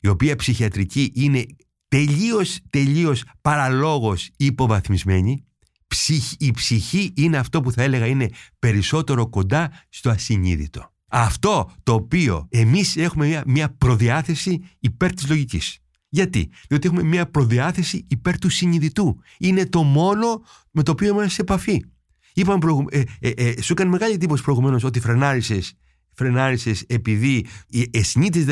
η 0.00 0.08
οποία 0.08 0.36
ψυχιατρική 0.36 1.12
είναι 1.14 1.46
τελείως, 1.94 2.58
τελείως 2.70 3.24
παραλόγως 3.40 4.30
υποβαθμισμένη. 4.36 5.44
Ψυχ- 5.86 6.34
η 6.38 6.50
ψυχή 6.50 7.12
είναι 7.16 7.36
αυτό 7.36 7.60
που 7.60 7.72
θα 7.72 7.82
έλεγα 7.82 8.06
είναι 8.06 8.28
περισσότερο 8.58 9.28
κοντά 9.28 9.70
στο 9.88 10.10
ασυνείδητο. 10.10 10.92
Αυτό 11.08 11.70
το 11.82 11.92
οποίο 11.92 12.46
εμείς 12.50 12.96
έχουμε 12.96 13.26
μια, 13.26 13.42
μια 13.46 13.74
προδιάθεση 13.74 14.64
υπέρ 14.80 15.12
της 15.12 15.28
λογικής. 15.28 15.78
Γιατί; 16.08 16.50
Διότι 16.68 16.86
έχουμε 16.86 17.02
μια 17.02 17.30
προδιάθεση 17.30 18.06
υπέρ 18.08 18.38
του 18.38 18.48
συνειδητού. 18.48 19.18
Είναι 19.38 19.66
το 19.66 19.82
μόνο 19.82 20.42
με 20.70 20.82
το 20.82 20.90
οποίο 20.90 21.08
είμαστε 21.08 21.28
σε 21.30 21.40
επαφή. 21.40 21.84
Είπαμε 22.34 22.58
προηγου... 22.58 22.84
ε, 22.90 23.02
ε, 23.20 23.28
ε, 23.28 23.62
σου 23.62 23.72
έκανε 23.72 23.90
μεγάλη 23.90 24.14
εντύπωση 24.14 24.42
προηγουμένως 24.42 24.84
ότι 24.84 25.00
φρενάρισες 25.00 25.74
φρενάρισες 26.14 26.84
επειδή 26.86 27.46
οι 27.68 27.88
εσυνείτες 27.90 28.44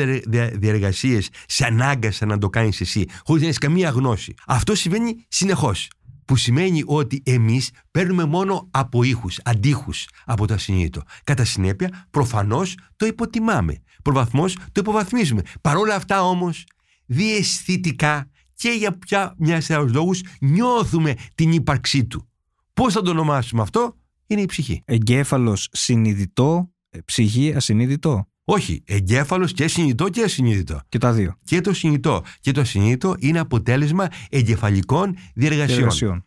διαργασίες 0.53 1.29
σε 1.47 1.65
ανάγκασαν 1.65 2.27
να 2.27 2.37
το 2.37 2.49
κάνεις 2.49 2.81
εσύ 2.81 3.05
χωρίς 3.25 3.41
να 3.41 3.47
έχεις 3.47 3.59
καμία 3.59 3.89
γνώση. 3.89 4.33
Αυτό 4.47 4.75
συμβαίνει 4.75 5.25
συνεχώς. 5.27 5.87
Που 6.25 6.35
σημαίνει 6.35 6.83
ότι 6.85 7.21
εμείς 7.25 7.69
παίρνουμε 7.91 8.25
μόνο 8.25 8.67
από 8.71 9.03
ήχους, 9.03 9.39
αντίχους 9.43 10.07
από 10.25 10.47
το 10.47 10.53
ασυνείδητο. 10.53 11.01
Κατά 11.23 11.45
συνέπεια, 11.45 12.07
προφανώς 12.11 12.77
το 12.95 13.05
υποτιμάμε. 13.05 13.81
Προβαθμώς 14.03 14.55
το 14.55 14.79
υποβαθμίζουμε. 14.79 15.41
Παρ' 15.61 15.77
όλα 15.77 15.95
αυτά 15.95 16.23
όμως, 16.23 16.63
διαισθητικά 17.05 18.29
και 18.55 18.69
για 18.69 18.97
πια 18.97 19.35
μιας 19.37 19.65
σειρά 19.65 19.81
λόγους 19.81 20.21
νιώθουμε 20.41 21.15
την 21.35 21.51
ύπαρξή 21.51 22.05
του. 22.05 22.29
Πώς 22.73 22.93
θα 22.93 23.01
το 23.01 23.09
ονομάσουμε 23.09 23.61
αυτό, 23.61 23.97
είναι 24.27 24.41
η 24.41 24.45
ψυχή. 24.45 24.81
Εγκέφαλος 24.85 25.69
συνειδητό, 25.71 26.57
ε, 26.57 26.72
ψυχή 27.05 27.53
ασυνείδητο; 27.55 28.27
Όχι, 28.43 28.83
εγκέφαλος 28.85 29.53
και 29.53 29.67
συνειδητό 29.67 30.09
και 30.09 30.23
ασυνείδητο. 30.23 30.81
Και 30.89 30.97
τα 30.97 31.13
δύο. 31.13 31.37
Και 31.43 31.61
το 31.61 31.73
συνειδητό 31.73 32.23
και 32.39 32.51
το 32.51 32.61
ασυνείδητο 32.61 33.15
είναι 33.19 33.39
αποτέλεσμα 33.39 34.07
εγκεφαλικών 34.29 35.15
διεργασιών. 35.35 35.77
Διεργασιών. 35.77 36.23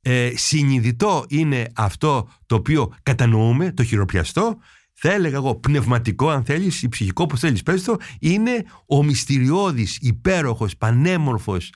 Ε, 0.00 0.32
συνειδητό 0.34 1.24
είναι 1.28 1.66
αυτό 1.74 2.28
το 2.46 2.54
οποίο 2.54 2.92
κατανοούμε, 3.02 3.72
το 3.72 3.84
χειροπιαστό. 3.84 4.58
Θα 4.92 5.12
έλεγα 5.12 5.36
εγώ 5.36 5.54
πνευματικό, 5.54 6.28
αν 6.28 6.44
θέλεις, 6.44 6.82
ή 6.82 6.88
ψυχικό, 6.88 7.22
όπως 7.22 7.40
θέλεις 7.40 7.62
πες 7.62 7.82
το, 7.82 7.96
είναι 8.20 8.64
ο 8.86 9.02
μυστηριώδης, 9.02 9.98
υπέροχος, 10.00 10.76
πανέμορφος, 10.76 11.72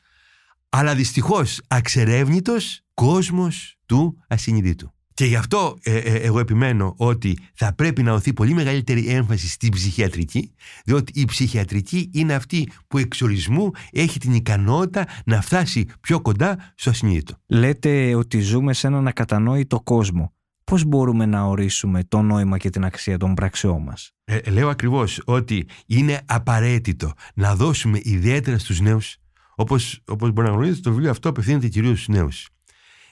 αλλά 0.68 0.94
δυστυχώς 0.94 1.60
αξερεύνητος 1.68 2.80
κόσμος 2.94 3.76
του 3.86 4.24
ασυνειδήτου. 4.28 4.92
Και 5.18 5.24
γι' 5.24 5.36
αυτό 5.36 5.78
ε, 5.82 5.96
ε, 5.96 6.14
εγώ 6.14 6.38
επιμένω 6.38 6.94
ότι 6.96 7.38
θα 7.54 7.74
πρέπει 7.74 8.02
να 8.02 8.12
οθεί 8.12 8.32
πολύ 8.32 8.54
μεγαλύτερη 8.54 9.06
έμφαση 9.08 9.48
στην 9.48 9.70
ψυχιατρική, 9.70 10.54
διότι 10.84 11.20
η 11.20 11.24
ψυχιατρική 11.24 12.10
είναι 12.14 12.34
αυτή 12.34 12.68
που 12.88 12.98
εξορισμού 12.98 13.70
έχει 13.92 14.18
την 14.18 14.32
ικανότητα 14.32 15.06
να 15.24 15.40
φτάσει 15.40 15.86
πιο 16.00 16.20
κοντά 16.20 16.72
στο 16.74 16.90
ασυνείδητο. 16.90 17.34
Λέτε 17.46 18.14
ότι 18.14 18.40
ζούμε 18.40 18.72
σε 18.72 18.86
έναν 18.86 19.06
ακατανόητο 19.06 19.80
κόσμο. 19.80 20.32
Πώς 20.64 20.84
μπορούμε 20.84 21.26
να 21.26 21.42
ορίσουμε 21.42 22.04
το 22.04 22.22
νόημα 22.22 22.58
και 22.58 22.70
την 22.70 22.84
αξία 22.84 23.16
των 23.16 23.34
πράξεών 23.34 23.82
μας; 23.82 24.12
Ε, 24.24 24.50
λέω 24.50 24.68
ακριβώς 24.68 25.22
ότι 25.24 25.66
είναι 25.86 26.20
απαραίτητο 26.26 27.12
να 27.34 27.54
δώσουμε 27.54 28.00
ιδιαίτερα 28.02 28.58
στους 28.58 28.80
νέους, 28.80 29.16
όπως, 29.56 30.02
όπως 30.06 30.32
μπορεί 30.32 30.46
να 30.46 30.52
γνωρίζετε 30.52 30.80
το 30.80 30.90
βιβλίο 30.90 31.10
αυτό 31.10 31.28
απευθύνεται 31.28 31.68
κυρίως 31.68 32.02
στους 32.02 32.14
νέους. 32.14 32.48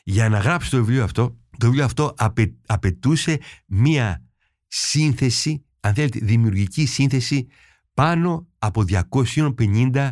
Για 0.09 0.29
να 0.29 0.39
γράψει 0.39 0.71
το 0.71 0.77
βιβλίο 0.77 1.05
αυτό, 1.05 1.37
το 1.59 1.67
βιβλίο 1.67 1.85
αυτό 1.85 2.15
απαι, 2.17 2.55
απαιτούσε 2.67 3.41
μία 3.67 4.23
σύνθεση, 4.67 5.65
αν 5.81 5.95
θέλετε 5.95 6.19
δημιουργική 6.23 6.87
σύνθεση 6.87 7.47
πάνω 7.95 8.47
από 8.59 8.85
250 9.09 10.11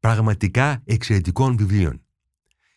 πραγματικά 0.00 0.82
εξαιρετικών 0.84 1.56
βιβλίων. 1.56 2.02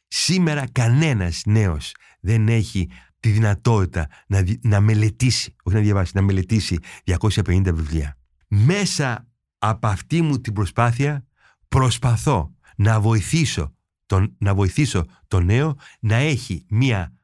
Σήμερα 0.07 0.67
κανένας 0.71 1.41
νέος 1.45 1.95
δεν 2.19 2.47
έχει 2.47 2.89
τη 3.19 3.29
δυνατότητα 3.29 4.07
να, 4.27 4.41
δι- 4.41 4.65
να 4.65 4.79
μελετήσει, 4.81 5.55
όχι 5.63 5.75
να 5.75 5.81
διαβάσει, 5.81 6.11
να 6.15 6.21
μελετήσει 6.21 6.77
250 7.19 7.61
βιβλία. 7.73 8.17
Μέσα 8.47 9.27
από 9.57 9.87
αυτή 9.87 10.21
μου 10.21 10.41
την 10.41 10.53
προσπάθεια 10.53 11.25
προσπαθώ 11.67 12.53
να 12.77 12.99
βοηθήσω 12.99 13.73
τον, 14.05 14.35
να 14.37 14.53
βοηθήσω 14.55 15.05
τον 15.27 15.45
νέο 15.45 15.75
να 15.99 16.15
έχει 16.15 16.65
μία 16.69 17.16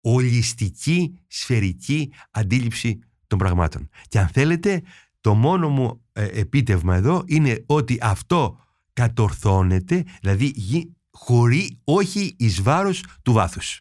ολιστική, 0.00 1.18
σφαιρική 1.26 2.12
αντίληψη 2.30 2.98
των 3.26 3.38
πραγμάτων. 3.38 3.88
Και 4.08 4.18
αν 4.18 4.28
θέλετε, 4.28 4.82
το 5.20 5.34
μόνο 5.34 5.68
μου 5.68 6.04
ε, 6.12 6.24
επίτευγμα 6.24 6.96
εδώ 6.96 7.22
είναι 7.26 7.62
ότι 7.66 7.98
αυτό 8.00 8.58
κατορθώνεται, 8.92 10.04
δηλαδή 10.20 10.52
γι- 10.54 10.96
χωρί, 11.10 11.80
όχι 11.84 12.34
εις 12.38 12.62
βάρος 12.62 13.04
του 13.22 13.32
βάθους. 13.32 13.80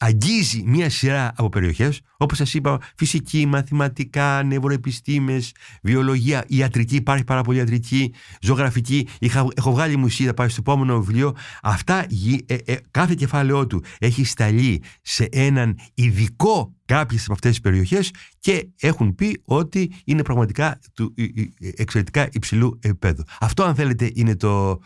Αγγίζει 0.00 0.62
μία 0.66 0.90
σειρά 0.90 1.32
από 1.36 1.48
περιοχές, 1.48 2.00
όπως 2.16 2.38
σας 2.38 2.54
είπα, 2.54 2.80
φυσική, 2.96 3.46
μαθηματικά, 3.46 4.42
νευροεπιστήμες, 4.42 5.52
βιολογία, 5.82 6.44
ιατρική, 6.48 6.96
υπάρχει 6.96 7.24
πάρα 7.24 7.42
πολύ 7.42 7.58
ιατρική, 7.58 8.14
ζωγραφική. 8.40 9.06
Είχα, 9.18 9.46
έχω 9.56 9.70
βγάλει 9.70 9.96
μουσική, 9.96 10.24
θα 10.24 10.34
πάει 10.34 10.48
στο 10.48 10.60
επόμενο 10.60 11.00
βιβλίο. 11.00 11.34
Αυτά, 11.62 12.04
γι- 12.08 12.44
ε, 12.46 12.54
ε, 12.64 12.76
κάθε 12.90 13.14
κεφάλαιό 13.14 13.66
του 13.66 13.82
έχει 13.98 14.24
σταλεί 14.24 14.82
σε 15.02 15.28
έναν 15.30 15.78
ειδικό 15.94 16.74
κάποιες 16.84 17.24
από 17.24 17.32
αυτές 17.32 17.50
τις 17.50 17.60
περιοχές 17.60 18.10
και 18.40 18.68
έχουν 18.80 19.14
πει 19.14 19.40
ότι 19.44 19.92
είναι 20.04 20.22
πραγματικά 20.22 20.78
του 20.94 21.14
ε, 21.16 21.22
ε, 21.22 21.70
εξαιρετικά 21.76 22.28
υψηλού 22.32 22.78
επίπεδου. 22.82 23.22
Αυτό 23.40 23.62
αν 23.62 23.74
θέλετε 23.74 24.10
είναι 24.14 24.36
το, 24.36 24.70
ε, 24.70 24.76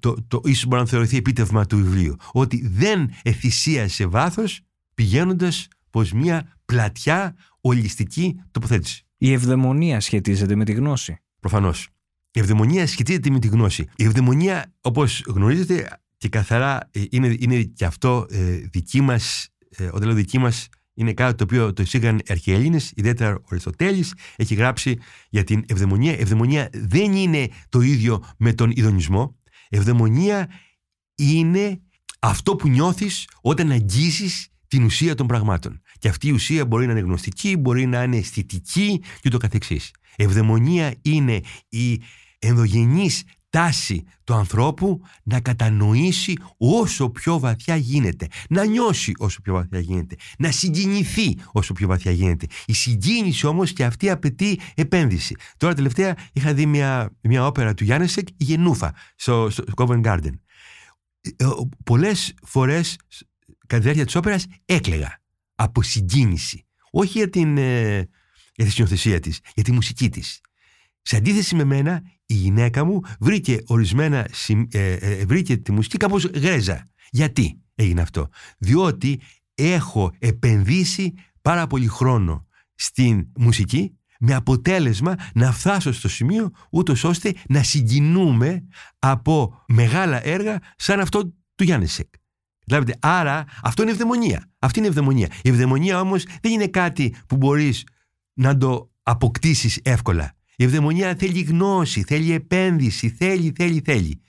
το, 0.00 0.14
το 0.28 0.40
ίσως 0.44 0.66
μπορεί 0.66 0.82
να 0.82 0.88
θεωρηθεί 0.88 1.16
επίτευγμα 1.16 1.66
του 1.66 1.76
βιβλίου. 1.76 2.16
Ότι 2.32 2.68
δεν 2.68 3.10
εθυσίασε 3.22 4.06
βάθος 4.06 4.60
πηγαίνοντας 4.94 5.68
προς 5.90 6.12
μια 6.12 6.56
πλατιά 6.64 7.36
ολιστική 7.60 8.40
τοποθέτηση. 8.50 9.06
Η 9.16 9.32
ευδαιμονία 9.32 10.00
σχετίζεται 10.00 10.54
με 10.54 10.64
τη 10.64 10.72
γνώση. 10.72 11.16
Προφανώς. 11.40 11.88
Η 12.30 12.40
ευδαιμονία 12.40 12.86
σχετίζεται 12.86 13.30
με 13.30 13.38
τη 13.38 13.48
γνώση. 13.48 13.88
Η 13.96 14.04
ευδαιμονία, 14.04 14.74
όπως 14.80 15.22
γνωρίζετε, 15.26 16.00
και 16.16 16.28
καθαρά 16.28 16.88
ε, 16.90 17.02
είναι, 17.10 17.36
είναι 17.38 17.62
και 17.62 17.84
αυτό 17.84 18.26
ε, 18.30 18.56
δική 18.72 19.00
μας, 19.00 19.48
ε, 19.76 19.88
όταν 19.92 20.02
λέω 20.06 20.14
δική 20.14 20.38
μας, 20.38 20.68
είναι 20.94 21.12
κάτι 21.12 21.34
το 21.34 21.44
οποίο 21.44 21.72
το 21.72 21.82
εισήγαν 21.82 22.16
οι 22.18 22.22
αρχαιέλληνες, 22.28 22.92
ιδιαίτερα 22.94 23.34
ο 23.34 23.42
Αριστοτέλης, 23.50 24.14
έχει 24.36 24.54
γράψει 24.54 24.98
για 25.30 25.44
την 25.44 25.64
ευδαιμονία. 25.68 26.18
Η 26.18 26.20
ευδαιμονία 26.20 26.70
δεν 26.72 27.12
είναι 27.12 27.48
το 27.68 27.80
ίδιο 27.80 28.24
με 28.36 28.52
τον 28.52 28.70
ειδονισμό. 28.74 29.36
Ευδαιμονία 29.68 30.48
είναι 31.14 31.80
αυτό 32.18 32.56
που 32.56 32.68
νιώθεις 32.68 33.28
όταν 33.40 33.70
αγγίζεις 33.70 34.48
την 34.68 34.84
ουσία 34.84 35.14
των 35.14 35.26
πραγμάτων. 35.26 35.82
Και 35.98 36.08
αυτή 36.08 36.28
η 36.28 36.32
ουσία 36.32 36.66
μπορεί 36.66 36.86
να 36.86 36.92
είναι 36.92 37.00
γνωστική, 37.00 37.56
μπορεί 37.56 37.86
να 37.86 38.02
είναι 38.02 38.16
αισθητική 38.16 39.02
και 39.20 39.28
το 39.28 39.38
καθεξής. 39.38 39.90
Ευδαιμονία 40.16 40.94
είναι 41.02 41.40
η 41.68 42.02
ενδογενής 42.38 43.24
τάση 43.58 44.04
του 44.24 44.34
ανθρώπου 44.34 45.00
να 45.22 45.40
κατανοήσει 45.40 46.36
όσο 46.56 47.10
πιο 47.10 47.38
βαθιά 47.38 47.76
γίνεται, 47.76 48.26
να 48.48 48.64
νιώσει 48.64 49.12
όσο 49.18 49.40
πιο 49.40 49.54
βαθιά 49.54 49.78
γίνεται, 49.78 50.16
να 50.38 50.50
συγκινηθεί 50.50 51.38
όσο 51.52 51.72
πιο 51.72 51.88
βαθιά 51.88 52.12
γίνεται. 52.12 52.46
Η 52.66 52.72
συγκίνηση 52.72 53.46
όμως 53.46 53.72
και 53.72 53.84
αυτή 53.84 54.10
απαιτεί 54.10 54.60
επένδυση. 54.74 55.34
Τώρα 55.56 55.74
τελευταία 55.74 56.16
είχα 56.32 56.54
δει 56.54 56.66
μια, 56.66 57.16
μια 57.20 57.46
όπερα 57.46 57.74
του 57.74 57.84
Γιάννεσεκ, 57.84 58.28
η 58.28 58.44
Γενούφα, 58.44 58.94
στο, 59.16 59.50
στο 59.50 59.64
Covent 59.76 60.02
Garden. 60.02 60.32
Ε, 61.20 61.44
ε, 61.44 61.46
Πολλές 61.84 62.34
φορές 62.42 62.96
κατά 63.66 63.76
τη 63.76 63.82
διάρκεια 63.82 64.04
της 64.04 64.14
όπερας 64.14 64.46
έκλαιγα. 64.64 65.20
από 65.54 65.82
συγκίνηση. 65.82 66.66
Όχι 66.90 67.18
για, 67.18 67.28
την, 67.28 67.58
ε, 67.58 68.08
για 68.54 68.64
τη 68.64 68.70
συνοθεσία 68.70 69.20
της, 69.20 69.40
για 69.54 69.64
τη 69.64 69.72
μουσική 69.72 70.08
της. 70.08 70.40
Σε 71.08 71.16
αντίθεση 71.16 71.54
με 71.54 71.64
μένα, 71.64 72.02
η 72.26 72.34
γυναίκα 72.34 72.84
μου 72.84 73.00
βρήκε 73.20 73.62
ορισμένα, 73.66 74.28
ε, 74.70 74.92
ε, 74.92 75.24
βρήκε 75.24 75.56
τη 75.56 75.72
μουσική 75.72 75.96
κάπως 75.96 76.24
γρέζα. 76.24 76.88
Γιατί 77.10 77.60
έγινε 77.74 78.00
αυτό; 78.00 78.28
Διότι 78.58 79.20
έχω 79.54 80.12
επενδύσει 80.18 81.14
πάρα 81.42 81.66
πολύ 81.66 81.86
χρόνο 81.86 82.46
στην 82.74 83.26
μουσική 83.38 83.98
με 84.18 84.34
αποτέλεσμα 84.34 85.14
να 85.34 85.52
φτάσω 85.52 85.92
στο 85.92 86.08
σημείο 86.08 86.50
ούτως 86.70 87.04
ώστε 87.04 87.34
να 87.48 87.62
συγκινούμε 87.62 88.66
από 88.98 89.64
μεγάλα 89.68 90.26
έργα 90.26 90.58
σαν 90.76 91.00
αυτό 91.00 91.24
του 91.54 91.64
Γιάννησεκ. 91.64 92.08
Δηλαδή, 92.64 92.94
άρα 93.00 93.44
αυτό 93.62 93.82
είναι 93.82 93.90
ευδαιμονία. 93.90 94.50
Αυτή 94.58 94.78
είναι 94.78 94.88
ευδαιμονία. 94.88 95.28
Η 95.42 95.48
ευδαιμονία 95.48 96.00
όμως 96.00 96.24
δεν 96.40 96.52
είναι 96.52 96.66
κάτι 96.66 97.14
που 97.26 97.36
μπορείς 97.36 97.86
να 98.34 98.56
το 98.56 98.90
αποκτήσεις 99.02 99.80
εύκολα. 99.82 100.37
Η 100.60 100.64
ευδαιμονία 100.64 101.14
θέλει 101.18 101.40
γνώση, 101.40 102.02
θέλει 102.02 102.32
επένδυση, 102.32 103.10
θέλει, 103.10 103.52
θέλει, 103.56 103.82
θέλει. 103.84 104.20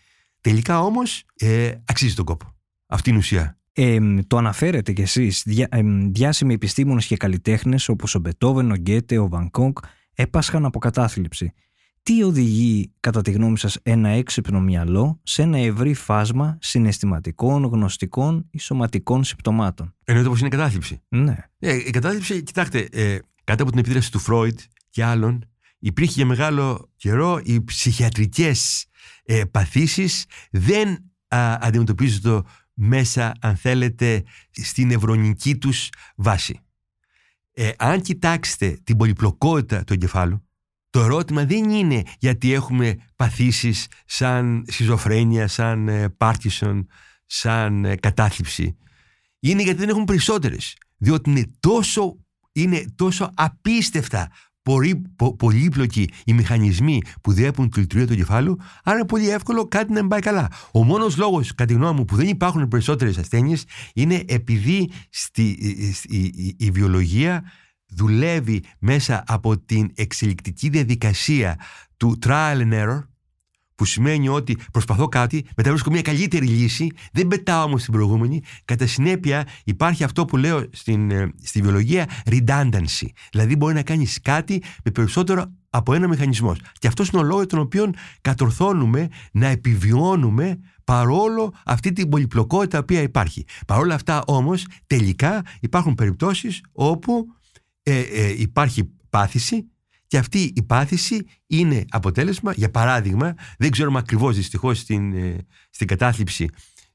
Τελικά 0.41 0.82
όμως 0.82 1.23
ε, 1.36 1.71
αξίζει 1.86 2.15
τον 2.15 2.25
κόπο. 2.25 2.55
Αυτή 2.88 3.09
είναι 3.09 3.17
η 3.17 3.21
ουσία. 3.21 3.59
Ε, 3.73 3.99
το 4.27 4.38
αναφέρετε 4.38 4.93
κι 4.93 5.01
εσείς. 5.01 5.43
Διά, 5.45 5.67
ε, 5.71 5.82
διάσημοι 6.11 6.53
επιστήμονες 6.53 7.05
και 7.05 7.17
καλλιτέχνες 7.17 7.89
όπως 7.89 8.15
ο 8.15 8.19
Μπετόβεν, 8.19 8.71
ο 8.71 8.75
Γκέτε, 8.75 9.17
ο 9.17 9.27
Βανκόγκ 9.27 9.77
έπασχαν 10.13 10.65
από 10.65 10.80
κατάθλιψη. 10.80 11.53
Τι 12.03 12.23
οδηγεί, 12.23 12.93
κατά 12.99 13.21
τη 13.21 13.32
γνώμη 13.32 13.57
σας, 13.57 13.77
ένα 13.84 14.09
έξυπνο 14.09 14.59
μυαλό 14.59 15.19
σε 15.23 15.41
ένα 15.41 15.57
ευρύ 15.57 15.93
φάσμα 15.93 16.57
συναισθηματικών, 16.61 17.63
γνωστικών 17.63 18.47
ή 18.51 18.59
σωματικών 18.59 19.23
συμπτωμάτων; 19.23 19.95
Εννοείται 20.03 20.30
πως 20.30 20.39
είναι 20.39 20.49
κατάθλιψη. 20.49 21.01
Ναι. 21.09 21.36
Ε, 21.59 21.75
η 21.75 21.89
κατάθλιψη, 21.89 22.43
κοιτάξτε, 22.43 22.88
ε, 22.91 23.17
κάτω 23.43 23.63
από 23.63 23.71
την 23.71 23.80
επίδραση 23.80 24.11
του 24.11 24.19
Φρόιτ 24.19 24.59
και 24.89 25.03
άλλων, 25.03 25.43
υπήρχε 25.80 26.13
για 26.15 26.25
μεγάλο 26.25 26.91
καιρό 26.95 27.41
οι 27.43 27.63
ψυχιατρικές 27.63 28.86
ε, 29.23 29.43
παθήσεις 29.45 30.25
δεν 30.51 30.89
α, 31.27 31.57
αντιμετωπίζονται 31.61 32.41
μέσα, 32.73 33.34
αν 33.41 33.55
θέλετε, 33.55 34.23
στην 34.51 34.88
νευρονική 34.88 35.57
τους 35.57 35.89
βάση. 36.15 36.59
Ε, 37.51 37.71
αν 37.77 38.01
κοιτάξετε 38.01 38.80
την 38.84 38.97
πολυπλοκότητα 38.97 39.84
του 39.84 39.93
εγκεφάλου, 39.93 40.49
το 40.89 40.99
ερώτημα 40.99 41.45
δεν 41.45 41.69
είναι 41.69 42.03
γιατί 42.19 42.53
έχουμε 42.53 42.95
παθήσεις 43.15 43.88
σαν 44.05 44.65
σιζοφρένεια, 44.67 45.47
σαν 45.47 45.88
ε, 45.88 46.09
Πάρκισον, 46.09 46.88
σαν 47.25 47.86
ε, 47.86 47.95
κατάθλιψη. 47.95 48.77
Είναι 49.39 49.63
γιατί 49.63 49.80
δεν 49.80 49.89
έχουμε 49.89 50.05
περισσότερες. 50.05 50.77
Διότι 50.97 51.30
είναι 51.30 51.51
τόσο, 51.59 52.17
είναι 52.51 52.86
τόσο 52.95 53.32
απίστευτα 53.34 54.32
πολύ, 54.64 55.01
πο, 55.16 55.36
πολύπλοκοι 55.36 56.10
οι 56.26 56.34
μηχανισμοί 56.34 57.01
που 57.22 57.32
διέπουν 57.32 57.70
τη 57.70 57.80
λειτουργία 57.80 58.07
του 58.07 58.14
εγκεφάλου, 58.14 58.60
άρα 58.84 58.97
είναι 58.97 59.07
πολύ 59.07 59.30
εύκολο 59.30 59.68
κάτι 59.68 59.93
να 59.93 59.99
μην 59.99 60.10
πάει 60.10 60.20
καλά. 60.20 60.47
Ο 60.72 60.84
μόνος 60.84 61.18
λόγος, 61.18 61.49
κατά 61.49 61.66
τη 61.66 61.74
γνώμη 61.74 61.99
μου, 61.99 62.05
που 62.05 62.16
δεν 62.16 62.28
υπάρχουν 62.28 62.68
περισσότερες 62.68 63.18
ασθένειες 63.18 63.64
είναι 63.93 64.24
επειδή 64.28 64.91
στη, 65.10 65.43
η, 66.07 66.55
η 66.57 66.72
βιολογία 66.72 67.43
δουλεύει 67.89 68.64
μέσα 68.80 69.24
από 69.28 69.60
την 69.60 69.91
εξελικτική 69.95 70.70
διαδικασία 70.70 71.60
του 71.97 72.20
trial 72.26 72.57
and 72.57 72.74
error 72.74 73.09
που 73.80 73.86
σημαίνει 73.86 74.30
ότι 74.30 74.57
προσπαθώ 74.71 75.07
κάτι, 75.07 75.45
μετά 75.55 75.69
βρίσκω 75.69 75.91
μια 75.91 76.01
καλύτερη 76.01 76.45
λύση, 76.45 76.91
δεν 77.11 77.27
πετάω 77.27 77.63
όμως 77.63 77.84
την 77.84 77.93
προηγούμενη. 77.93 78.41
Κατά 78.65 78.88
συνέπεια, 78.88 79.47
υπάρχει 79.63 80.03
αυτό 80.03 80.25
που 80.25 80.38
λέω 80.38 80.65
στην, 80.71 81.11
ε, 81.11 81.32
στη 81.43 81.61
βιολογία 81.61 82.09
redundancy. 82.25 83.07
Δηλαδή, 83.32 83.55
μπορεί 83.55 83.73
να 83.73 83.82
κάνεις 83.82 84.19
κάτι 84.21 84.63
με 84.84 84.91
περισσότερο 84.91 85.45
από 85.69 85.93
ένα 85.93 86.07
μηχανισμός. 86.07 86.59
Και 86.73 86.88
αυτός 86.88 87.09
είναι 87.09 87.21
ο 87.21 87.25
λόγος 87.25 87.45
τον 87.45 87.59
οποίο 87.59 87.89
κατορθώνουμε 88.21 89.07
να 89.32 89.47
επιβιώνουμε 89.47 90.59
παρόλο 90.84 91.53
αυτή 91.65 91.93
την 91.93 92.09
πολυπλοκότητα 92.09 92.86
που 92.86 92.93
υπάρχει. 92.93 93.45
Παρόλα 93.67 93.95
αυτά 93.95 94.23
όμως, 94.25 94.65
τελικά 94.88 95.41
υπάρχουν 95.59 95.95
περιπτώσεις 95.95 96.63
όπου 96.71 97.25
ε, 97.84 97.99
ε, 97.99 98.41
υπάρχει 98.41 98.89
πάθηση 99.09 99.67
και 100.10 100.18
αυτή 100.18 100.53
η 100.55 100.64
πάθηση 100.64 101.26
είναι 101.47 101.86
αποτέλεσμα, 101.89 102.53
για 102.53 102.72
παράδειγμα, 102.72 103.34
δεν 103.57 103.72
ξέρουμε 103.72 103.99
ακριβώς 103.99 104.36
δυστυχώς 104.36 104.80
στην, 104.80 105.14
ε, 105.14 105.45
στην 105.70 105.88
κατάθλιψη 105.88 106.49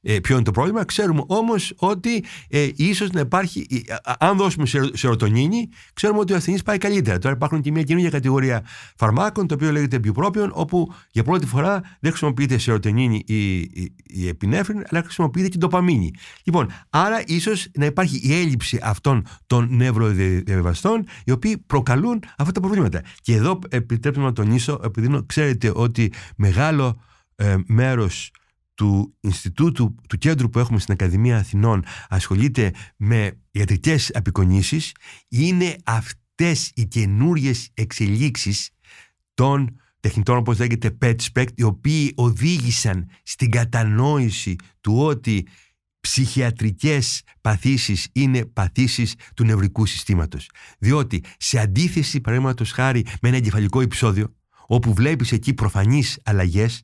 ε, 0.07 0.19
ποιο 0.19 0.35
είναι 0.35 0.43
το 0.43 0.51
πρόβλημα; 0.51 0.85
Ξέρουμε 0.85 1.23
όμως 1.27 1.73
ότι 1.77 2.23
ε, 2.49 2.69
ίσως 2.75 3.11
να 3.11 3.19
υπάρχει, 3.19 3.67
ε, 3.87 3.95
αν 4.19 4.37
δώσουμε 4.37 4.65
σερωτονίνη, 4.93 5.69
ξέρουμε 5.93 6.19
ότι 6.19 6.33
ο 6.33 6.35
ασθενής 6.35 6.63
πάει 6.63 6.77
καλύτερα. 6.77 7.17
Τώρα 7.17 7.35
υπάρχουν 7.35 7.61
και 7.61 7.71
μια 7.71 7.83
καινούργια 7.83 8.09
κατηγορία 8.09 8.65
φαρμάκων, 8.95 9.47
το 9.47 9.53
οποίο 9.53 9.71
λέγεται 9.71 9.99
biupropion, 10.03 10.49
όπου 10.51 10.93
για 11.11 11.23
πρώτη 11.23 11.45
φορά 11.45 11.81
δεν 11.99 12.11
χρησιμοποιείται 12.11 12.57
σερωτονίνη 12.57 13.23
ή 13.25 13.55
η, 13.55 13.93
η 14.03 14.27
επινέφριν, 14.27 14.83
αλλά 14.89 15.01
χρησιμοποιείται 15.01 15.47
και 15.47 15.57
ντοπαμίνη. 15.57 16.11
Λοιπόν, 16.43 16.67
άρα 16.89 17.23
ίσως 17.25 17.67
να 17.73 17.85
υπάρχει 17.85 18.19
η 18.23 18.33
έλλειψη 18.33 18.79
αυτών 18.83 19.27
των 19.47 19.67
νευροδιαβαστών, 19.71 21.05
οι 21.25 21.31
οποίοι 21.31 21.57
προκαλούν 21.57 22.23
αυτά 22.37 22.51
τα 22.51 22.59
προβλήματα. 22.59 23.01
Και 23.21 23.33
εδώ 23.33 23.59
επιτρέψτε 23.69 24.23
να 24.23 24.33
τονίσω, 24.33 24.79
επειδή 24.83 25.23
ξέρετε 25.25 25.71
ότι 25.75 26.11
μεγάλο 26.35 27.01
ε, 27.35 27.55
μέρος 27.67 28.31
του 28.75 29.15
Ινστιτούτου, 29.19 29.95
του 30.09 30.17
κέντρου 30.17 30.49
που 30.49 30.59
έχουμε 30.59 30.79
στην 30.79 30.93
Ακαδημία 30.93 31.37
Αθηνών 31.37 31.83
ασχολείται 32.09 32.73
με 32.97 33.39
ιατρικές 33.51 34.11
απεικονίσεις 34.13 34.91
είναι 35.27 35.75
αυτές 35.83 36.71
οι 36.73 36.85
καινούριες 36.85 37.69
εξελίξεις 37.73 38.69
των 39.33 39.79
τεχνητών 39.99 40.37
όπως 40.37 40.59
λέγεται 40.59 40.97
PET 41.01 41.47
οι 41.55 41.63
οποίοι 41.63 42.13
οδήγησαν 42.15 43.09
στην 43.23 43.51
κατανόηση 43.51 44.55
του 44.81 44.97
ότι 44.97 45.47
ψυχιατρικές 45.99 47.21
παθήσεις 47.41 48.07
είναι 48.11 48.45
παθήσεις 48.45 49.15
του 49.35 49.43
νευρικού 49.43 49.85
συστήματος. 49.85 50.49
Διότι 50.79 51.23
σε 51.37 51.59
αντίθεση 51.59 52.21
παραδείγματος 52.21 52.71
χάρη 52.71 53.05
με 53.21 53.27
ένα 53.27 53.37
εγκεφαλικό 53.37 53.81
επεισόδιο 53.81 54.35
όπου 54.67 54.93
βλέπεις 54.93 55.31
εκεί 55.31 55.53
προφανείς 55.53 56.19
αλλαγές 56.23 56.83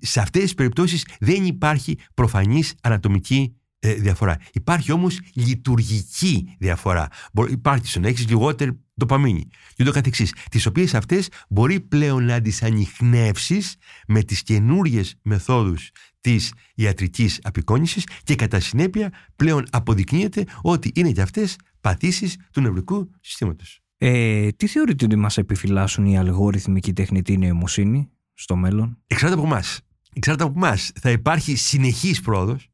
σε 0.00 0.20
αυτές 0.20 0.42
τις 0.42 0.54
περιπτώσεις 0.54 1.06
δεν 1.20 1.44
υπάρχει 1.44 1.98
προφανής 2.14 2.74
ανατομική 2.82 3.58
ε, 3.80 3.94
διαφορά. 3.94 4.38
Υπάρχει 4.52 4.92
όμως 4.92 5.20
λειτουργική 5.34 6.56
διαφορά. 6.58 7.08
Υπάρχει 7.48 7.86
στο 7.86 8.00
να 8.00 8.08
έχεις 8.08 8.28
λιγότερη 8.28 8.80
ντοπαμίνη 8.98 9.48
και 9.74 9.84
το 9.84 9.90
καθεξής. 9.90 10.34
Τις 10.50 10.66
οποίες 10.66 10.94
αυτές 10.94 11.28
μπορεί 11.48 11.80
πλέον 11.80 12.24
να 12.24 12.40
τις 12.40 12.62
ανοιχνεύσεις 12.62 13.76
με 14.06 14.22
τις 14.22 14.42
καινούριες 14.42 15.18
μεθόδους 15.22 15.90
της 16.20 16.52
ιατρικής 16.74 17.40
απεικόνησης 17.42 18.06
και 18.22 18.34
κατά 18.34 18.60
συνέπεια 18.60 19.12
πλέον 19.36 19.64
αποδεικνύεται 19.70 20.44
ότι 20.62 20.90
είναι 20.94 21.12
και 21.12 21.20
αυτές 21.20 21.56
παθήσεις 21.80 22.36
του 22.52 22.60
νευρικού 22.60 23.10
συστήματος. 23.20 23.80
Ε, 23.98 24.48
τι 24.50 24.66
θεωρείτε 24.66 25.04
ότι 25.04 25.16
μας 25.16 25.38
επιφυλάσσουν 25.38 26.06
οι 26.06 26.18
αλγόριθμοι 26.18 26.80
και 26.80 26.90
η 26.90 26.92
τεχνητή 26.92 27.38
νοημοσύνη; 27.38 28.10
Στο 28.38 28.56
μέλλον. 28.56 28.98
Εξάρτητα 29.06 29.40
από 29.40 29.50
εμάς. 29.52 29.80
Εξάρτητα 30.12 30.48
από 30.48 30.66
εμάς. 30.66 30.92
Θα 31.00 31.10
υπάρχει 31.10 31.56
συνεχής 31.56 32.20
πρόοδος. 32.20 32.68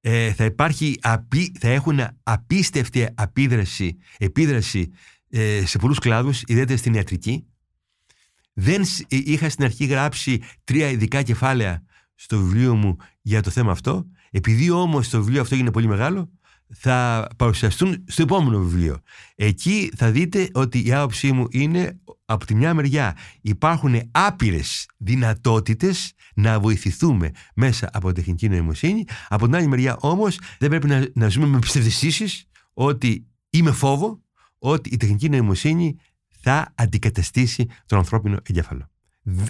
Ε, 0.00 0.32
θα, 0.32 0.44
υπάρχει 0.44 0.98
απί, 1.00 1.52
θα 1.60 1.68
έχουν 1.68 2.00
απίστευτη 2.22 3.08
απίδραση, 3.14 3.96
επίδραση 4.18 4.90
ε, 5.30 5.66
σε 5.66 5.78
πολλούς 5.78 5.98
κλάδους, 5.98 6.42
ιδιαίτερα 6.46 6.78
στην 6.78 6.94
ιατρική. 6.94 7.46
Δεν 8.52 8.82
ε, 8.82 8.86
είχα 9.08 9.48
στην 9.48 9.64
αρχή 9.64 9.84
γράψει 9.84 10.42
τρία 10.64 10.88
ειδικά 10.88 11.22
κεφάλαια 11.22 11.82
στο 12.14 12.38
βιβλίο 12.38 12.74
μου 12.74 12.96
για 13.20 13.42
το 13.42 13.50
θέμα 13.50 13.72
αυτό. 13.72 14.06
Επειδή 14.30 14.70
όμως 14.70 15.08
το 15.08 15.18
βιβλίο 15.18 15.40
αυτό 15.40 15.54
έγινε 15.54 15.70
πολύ 15.70 15.86
μεγάλο, 15.86 16.30
θα 16.74 17.28
παρουσιαστούν 17.36 18.04
στο 18.06 18.22
επόμενο 18.22 18.58
βιβλίο. 18.58 19.00
Εκεί 19.34 19.90
θα 19.96 20.10
δείτε 20.10 20.48
ότι 20.52 20.86
η 20.86 20.92
άποψή 20.92 21.32
μου 21.32 21.46
είναι 21.50 22.00
από 22.24 22.46
τη 22.46 22.54
μια 22.54 22.74
μεριά 22.74 23.16
υπάρχουν 23.40 23.94
άπειρες 24.10 24.86
δυνατότητες 24.96 26.12
να 26.34 26.60
βοηθηθούμε 26.60 27.30
μέσα 27.54 27.90
από 27.92 28.12
τεχνική 28.12 28.48
νοημοσύνη. 28.48 29.04
Από 29.28 29.44
την 29.44 29.54
άλλη 29.54 29.66
μεριά 29.66 29.96
όμως 30.00 30.38
δεν 30.58 30.68
πρέπει 30.68 30.86
να, 30.86 31.06
να 31.14 31.28
ζούμε 31.28 31.46
με 31.46 31.58
ψευδεστήσεις 31.58 32.44
ότι 32.72 33.26
είμαι 33.50 33.72
φόβο 33.72 34.22
ότι 34.58 34.90
η 34.90 34.96
τεχνική 34.96 35.28
νοημοσύνη 35.28 35.96
θα 36.40 36.72
αντικαταστήσει 36.74 37.66
τον 37.86 37.98
ανθρώπινο 37.98 38.38
εγκέφαλο. 38.42 38.90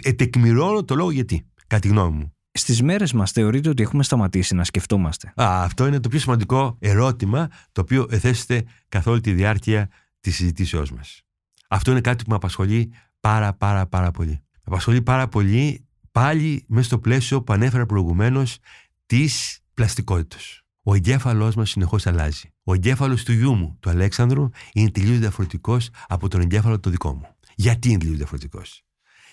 Ετεκμηρώνω 0.03 0.85
το 0.85 0.95
λόγο 0.95 1.11
γιατί, 1.11 1.47
κατά 1.66 1.81
τη 1.81 1.89
γνώμη 1.89 2.16
μου. 2.16 2.35
Στις 2.61 2.83
μέρες 2.83 3.13
μας 3.13 3.31
θεωρείτε 3.31 3.69
ότι 3.69 3.83
έχουμε 3.83 4.03
σταματήσει 4.03 4.55
να 4.55 4.65
σκεφτόμαστε; 4.65 5.33
Α, 5.43 5.63
αυτό 5.65 5.87
είναι 5.87 6.01
το 6.01 6.09
πιο 6.09 6.19
σημαντικό 6.19 6.77
ερώτημα 6.79 7.49
το 7.73 7.81
οποίο 7.81 8.07
εθέσετε 8.11 8.65
καθ' 8.89 9.07
όλη 9.07 9.21
τη 9.21 9.33
διάρκεια 9.33 9.89
της 10.21 10.37
συζητήσεώς 10.37 10.93
μας. 10.93 11.23
Αυτό 11.69 11.91
είναι 11.91 12.01
κάτι 12.01 12.25
που 12.25 12.31
με 12.31 12.37
απασχολεί 12.37 12.93
πάρα 13.21 13.53
πάρα 13.53 13.87
πάρα 13.87 14.11
πολύ. 14.11 14.31
Με 14.31 14.61
απασχολεί 14.65 15.03
πάρα 15.03 15.29
πολύ 15.29 15.87
πάλι 16.13 16.65
μέσα 16.69 16.87
στο 16.87 16.99
πλαίσιο 16.99 17.43
που 17.43 17.53
ανέφερα 17.53 17.87
προηγουμένως 17.87 18.59
της 19.07 19.61
πλαστικότητας. 19.75 20.61
Ο 20.83 20.95
εγκέφαλός 20.95 21.55
μας 21.55 21.71
συνεχώς 21.71 22.07
αλλάζει. 22.07 22.53
Ο 22.65 22.75
εγκέφαλος 22.75 23.25
του 23.25 23.33
γιού 23.33 23.55
μου, 23.55 23.77
του 23.81 23.91
Αλέξανδρου, 23.91 24.49
είναι 24.73 24.91
τελείως 24.91 25.19
διαφορετικός 25.19 25.91
από 26.09 26.29
τον 26.29 26.41
εγκέφαλο 26.41 26.81
το 26.81 26.91
δικό 26.91 27.15
μου. 27.15 27.27
Γιατί 27.55 27.89
είναι 27.89 27.99
τελείως 27.99 28.17
διαφορετικός; 28.17 28.85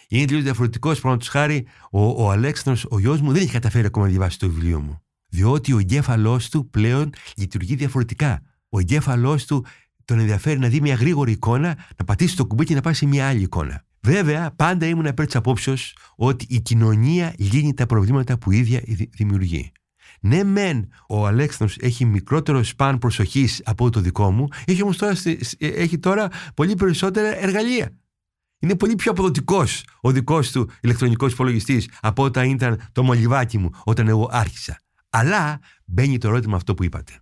Είναι 0.09 0.25
τελείως 0.25 0.43
διαφορετικός, 0.43 0.99
παραδείγματος 0.99 1.29
χάρη, 1.29 1.65
ο, 1.91 2.23
ο 2.25 2.31
Αλέξανδρος, 2.31 2.85
ο 2.89 2.99
γιος 2.99 3.21
μου, 3.21 3.31
δεν 3.31 3.41
έχει 3.41 3.51
καταφέρει 3.51 3.85
ακόμα 3.85 4.05
να 4.05 4.11
διαβάσει 4.11 4.39
το 4.39 4.49
βιβλίο 4.49 4.79
μου. 4.79 5.01
Διότι 5.29 5.73
ο 5.73 5.79
εγκέφαλός 5.79 6.49
του 6.49 6.69
πλέον 6.69 7.09
λειτουργεί 7.35 7.75
διαφορετικά. 7.75 8.41
Ο 8.69 8.79
εγκέφαλός 8.79 9.45
του 9.45 9.65
τον 10.05 10.19
ενδιαφέρει 10.19 10.59
να 10.59 10.67
δει 10.67 10.81
μια 10.81 10.95
γρήγορη 10.95 11.31
εικόνα, 11.31 11.77
να 11.97 12.05
πατήσει 12.05 12.35
το 12.35 12.45
κουμπί 12.45 12.65
και 12.65 12.75
να 12.75 12.81
πάει 12.81 12.93
σε 12.93 13.05
μια 13.05 13.27
άλλη 13.27 13.41
εικόνα. 13.41 13.85
Βέβαια, 14.01 14.51
πάντα 14.51 14.85
ήμουν 14.85 15.05
υπέρ 15.05 15.25
τη 15.25 15.37
απόψεως 15.37 15.97
ότι 16.15 16.45
η 16.49 16.61
κοινωνία 16.61 17.33
λύνει 17.37 17.73
τα 17.73 17.85
προβλήματα 17.85 18.37
που 18.37 18.51
η 18.51 18.57
ίδια 18.57 18.81
δημιουργεί. 19.11 19.71
Ναι, 20.19 20.43
μεν 20.43 20.89
ο 21.07 21.27
Αλέξανδρος 21.27 21.77
έχει 21.79 22.05
μικρότερο 22.05 22.63
σπαν 22.63 22.97
προσοχής 22.97 23.61
από 23.65 23.89
το 23.89 23.99
δικό 23.99 24.31
μου, 24.31 24.47
έχει 24.65 24.81
όμως 24.83 24.97
τώρα, 24.97 25.15
έχει 25.57 25.99
τώρα 25.99 26.27
πολύ 26.53 26.75
περισσότερα 26.75 27.43
εργαλεία. 27.43 27.89
Είναι 28.59 28.75
πολύ 28.75 28.95
πιο 28.95 29.11
αποδοτικός 29.11 29.83
ο 30.01 30.11
δικός 30.11 30.51
του 30.51 30.69
ηλεκτρονικός 30.81 31.31
υπολογιστής 31.31 31.89
από 31.99 32.23
όταν 32.23 32.49
ήταν 32.49 32.81
το 32.91 33.03
μολυβάκι 33.03 33.57
μου 33.57 33.69
όταν 33.83 34.07
εγώ 34.07 34.29
άρχισα. 34.31 34.79
Αλλά 35.09 35.59
μπαίνει 35.85 36.17
το 36.17 36.27
ερώτημα 36.27 36.55
αυτό 36.55 36.73
που 36.73 36.83
είπατε. 36.83 37.13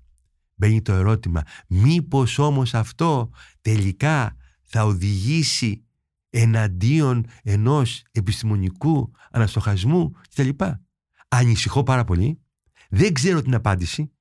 Μπαίνει 0.55 0.81
το 0.81 0.93
ερώτημα, 0.93 1.41
μήπως 1.67 2.39
όμως 2.39 2.73
αυτό 2.73 3.29
τελικά 3.61 4.36
θα 4.63 4.86
οδηγήσει 4.86 5.86
εναντίον 6.29 7.25
ενός 7.43 8.03
επιστημονικού 8.11 9.11
αναστοχασμού 9.31 10.11
κτλ. 10.29 10.49
Ανησυχώ 11.27 11.83
πάρα 11.83 12.03
πολύ. 12.03 12.39
Δεν 12.89 13.13
ξέρω 13.13 13.41
την 13.41 13.55
απάντηση. 13.55 14.11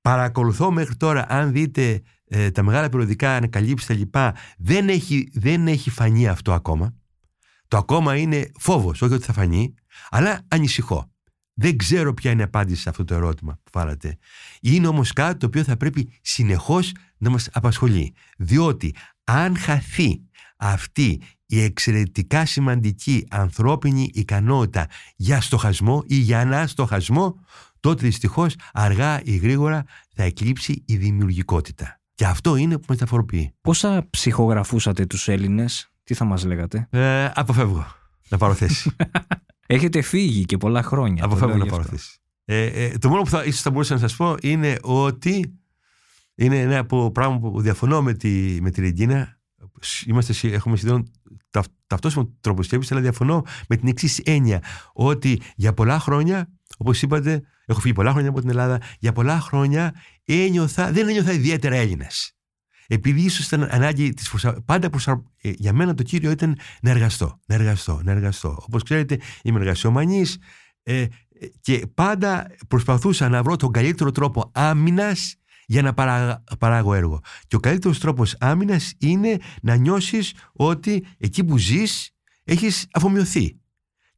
Παρακολουθώ 0.00 0.70
μέχρι 0.70 0.96
τώρα, 0.96 1.26
αν 1.28 1.52
δείτε 1.52 2.02
ε, 2.34 2.50
τα 2.50 2.62
μεγάλα 2.62 2.88
περιοδικά 2.88 3.36
ανακαλύψεις 3.36 3.88
τα 3.88 3.94
λοιπά, 3.94 4.34
δεν 4.58 4.88
έχει, 4.88 5.30
δεν 5.32 5.68
έχει 5.68 5.90
φανεί 5.90 6.28
αυτό 6.28 6.52
ακόμα. 6.52 6.94
Το 7.68 7.76
ακόμα 7.76 8.16
είναι 8.16 8.50
φόβος, 8.58 9.02
όχι 9.02 9.14
ότι 9.14 9.24
θα 9.24 9.32
φανεί, 9.32 9.74
αλλά 10.10 10.40
ανησυχώ. 10.48 11.10
Δεν 11.54 11.76
ξέρω 11.76 12.14
ποια 12.14 12.30
είναι 12.30 12.40
η 12.40 12.44
απάντηση 12.44 12.82
σε 12.82 12.88
αυτό 12.88 13.04
το 13.04 13.14
ερώτημα 13.14 13.52
που 13.62 13.70
βάλατε. 13.72 14.18
Είναι 14.60 14.86
όμως 14.86 15.12
κάτι 15.12 15.38
το 15.38 15.46
οποίο 15.46 15.64
θα 15.64 15.76
πρέπει 15.76 16.12
συνεχώς 16.20 16.92
να 17.16 17.30
μας 17.30 17.48
απασχολεί. 17.52 18.14
Διότι 18.38 18.94
αν 19.24 19.56
χαθεί 19.56 20.22
αυτή 20.56 21.22
η 21.46 21.62
εξαιρετικά 21.62 22.46
σημαντική 22.46 23.26
ανθρώπινη 23.30 24.10
ικανότητα 24.12 24.86
για 25.16 25.40
στοχασμό 25.40 26.02
ή 26.06 26.14
για 26.14 26.40
αναστοχασμό, 26.40 27.34
τότε 27.80 28.06
δυστυχώς 28.06 28.54
αργά 28.72 29.22
ή 29.22 29.36
γρήγορα 29.36 29.84
θα 30.14 30.22
εκλείψει 30.22 30.82
η 30.86 30.96
δημιουργικότητα. 30.96 32.01
Και 32.22 32.28
αυτό 32.28 32.56
είναι 32.56 32.78
που 32.78 32.84
μεταφοροποιεί. 32.88 33.54
Πόσα 33.60 34.06
ψυχογραφούσατε 34.10 35.06
τους 35.06 35.28
Έλληνες, 35.28 35.90
τι 36.02 36.14
θα 36.14 36.24
μας 36.24 36.44
λέγατε; 36.44 36.88
Ε, 36.90 37.30
αποφεύγω 37.34 37.86
να 38.28 38.36
πάρω 38.36 38.54
θέση. 38.54 38.90
Έχετε 39.66 40.02
φύγει 40.02 40.44
και 40.44 40.56
πολλά 40.56 40.82
χρόνια. 40.82 41.24
Αποφεύγω 41.24 41.56
να 41.56 41.66
πάρω 41.66 41.82
θέση. 41.82 42.18
Ε, 42.44 42.64
ε, 42.64 42.98
το 42.98 43.08
μόνο 43.08 43.22
που 43.22 43.28
θα, 43.28 43.44
ίσως 43.44 43.60
θα 43.60 43.70
μπορούσα 43.70 43.94
να 43.94 44.00
σας 44.00 44.16
πω 44.16 44.36
είναι 44.40 44.76
ότι 44.82 45.58
είναι 46.34 46.60
ένα 46.60 46.78
από 46.78 47.10
πράγμα 47.10 47.38
που 47.38 47.60
διαφωνώ 47.60 48.02
με 48.02 48.14
τη, 48.14 48.58
με 48.60 48.70
τη 48.70 48.80
Ρεγκίνα. 48.80 49.38
Είμαστε, 50.06 50.48
έχουμε 50.48 50.76
σχεδόν 50.76 51.10
τα, 51.50 51.64
ταυτόσιμο 51.86 52.36
τρόπο 52.40 52.62
σκέψης, 52.62 52.92
αλλά 52.92 53.00
διαφωνώ 53.00 53.44
με 53.68 53.76
την 53.76 53.88
εξής 53.88 54.18
έννοια. 54.18 54.62
Ότι 54.92 55.40
για 55.56 55.72
πολλά 55.72 55.98
χρόνια, 55.98 56.48
όπως 56.82 57.02
είπατε, 57.02 57.42
έχω 57.64 57.80
φύγει 57.80 57.94
πολλά 57.94 58.10
χρόνια 58.10 58.28
από 58.28 58.40
την 58.40 58.48
Ελλάδα, 58.48 58.80
για 58.98 59.12
πολλά 59.12 59.40
χρόνια 59.40 59.94
ένιωθα, 60.24 60.92
δεν 60.92 61.08
ένιωθα 61.08 61.32
ιδιαίτερα 61.32 61.76
Έλληνα. 61.76 62.06
Επειδή 62.86 63.20
ίσως 63.20 63.46
ήταν 63.46 63.68
ανάγκη 63.70 64.14
της 64.14 64.28
προσα... 64.28 64.62
Πάντα 64.64 64.90
προσα... 64.90 65.22
Ε, 65.42 65.50
για 65.54 65.72
μένα 65.72 65.94
το 65.94 66.02
κύριο 66.02 66.30
ήταν 66.30 66.58
να 66.82 66.90
εργαστώ, 66.90 67.40
να 67.46 67.54
εργαστώ, 67.54 68.00
να 68.04 68.12
εργαστώ. 68.12 68.56
Όπως 68.66 68.82
ξέρετε, 68.82 69.18
είμαι 69.42 69.58
εργασιομανής 69.60 70.38
ε, 70.82 71.06
και 71.60 71.86
πάντα 71.94 72.46
προσπαθούσα 72.68 73.28
να 73.28 73.42
βρω 73.42 73.56
τον 73.56 73.72
καλύτερο 73.72 74.10
τρόπο 74.10 74.50
άμυνας 74.54 75.36
για 75.66 75.82
να 75.82 75.94
παρά, 75.94 76.44
παράγω 76.58 76.94
έργο. 76.94 77.20
Και 77.46 77.56
ο 77.56 77.60
καλύτερος 77.60 77.98
τρόπος 77.98 78.36
άμυνας 78.40 78.92
είναι 78.98 79.36
να 79.62 79.74
νιώσεις 79.74 80.34
ότι 80.52 81.06
εκεί 81.18 81.44
που 81.44 81.58
ζεις 81.58 82.10
έχεις 82.44 82.86
αφομοιωθεί. 82.92 83.60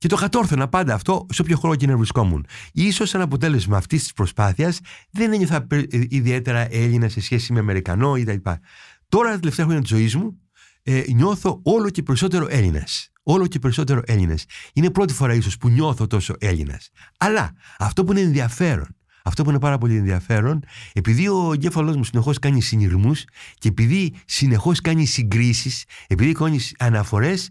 Και 0.05 0.11
το 0.11 0.17
κατόρθωνα 0.17 0.69
πάντα 0.69 0.95
αυτό 0.95 1.27
σε 1.33 1.43
όποιο 1.43 1.57
χώρο 1.57 1.77
και 1.77 1.87
να 1.87 1.97
βρισκόμουν. 1.97 2.47
Ίσως 2.73 3.09
σαν 3.09 3.21
αποτέλεσμα 3.21 3.77
αυτής 3.77 4.03
της 4.03 4.13
προσπάθειας 4.13 4.81
δεν 5.11 5.33
ένιωθα 5.33 5.67
ιδιαίτερα 6.09 6.75
Έλληνα 6.75 7.09
σε 7.09 7.21
σχέση 7.21 7.53
με 7.53 7.59
Αμερικανό 7.59 8.17
ή 8.17 8.25
τα 8.25 8.61
Τώρα 9.09 9.31
τα 9.31 9.39
τελευταία 9.39 9.65
χρόνια 9.65 9.83
της 9.83 9.91
ζωής 9.91 10.17
μου 10.17 10.41
ε, 10.83 11.03
νιώθω 11.15 11.61
όλο 11.63 11.91
και 11.91 12.03
περισσότερο 12.03 12.47
Έλληνα. 12.51 12.87
Όλο 13.23 13.47
και 13.47 13.59
περισσότερο 13.59 14.03
Έλληνα. 14.05 14.39
Είναι 14.73 14.91
πρώτη 14.91 15.13
φορά 15.13 15.35
ίσως 15.35 15.57
που 15.57 15.69
νιώθω 15.69 16.07
τόσο 16.07 16.35
Έλληνα. 16.39 16.81
Αλλά 17.19 17.53
αυτό 17.79 18.05
που 18.05 18.13
είναι 18.13 18.21
ενδιαφέρον 18.21 18.97
αυτό 19.25 19.43
που 19.43 19.51
είναι 19.51 19.59
πάρα 19.59 19.79
πολύ 19.79 19.97
ενδιαφέρον, 19.97 20.65
επειδή 20.93 21.29
ο 21.29 21.51
εγκέφαλός 21.53 21.97
μου 21.97 22.05
συνεχώς 22.05 22.39
κάνει 22.39 22.61
συνειρμούς 22.61 23.25
και 23.59 23.69
επειδή 23.69 24.15
συνεχώς 24.27 24.81
κάνει 24.81 25.05
συγκρίσεις, 25.05 25.85
επειδή 26.07 26.33
κάνει 26.33 26.59
αναφορές, 26.79 27.51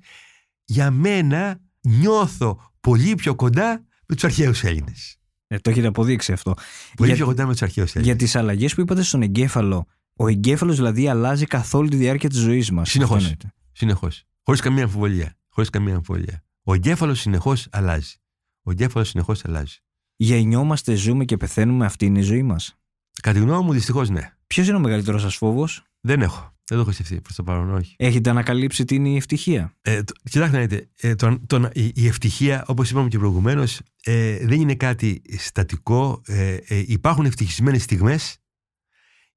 για 0.65 0.91
μένα 0.91 1.59
νιώθω 1.83 2.71
πολύ 2.79 3.15
πιο 3.15 3.35
κοντά 3.35 3.85
με 4.07 4.15
τους 4.15 4.23
αρχαίους 4.23 4.63
Έλληνες. 4.63 5.17
Ε, 5.47 5.59
το 5.59 5.69
έχετε 5.69 5.87
αποδείξει 5.87 6.31
αυτό. 6.31 6.53
Πολύ 6.95 7.09
για, 7.09 7.17
πιο 7.17 7.25
κοντά 7.25 7.45
με 7.45 7.51
τους 7.51 7.61
αρχαίους 7.61 7.95
Έλληνες. 7.95 8.15
Για 8.15 8.25
τις 8.25 8.35
αλλαγές 8.35 8.75
που 8.75 8.81
είπατε 8.81 9.01
στον 9.03 9.21
εγκέφαλο, 9.21 9.85
ο 10.15 10.27
εγκέφαλος 10.27 10.75
δηλαδή 10.75 11.07
αλλάζει 11.07 11.45
καθ' 11.45 11.73
όλη 11.73 11.89
τη 11.89 11.95
διάρκεια 11.95 12.29
της 12.29 12.39
ζωής 12.39 12.71
μας. 12.71 12.89
Συνεχώς. 12.89 13.33
Συνεχώς. 13.71 14.23
Χωρίς 14.43 14.61
καμία 14.61 14.83
αμφιβολία. 14.83 15.37
Χωρίς 15.49 15.69
καμία 15.69 15.95
αμφιβολία. 15.95 16.43
Ο 16.63 16.73
εγκέφαλος 16.73 17.19
συνεχώς 17.19 17.67
αλλάζει. 17.71 18.15
Ο 18.63 18.71
εγκέφαλος 18.71 19.09
συνεχώς 19.09 19.45
αλλάζει 19.45 19.77
γεννιόμαστε, 20.15 20.95
ζούμε 20.95 21.25
και 21.25 21.37
πεθαίνουμε, 21.37 21.85
αυτή 21.85 22.05
είναι 22.05 22.19
η 22.19 22.21
ζωή 22.21 22.43
μας. 22.43 22.77
Κατά 23.21 23.39
τη 23.39 23.45
γνώμη 23.45 23.65
μου, 23.65 23.73
δυστυχώς 23.73 24.09
ναι. 24.09 24.33
Ποιος 24.47 24.67
είναι 24.67 24.77
ο 24.77 24.79
μεγαλύτερος 24.79 25.21
σας 25.21 25.35
φόβος, 25.35 25.83
Δεν 26.01 26.21
έχω. 26.21 26.52
Δεν 26.65 26.77
το 26.77 26.83
έχω 26.83 26.91
σκεφτεί 26.91 27.21
προς 27.21 27.35
το 27.35 27.43
παρόν, 27.43 27.73
όχι. 27.73 27.95
Έχετε 27.97 28.29
ανακαλύψει 28.29 28.85
τι 28.85 28.95
είναι 28.95 29.09
η 29.09 29.15
ευτυχία; 29.15 29.73
Ε, 29.81 30.03
το, 30.03 30.13
κοιτάξτε 30.23 30.57
να 30.57 30.65
δείτε. 30.65 30.89
Ε, 30.95 31.15
το, 31.15 31.39
το, 31.47 31.69
η, 31.73 31.91
η, 31.95 32.07
ευτυχία, 32.07 32.63
όπως 32.67 32.89
είπαμε 32.89 33.07
και 33.07 33.17
προηγουμένως, 33.17 33.79
ε, 34.03 34.45
δεν 34.45 34.61
είναι 34.61 34.75
κάτι 34.75 35.21
στατικό. 35.37 36.21
Ε, 36.25 36.57
ε, 36.67 36.83
υπάρχουν 36.87 37.25
ευτυχισμένες 37.25 37.83
στιγμές. 37.83 38.37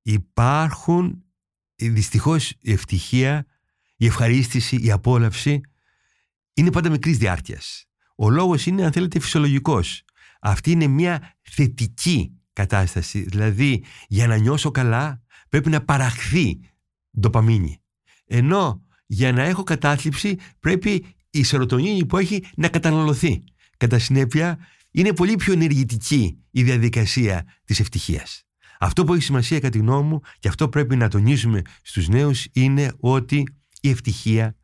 Υπάρχουν 0.03 1.25
ε, 1.77 1.89
δυστυχώς 1.89 2.51
η 2.51 2.73
ευτυχία, 2.73 3.47
η 3.97 4.07
ευχαρίστηση, 4.07 4.77
η 4.77 4.91
απόλαυση 4.91 5.61
είναι 6.55 6.71
πάντα 6.71 6.91
μικρής 6.91 7.19
διάρκειας. 7.19 7.87
Ο 8.17 8.31
λόγος 8.31 8.67
είναι, 8.67 8.85
αν 8.85 8.93
θέλετε, 8.93 9.19
φυσιολογικός. 9.19 10.05
Αυτή 10.41 10.71
είναι 10.71 10.87
μια 10.87 11.37
θετική 11.43 12.33
κατάσταση. 12.53 13.21
Δηλαδή, 13.21 13.85
για 14.09 14.27
να 14.27 14.37
νιώσω 14.37 14.71
καλά, 14.71 15.23
πρέπει 15.49 15.71
να 15.71 15.85
παραχθεί 15.85 16.61
ντοπαμίνη. 17.21 17.81
Ενώ 18.27 18.81
για 19.07 19.33
να 19.33 19.43
έχω 19.43 19.63
κατάθλιψη, 19.63 20.37
πρέπει 20.61 21.07
η 21.31 21.43
σερωτονίνη 21.43 22.07
που 22.07 22.17
έχει 22.17 22.45
να 22.57 22.69
καταναλωθεί. 22.69 23.45
Κατά 23.77 23.99
συνέπεια, 23.99 24.59
είναι 24.91 25.13
πολύ 25.13 25.37
πιο 25.37 25.53
ενεργητική 25.53 26.39
η 26.51 26.63
διαδικασία 26.63 27.45
της 27.65 27.81
ευτυχίας. 27.81 28.45
Αυτό 28.79 29.05
που 29.05 29.15
έχει 29.15 29.23
σημασία 29.23 29.59
κατά 29.59 29.71
τη 29.71 29.79
γνώμη 29.79 30.09
μου 30.09 30.21
και 30.39 30.49
αυτό 30.49 30.69
πρέπει 30.69 30.97
να 30.97 31.09
τονίζουμε 31.09 31.63
στους 31.83 32.09
νέους 32.09 32.47
είναι 32.53 32.93
ότι 33.01 33.47
η 33.81 33.91
ευτυχία 33.91 34.57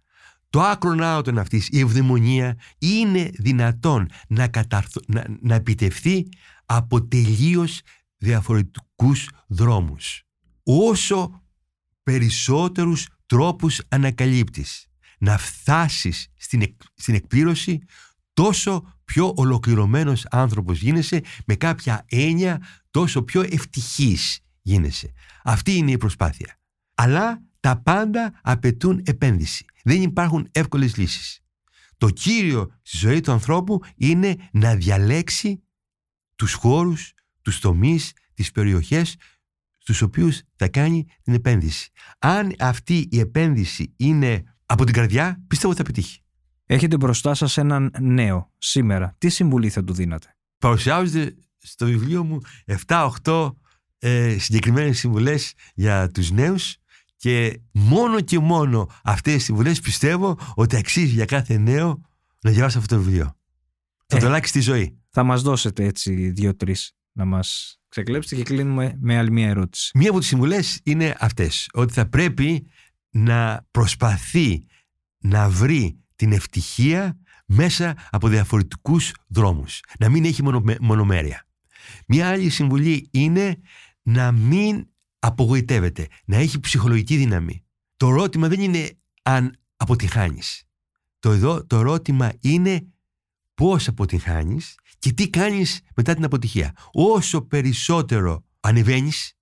το 0.50 0.61
άκρον 0.61 1.03
άωτον 1.03 1.38
αυτής, 1.38 1.68
η 1.70 1.80
ευδαιμονία 1.80 2.59
είναι 2.78 3.30
δυνατόν 3.34 4.09
να, 4.28 4.48
καταρθ... 4.48 4.96
να, 5.07 5.24
να 5.40 5.55
επιτευθεί 5.55 6.28
από 6.66 7.07
τελείως 7.07 7.80
διαφορετικούς 8.16 9.30
δρόμους. 9.46 10.22
Όσο 10.62 11.41
περισσότερους 12.03 13.07
τρόπους 13.26 13.80
ανακαλύπτεις 13.88 14.86
να 15.18 15.38
φτάσεις 15.38 16.28
στην, 16.36 16.76
στην 16.94 17.14
εκπλήρωση, 17.14 17.78
τόσο 18.32 18.94
πιο 19.05 19.32
ολοκληρωμένος 19.36 20.26
άνθρωπος 20.30 20.80
γίνεσαι, 20.80 21.22
με 21.46 21.55
κάποια 21.55 22.05
έννοια 22.09 22.62
τόσο 22.90 23.22
πιο 23.22 23.40
ευτυχής 23.40 24.40
γίνεσαι. 24.62 25.12
Αυτή 25.42 25.76
είναι 25.76 25.90
η 25.90 25.96
προσπάθεια. 25.96 26.59
Αλλά 26.94 27.42
τα 27.61 27.80
πάντα 27.80 28.40
απαιτούν 28.42 29.03
επένδυση. 29.05 29.64
Δεν 29.84 30.03
υπάρχουν 30.03 30.48
εύκολες 30.53 30.96
λύσεις. 30.96 31.40
Το 31.96 32.11
κύριο 32.11 32.72
στη 32.82 32.96
ζωή 32.96 33.20
του 33.20 33.32
ανθρώπου 33.32 33.80
είναι 33.96 34.36
να 34.53 34.74
διαλέξει 34.74 35.62
τους 36.36 36.53
χώρους, 36.53 37.12
τους 37.42 37.59
τομείς, 37.59 38.12
τις 38.34 38.50
περιοχές 38.50 39.16
στους 39.83 40.03
οποίους 40.03 40.41
θα 40.57 40.68
κάνει 40.68 41.07
την 41.22 41.35
επένδυση. 41.35 41.91
Αν 42.18 42.55
αυτή 42.59 43.09
η 43.11 43.18
επένδυση 43.18 43.95
είναι 43.97 44.43
από 44.66 44.85
την 44.85 44.95
καρδιά, 44.95 45.43
πιστεύω 45.47 45.72
ότι 45.72 45.83
θα 45.83 45.87
πετύχει. 45.87 46.20
Έχετε 46.66 46.97
μπροστά 46.97 47.35
σας 47.35 47.57
έναν 47.57 47.91
νέο 48.01 48.53
σήμερα. 48.59 49.14
Τι 49.18 49.28
συμβουλή 49.28 49.70
θα 49.70 49.85
του 49.85 49.93
δίνατε; 49.93 50.37
Παρουσιάζεται 50.59 51.35
στο 51.59 51.87
βιβλίο 51.87 52.24
μου 52.24 52.39
7-8 52.87 53.51
ε, 53.99 54.39
συγκεκριμένες 54.39 54.99
συμβουλές 54.99 55.55
για 55.74 56.11
τους 56.11 56.30
νέους 56.30 56.76
και 57.16 57.61
μόνο 57.72 58.20
και 58.20 58.39
μόνο 58.39 58.89
αυτές 59.03 59.35
τις 59.35 59.45
συμβουλές 59.45 59.80
πιστεύω 59.80 60.39
ότι 60.55 60.76
αξίζει 60.76 61.12
για 61.14 61.24
κάθε 61.24 61.59
νέο 61.59 62.01
να 62.41 62.51
διαβάσει 62.51 62.78
αυτό 62.78 62.97
το 62.97 63.03
βιβλίο. 63.03 63.37
Θα 64.07 64.18
το 64.18 64.24
Ε. 64.24 64.28
αλλάξει 64.28 64.53
τη 64.53 64.61
ζωή. 64.61 64.99
Θα 65.11 65.22
μας 65.22 65.43
δώσετε 65.43 65.85
έτσι 65.85 66.30
δύο-τρεις 66.30 66.93
να 67.12 67.24
μας 67.24 67.80
ξεκλέψετε 67.93 68.36
και 68.36 68.43
κλείνουμε 68.43 68.97
με 69.01 69.18
άλλη 69.18 69.30
μια 69.30 69.49
ερώτηση. 69.49 69.90
Μία 69.99 70.11
από 70.11 70.18
τις 70.18 70.28
συμβουλές 70.28 70.80
είναι 70.84 71.16
αυτές, 71.18 71.68
ότι 71.72 71.93
θα 71.93 72.09
πρέπει 72.09 72.66
να 73.11 73.66
προσπαθεί 73.70 74.66
να 75.18 75.49
βρει 75.49 75.99
την 76.16 76.32
ευτυχία 76.32 77.18
μέσα 77.47 77.95
από 78.11 78.28
διαφορετικούς 78.28 79.12
δρόμους. 79.26 79.80
Να 79.99 80.09
μην 80.09 80.24
έχει 80.24 80.43
μονο, 80.43 80.62
μονομέρεια. 80.80 81.47
Μία 82.07 82.28
άλλη 82.28 82.49
συμβουλή 82.49 83.09
είναι 83.11 83.61
να 84.03 84.32
μην 84.32 84.86
απογοητεύεται, 85.18 86.07
να 86.24 86.36
έχει 86.36 86.61
ψυχολογική 86.61 87.16
δύναμη. 87.16 87.64
Το 87.97 88.09
ερώτημα 88.09 88.49
δεν 88.49 88.61
είναι 88.61 88.90
αν 89.22 89.57
αποτυχάνεις. 89.76 90.62
Το, 91.18 91.30
εδώ, 91.30 91.66
το 91.66 91.76
ερώτημα 91.78 92.32
είναι 92.40 92.86
πώς 93.55 93.88
αποτυχάνεις 93.88 94.74
και 95.03 95.12
τι 95.12 95.30
κάνεις 95.30 95.80
μετά 95.96 96.14
την 96.14 96.24
αποτυχία; 96.24 96.72
Όσο 96.92 97.42
περισσότερο 97.42 98.44
ανεβαίνεις, 98.61 99.32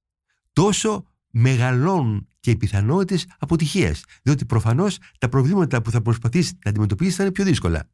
τόσο 0.53 1.05
μεγαλώνουν 1.31 2.29
και 2.41 2.51
οι 2.51 2.57
πιθανότητες 2.57 3.27
αποτυχίας. 3.39 4.03
Διότι 4.23 4.45
προφανώς 4.45 4.99
τα 5.19 5.29
προβλήματα 5.29 5.83
που 5.83 5.91
θα 5.91 6.03
προσπαθείς 6.03 6.53
να 6.65 6.71
αντιμετωπίσεις 6.71 7.15
θα 7.17 7.23
είναι 7.23 7.33
πιο 7.33 7.45
δύσκολα. 7.45 7.89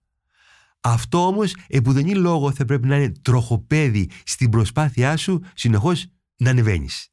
Αυτό 0.80 1.26
όμως 1.26 1.54
επουδενή 1.68 2.14
λόγο 2.14 2.52
θα 2.52 2.64
πρέπει 2.64 2.86
να 2.86 2.96
είναι 2.96 3.12
τροχοπέδι 3.22 4.10
στην 4.24 4.50
προσπάθειά 4.50 5.16
σου 5.16 5.40
συνεχώς 5.54 6.06
να 6.36 6.50
ανεβαίνεις. 6.50 7.08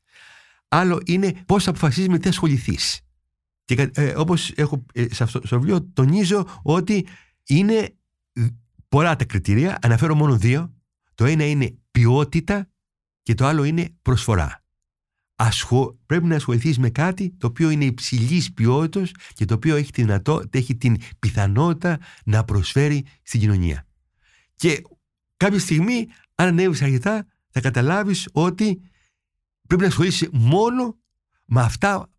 Άλλο 0.68 1.00
είναι 1.06 1.34
πώς 1.46 1.64
θα 1.64 1.70
αποφασίσεις 1.70 2.08
με 2.08 2.18
τι 2.18 2.24
θα 2.24 2.30
ασχοληθείς. 2.30 3.02
Και 3.66 3.76
κα- 3.76 4.02
ε, 4.02 4.14
όπως 4.18 4.52
έχω 4.56 4.86
ε, 4.94 5.06
σε 5.14 5.24
αυτό 5.24 5.42
στο 5.46 5.60
βιβλίο 5.60 5.84
τονίζω 5.94 6.46
ότι 6.64 7.08
είναι 7.48 7.96
πολλά 8.94 9.16
τα 9.16 9.26
κριτήρια, 9.26 9.78
αναφέρω 9.82 10.16
μόνο 10.16 10.38
δύο. 10.38 10.74
Το 11.16 11.26
ένα 11.26 11.46
είναι 11.46 11.78
ποιότητα 11.92 12.70
και 13.22 13.34
το 13.34 13.46
άλλο 13.46 13.64
είναι 13.64 13.96
προσφορά. 14.02 14.64
Ασχο... 15.36 16.00
Πρέπει 16.06 16.26
να 16.26 16.36
ασχοληθείς 16.36 16.80
με 16.80 16.90
κάτι 16.90 17.36
το 17.38 17.48
οποίο 17.48 17.70
είναι 17.70 17.86
υψηλής 17.86 18.54
ποιότητας 18.54 19.12
και 19.34 19.46
το 19.46 19.54
οποίο 19.54 19.76
έχει, 19.76 19.92
τη 19.92 20.02
δυνατό... 20.02 20.44
έχει 20.50 20.76
την 20.76 20.98
πιθανότητα 21.20 22.00
να 22.26 22.44
προσφέρει 22.44 23.06
στην 23.24 23.40
κοινωνία. 23.40 23.88
Και 24.56 24.82
κάποια 25.38 25.60
στιγμή, 25.60 26.08
αν 26.36 26.48
ανέβεις 26.48 26.82
αρκετά, 26.82 27.28
θα 27.50 27.62
καταλάβεις 27.62 28.30
ότι 28.32 28.82
πρέπει 29.68 29.82
να 29.82 29.88
ασχολείσαι 29.88 30.30
μόνο 30.32 30.98
με 31.46 31.62
αυτά 31.62 32.10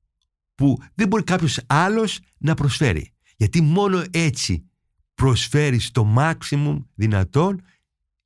που 0.55 0.79
δεν 0.95 1.09
μπορεί 1.09 1.22
κάποιος 1.22 1.61
άλλος 1.66 2.18
να 2.39 2.55
προσφέρει. 2.55 3.14
Γιατί 3.37 3.61
μόνο 3.61 4.05
έτσι 4.11 4.68
προσφέρεις 5.15 5.91
το 5.91 6.15
maximum 6.19 6.85
δυνατόν 6.95 7.62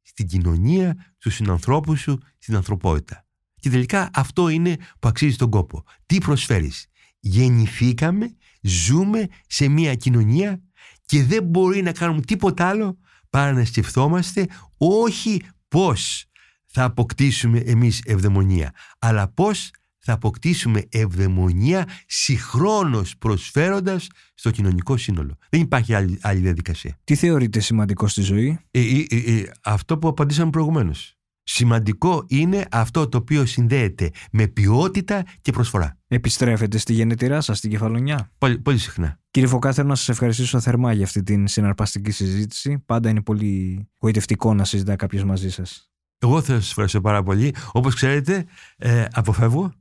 στην 0.02 0.26
κοινωνία, 0.26 1.14
στους 1.18 1.34
συνανθρώπους 1.34 2.00
σου, 2.00 2.18
στην 2.38 2.56
ανθρωπότητα. 2.56 3.26
Και 3.60 3.70
τελικά 3.70 4.10
αυτό 4.12 4.48
είναι 4.48 4.76
που 4.98 5.08
αξίζει 5.08 5.36
τον 5.36 5.50
κόπο. 5.50 5.82
Τι 6.06 6.18
προσφέρεις; 6.18 6.86
Γεννηθήκαμε, 7.20 8.36
ζούμε 8.60 9.26
σε 9.46 9.68
μια 9.68 9.94
κοινωνία 9.94 10.62
και 11.04 11.24
δεν 11.24 11.44
μπορεί 11.44 11.82
να 11.82 11.92
κάνουμε 11.92 12.20
τίποτα 12.20 12.68
άλλο 12.68 12.98
παρά 13.30 13.52
να 13.52 13.64
σκεφτόμαστε 13.64 14.46
όχι 14.76 15.42
πώς 15.68 16.24
θα 16.66 16.84
αποκτήσουμε 16.84 17.58
εμείς 17.58 18.02
ευδαιμονία, 18.04 18.72
αλλά 18.98 19.28
πώς 19.28 19.70
θα 19.98 20.12
αποκτήσουμε 20.12 20.82
ευδαιμονία 20.88 21.88
συγχρόνως 22.06 23.16
προσφέροντας 23.18 24.06
στο 24.34 24.50
κοινωνικό 24.50 24.96
σύνολο. 24.96 25.36
Δεν 25.50 25.60
υπάρχει 25.60 25.94
άλλη, 25.94 26.18
άλλη 26.22 26.40
διαδικασία. 26.40 26.98
Τι 27.04 27.14
θεωρείτε 27.14 27.60
σημαντικό 27.60 28.06
στη 28.06 28.20
ζωή; 28.20 28.58
Ε, 28.70 28.80
ε, 28.80 29.06
ε, 29.08 29.36
ε, 29.36 29.50
αυτό 29.62 29.98
που 29.98 30.08
απαντήσαμε 30.08 30.50
προηγουμένως. 30.50 31.12
Σημαντικό 31.42 32.24
είναι 32.28 32.66
αυτό 32.70 33.08
το 33.08 33.18
οποίο 33.18 33.46
συνδέεται 33.46 34.10
με 34.32 34.46
ποιότητα 34.46 35.24
και 35.40 35.52
προσφορά. 35.52 35.98
Επιστρέφετε 36.08 36.78
στη 36.78 36.92
γενετηρά 36.92 37.40
σας, 37.40 37.58
στην 37.58 37.70
Κεφαλονιά; 37.70 38.30
Πολύ, 38.38 38.58
πολύ 38.58 38.78
συχνά. 38.78 39.20
Κύριε 39.30 39.48
Φωκά, 39.48 39.72
θέλω 39.72 39.88
να 39.88 39.94
σας 39.94 40.08
ευχαριστήσω 40.08 40.60
θερμά 40.60 40.92
για 40.92 41.04
αυτή 41.04 41.22
την 41.22 41.46
συναρπαστική 41.46 42.10
συζήτηση. 42.10 42.78
Πάντα 42.86 43.08
είναι 43.08 43.22
πολύ 43.22 43.86
γοητευτικό 43.98 44.54
να 44.54 44.64
συζητά 44.64 44.96
κάποιος 44.96 45.24
μαζί 45.24 45.50
σας. 45.50 45.90
Εγώ 46.18 46.40
θα 46.42 46.54
σας 46.54 46.68
ευχαριστώ 46.68 47.00
πάρα 47.00 47.22
πολύ. 47.22 47.54
Όπως 47.72 47.94
ξέρετε, 47.94 48.44
ε, 48.76 49.04
αποφεύγω 49.12 49.72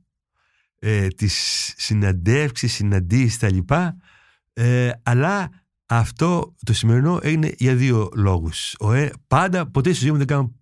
ε, 0.78 1.08
τις 1.08 1.34
συναντεύξεις, 1.76 2.72
συναντήσεις 2.72 3.38
τα 3.38 3.52
λοιπά, 3.52 3.96
ε, 4.52 4.90
αλλά 5.02 5.50
αυτό 5.86 6.54
το 6.64 6.72
σημερινό 6.72 7.18
έγινε 7.22 7.52
για 7.56 7.74
δύο 7.74 8.08
λόγους. 8.14 8.74
Ο, 8.78 8.92
ε, 8.92 9.12
πάντα, 9.26 9.70
ποτέ 9.70 9.92
στη 9.92 10.00
ζωή 10.00 10.10
μου 10.10 10.18
δεν 10.18 10.26
κάνω 10.26 10.54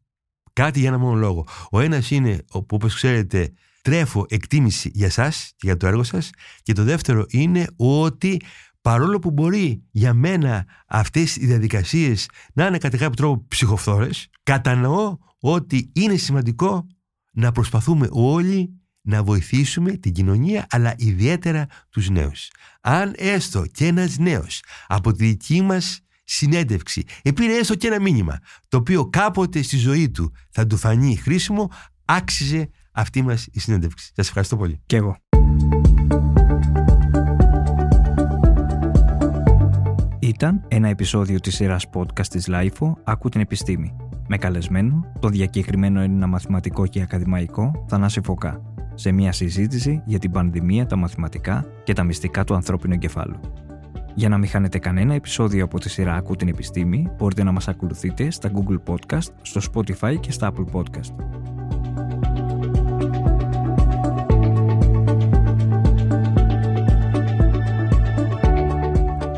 κάτι 0.52 0.78
για 0.80 0.88
ένα 0.88 0.98
μόνο 0.98 1.14
λόγο. 1.14 1.46
Ο 1.70 1.80
ένας 1.80 2.10
είναι, 2.10 2.44
που 2.50 2.66
όπως 2.70 2.94
ξέρετε, 2.94 3.52
τρέφω 3.82 4.26
εκτίμηση 4.28 4.90
για 4.94 5.10
σας 5.10 5.52
και 5.56 5.66
για 5.66 5.76
το 5.76 5.86
έργο 5.86 6.02
σας 6.02 6.30
και 6.62 6.72
το 6.72 6.84
δεύτερο 6.84 7.24
είναι 7.28 7.66
ότι 7.76 8.40
παρόλο 8.80 9.18
που 9.18 9.30
μπορεί 9.30 9.82
για 9.90 10.14
μένα 10.14 10.66
αυτές 10.86 11.36
οι 11.36 11.46
διαδικασίες 11.46 12.28
να 12.52 12.66
είναι 12.66 12.78
κατά 12.78 12.96
κάποιο 12.96 13.14
τρόπο 13.14 13.44
ψυχοφθόρες, 13.48 14.28
κατανοώ 14.42 15.16
ότι 15.38 15.90
είναι 15.94 16.16
σημαντικό 16.16 16.86
να 17.32 17.52
προσπαθούμε 17.52 18.08
όλοι 18.10 18.80
να 19.06 19.22
βοηθήσουμε 19.22 19.90
την 19.90 20.12
κοινωνία 20.12 20.66
αλλά 20.70 20.94
ιδιαίτερα 20.96 21.66
τους 21.90 22.10
νέους. 22.10 22.50
Αν 22.80 23.14
έστω 23.16 23.64
και 23.72 23.86
ένας 23.86 24.18
νέος 24.18 24.62
από 24.86 25.12
τη 25.12 25.24
δική 25.24 25.62
μας 25.62 26.00
συνέντευξη 26.24 27.04
επήρε 27.22 27.52
έστω 27.52 27.74
και 27.74 27.86
ένα 27.86 28.00
μήνυμα 28.00 28.38
το 28.68 28.76
οποίο 28.76 29.08
κάποτε 29.08 29.62
στη 29.62 29.76
ζωή 29.76 30.10
του 30.10 30.32
θα 30.50 30.66
του 30.66 30.76
φανεί 30.76 31.16
χρήσιμο 31.16 31.70
άξιζε 32.04 32.70
αυτή 32.92 33.22
μας 33.22 33.46
η 33.52 33.60
συνέντευξη. 33.60 34.12
Σας 34.14 34.26
ευχαριστώ 34.26 34.56
πολύ. 34.56 34.82
Κι 34.86 34.96
εγώ. 34.96 35.16
Ήταν 40.18 40.64
ένα 40.68 40.88
επεισόδιο 40.88 41.40
της 41.40 41.54
σειράς 41.54 41.84
podcast 41.94 42.26
της 42.26 42.48
LIFO 42.48 42.92
«Άκου 43.04 43.28
την 43.28 43.40
επιστήμη» 43.40 43.96
με 44.28 44.38
καλεσμένο 44.38 45.12
τον 45.20 45.30
διακεκριμένο 45.30 46.00
Έλληνα 46.00 46.26
μαθηματικό 46.26 46.86
και 46.86 47.02
ακαδημαϊκό 47.02 47.84
Θανάση 47.88 48.20
Φωκά 48.24 48.60
σε 48.96 49.12
μια 49.12 49.32
συζήτηση 49.32 50.02
για 50.04 50.18
την 50.18 50.30
πανδημία, 50.30 50.86
τα 50.86 50.96
μαθηματικά 50.96 51.66
και 51.84 51.92
τα 51.92 52.04
μυστικά 52.04 52.44
του 52.44 52.54
ανθρώπινου 52.54 52.94
εγκεφάλου. 52.94 53.40
Για 54.14 54.28
να 54.28 54.38
μην 54.38 54.48
χάνετε 54.48 54.78
κανένα 54.78 55.14
επεισόδιο 55.14 55.64
από 55.64 55.80
τη 55.80 55.88
σειρά 55.88 56.14
«Άκου 56.14 56.36
την 56.36 56.48
επιστήμη» 56.48 57.10
μπορείτε 57.16 57.42
να 57.42 57.52
μας 57.52 57.68
ακολουθείτε 57.68 58.30
στα 58.30 58.50
Google 58.54 58.92
Podcast, 58.92 59.28
στο 59.42 59.60
Spotify 59.72 60.20
και 60.20 60.32
στα 60.32 60.52
Apple 60.52 60.80
Podcast. 60.80 61.14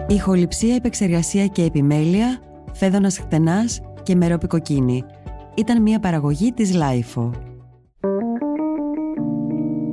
Ηχοληψία, 0.08 0.74
επεξεργασία 0.74 1.46
και 1.46 1.62
επιμέλεια, 1.62 2.38
Φαίδωνας 2.72 3.18
Κτενάς 3.18 3.80
και 4.02 4.14
Μερόπη 4.14 4.53
Κοκκίνη. 4.53 5.04
Ήταν 5.54 5.82
μια 5.82 6.00
παραγωγή 6.00 6.52
της 6.52 6.74
LiFO. 6.74 7.47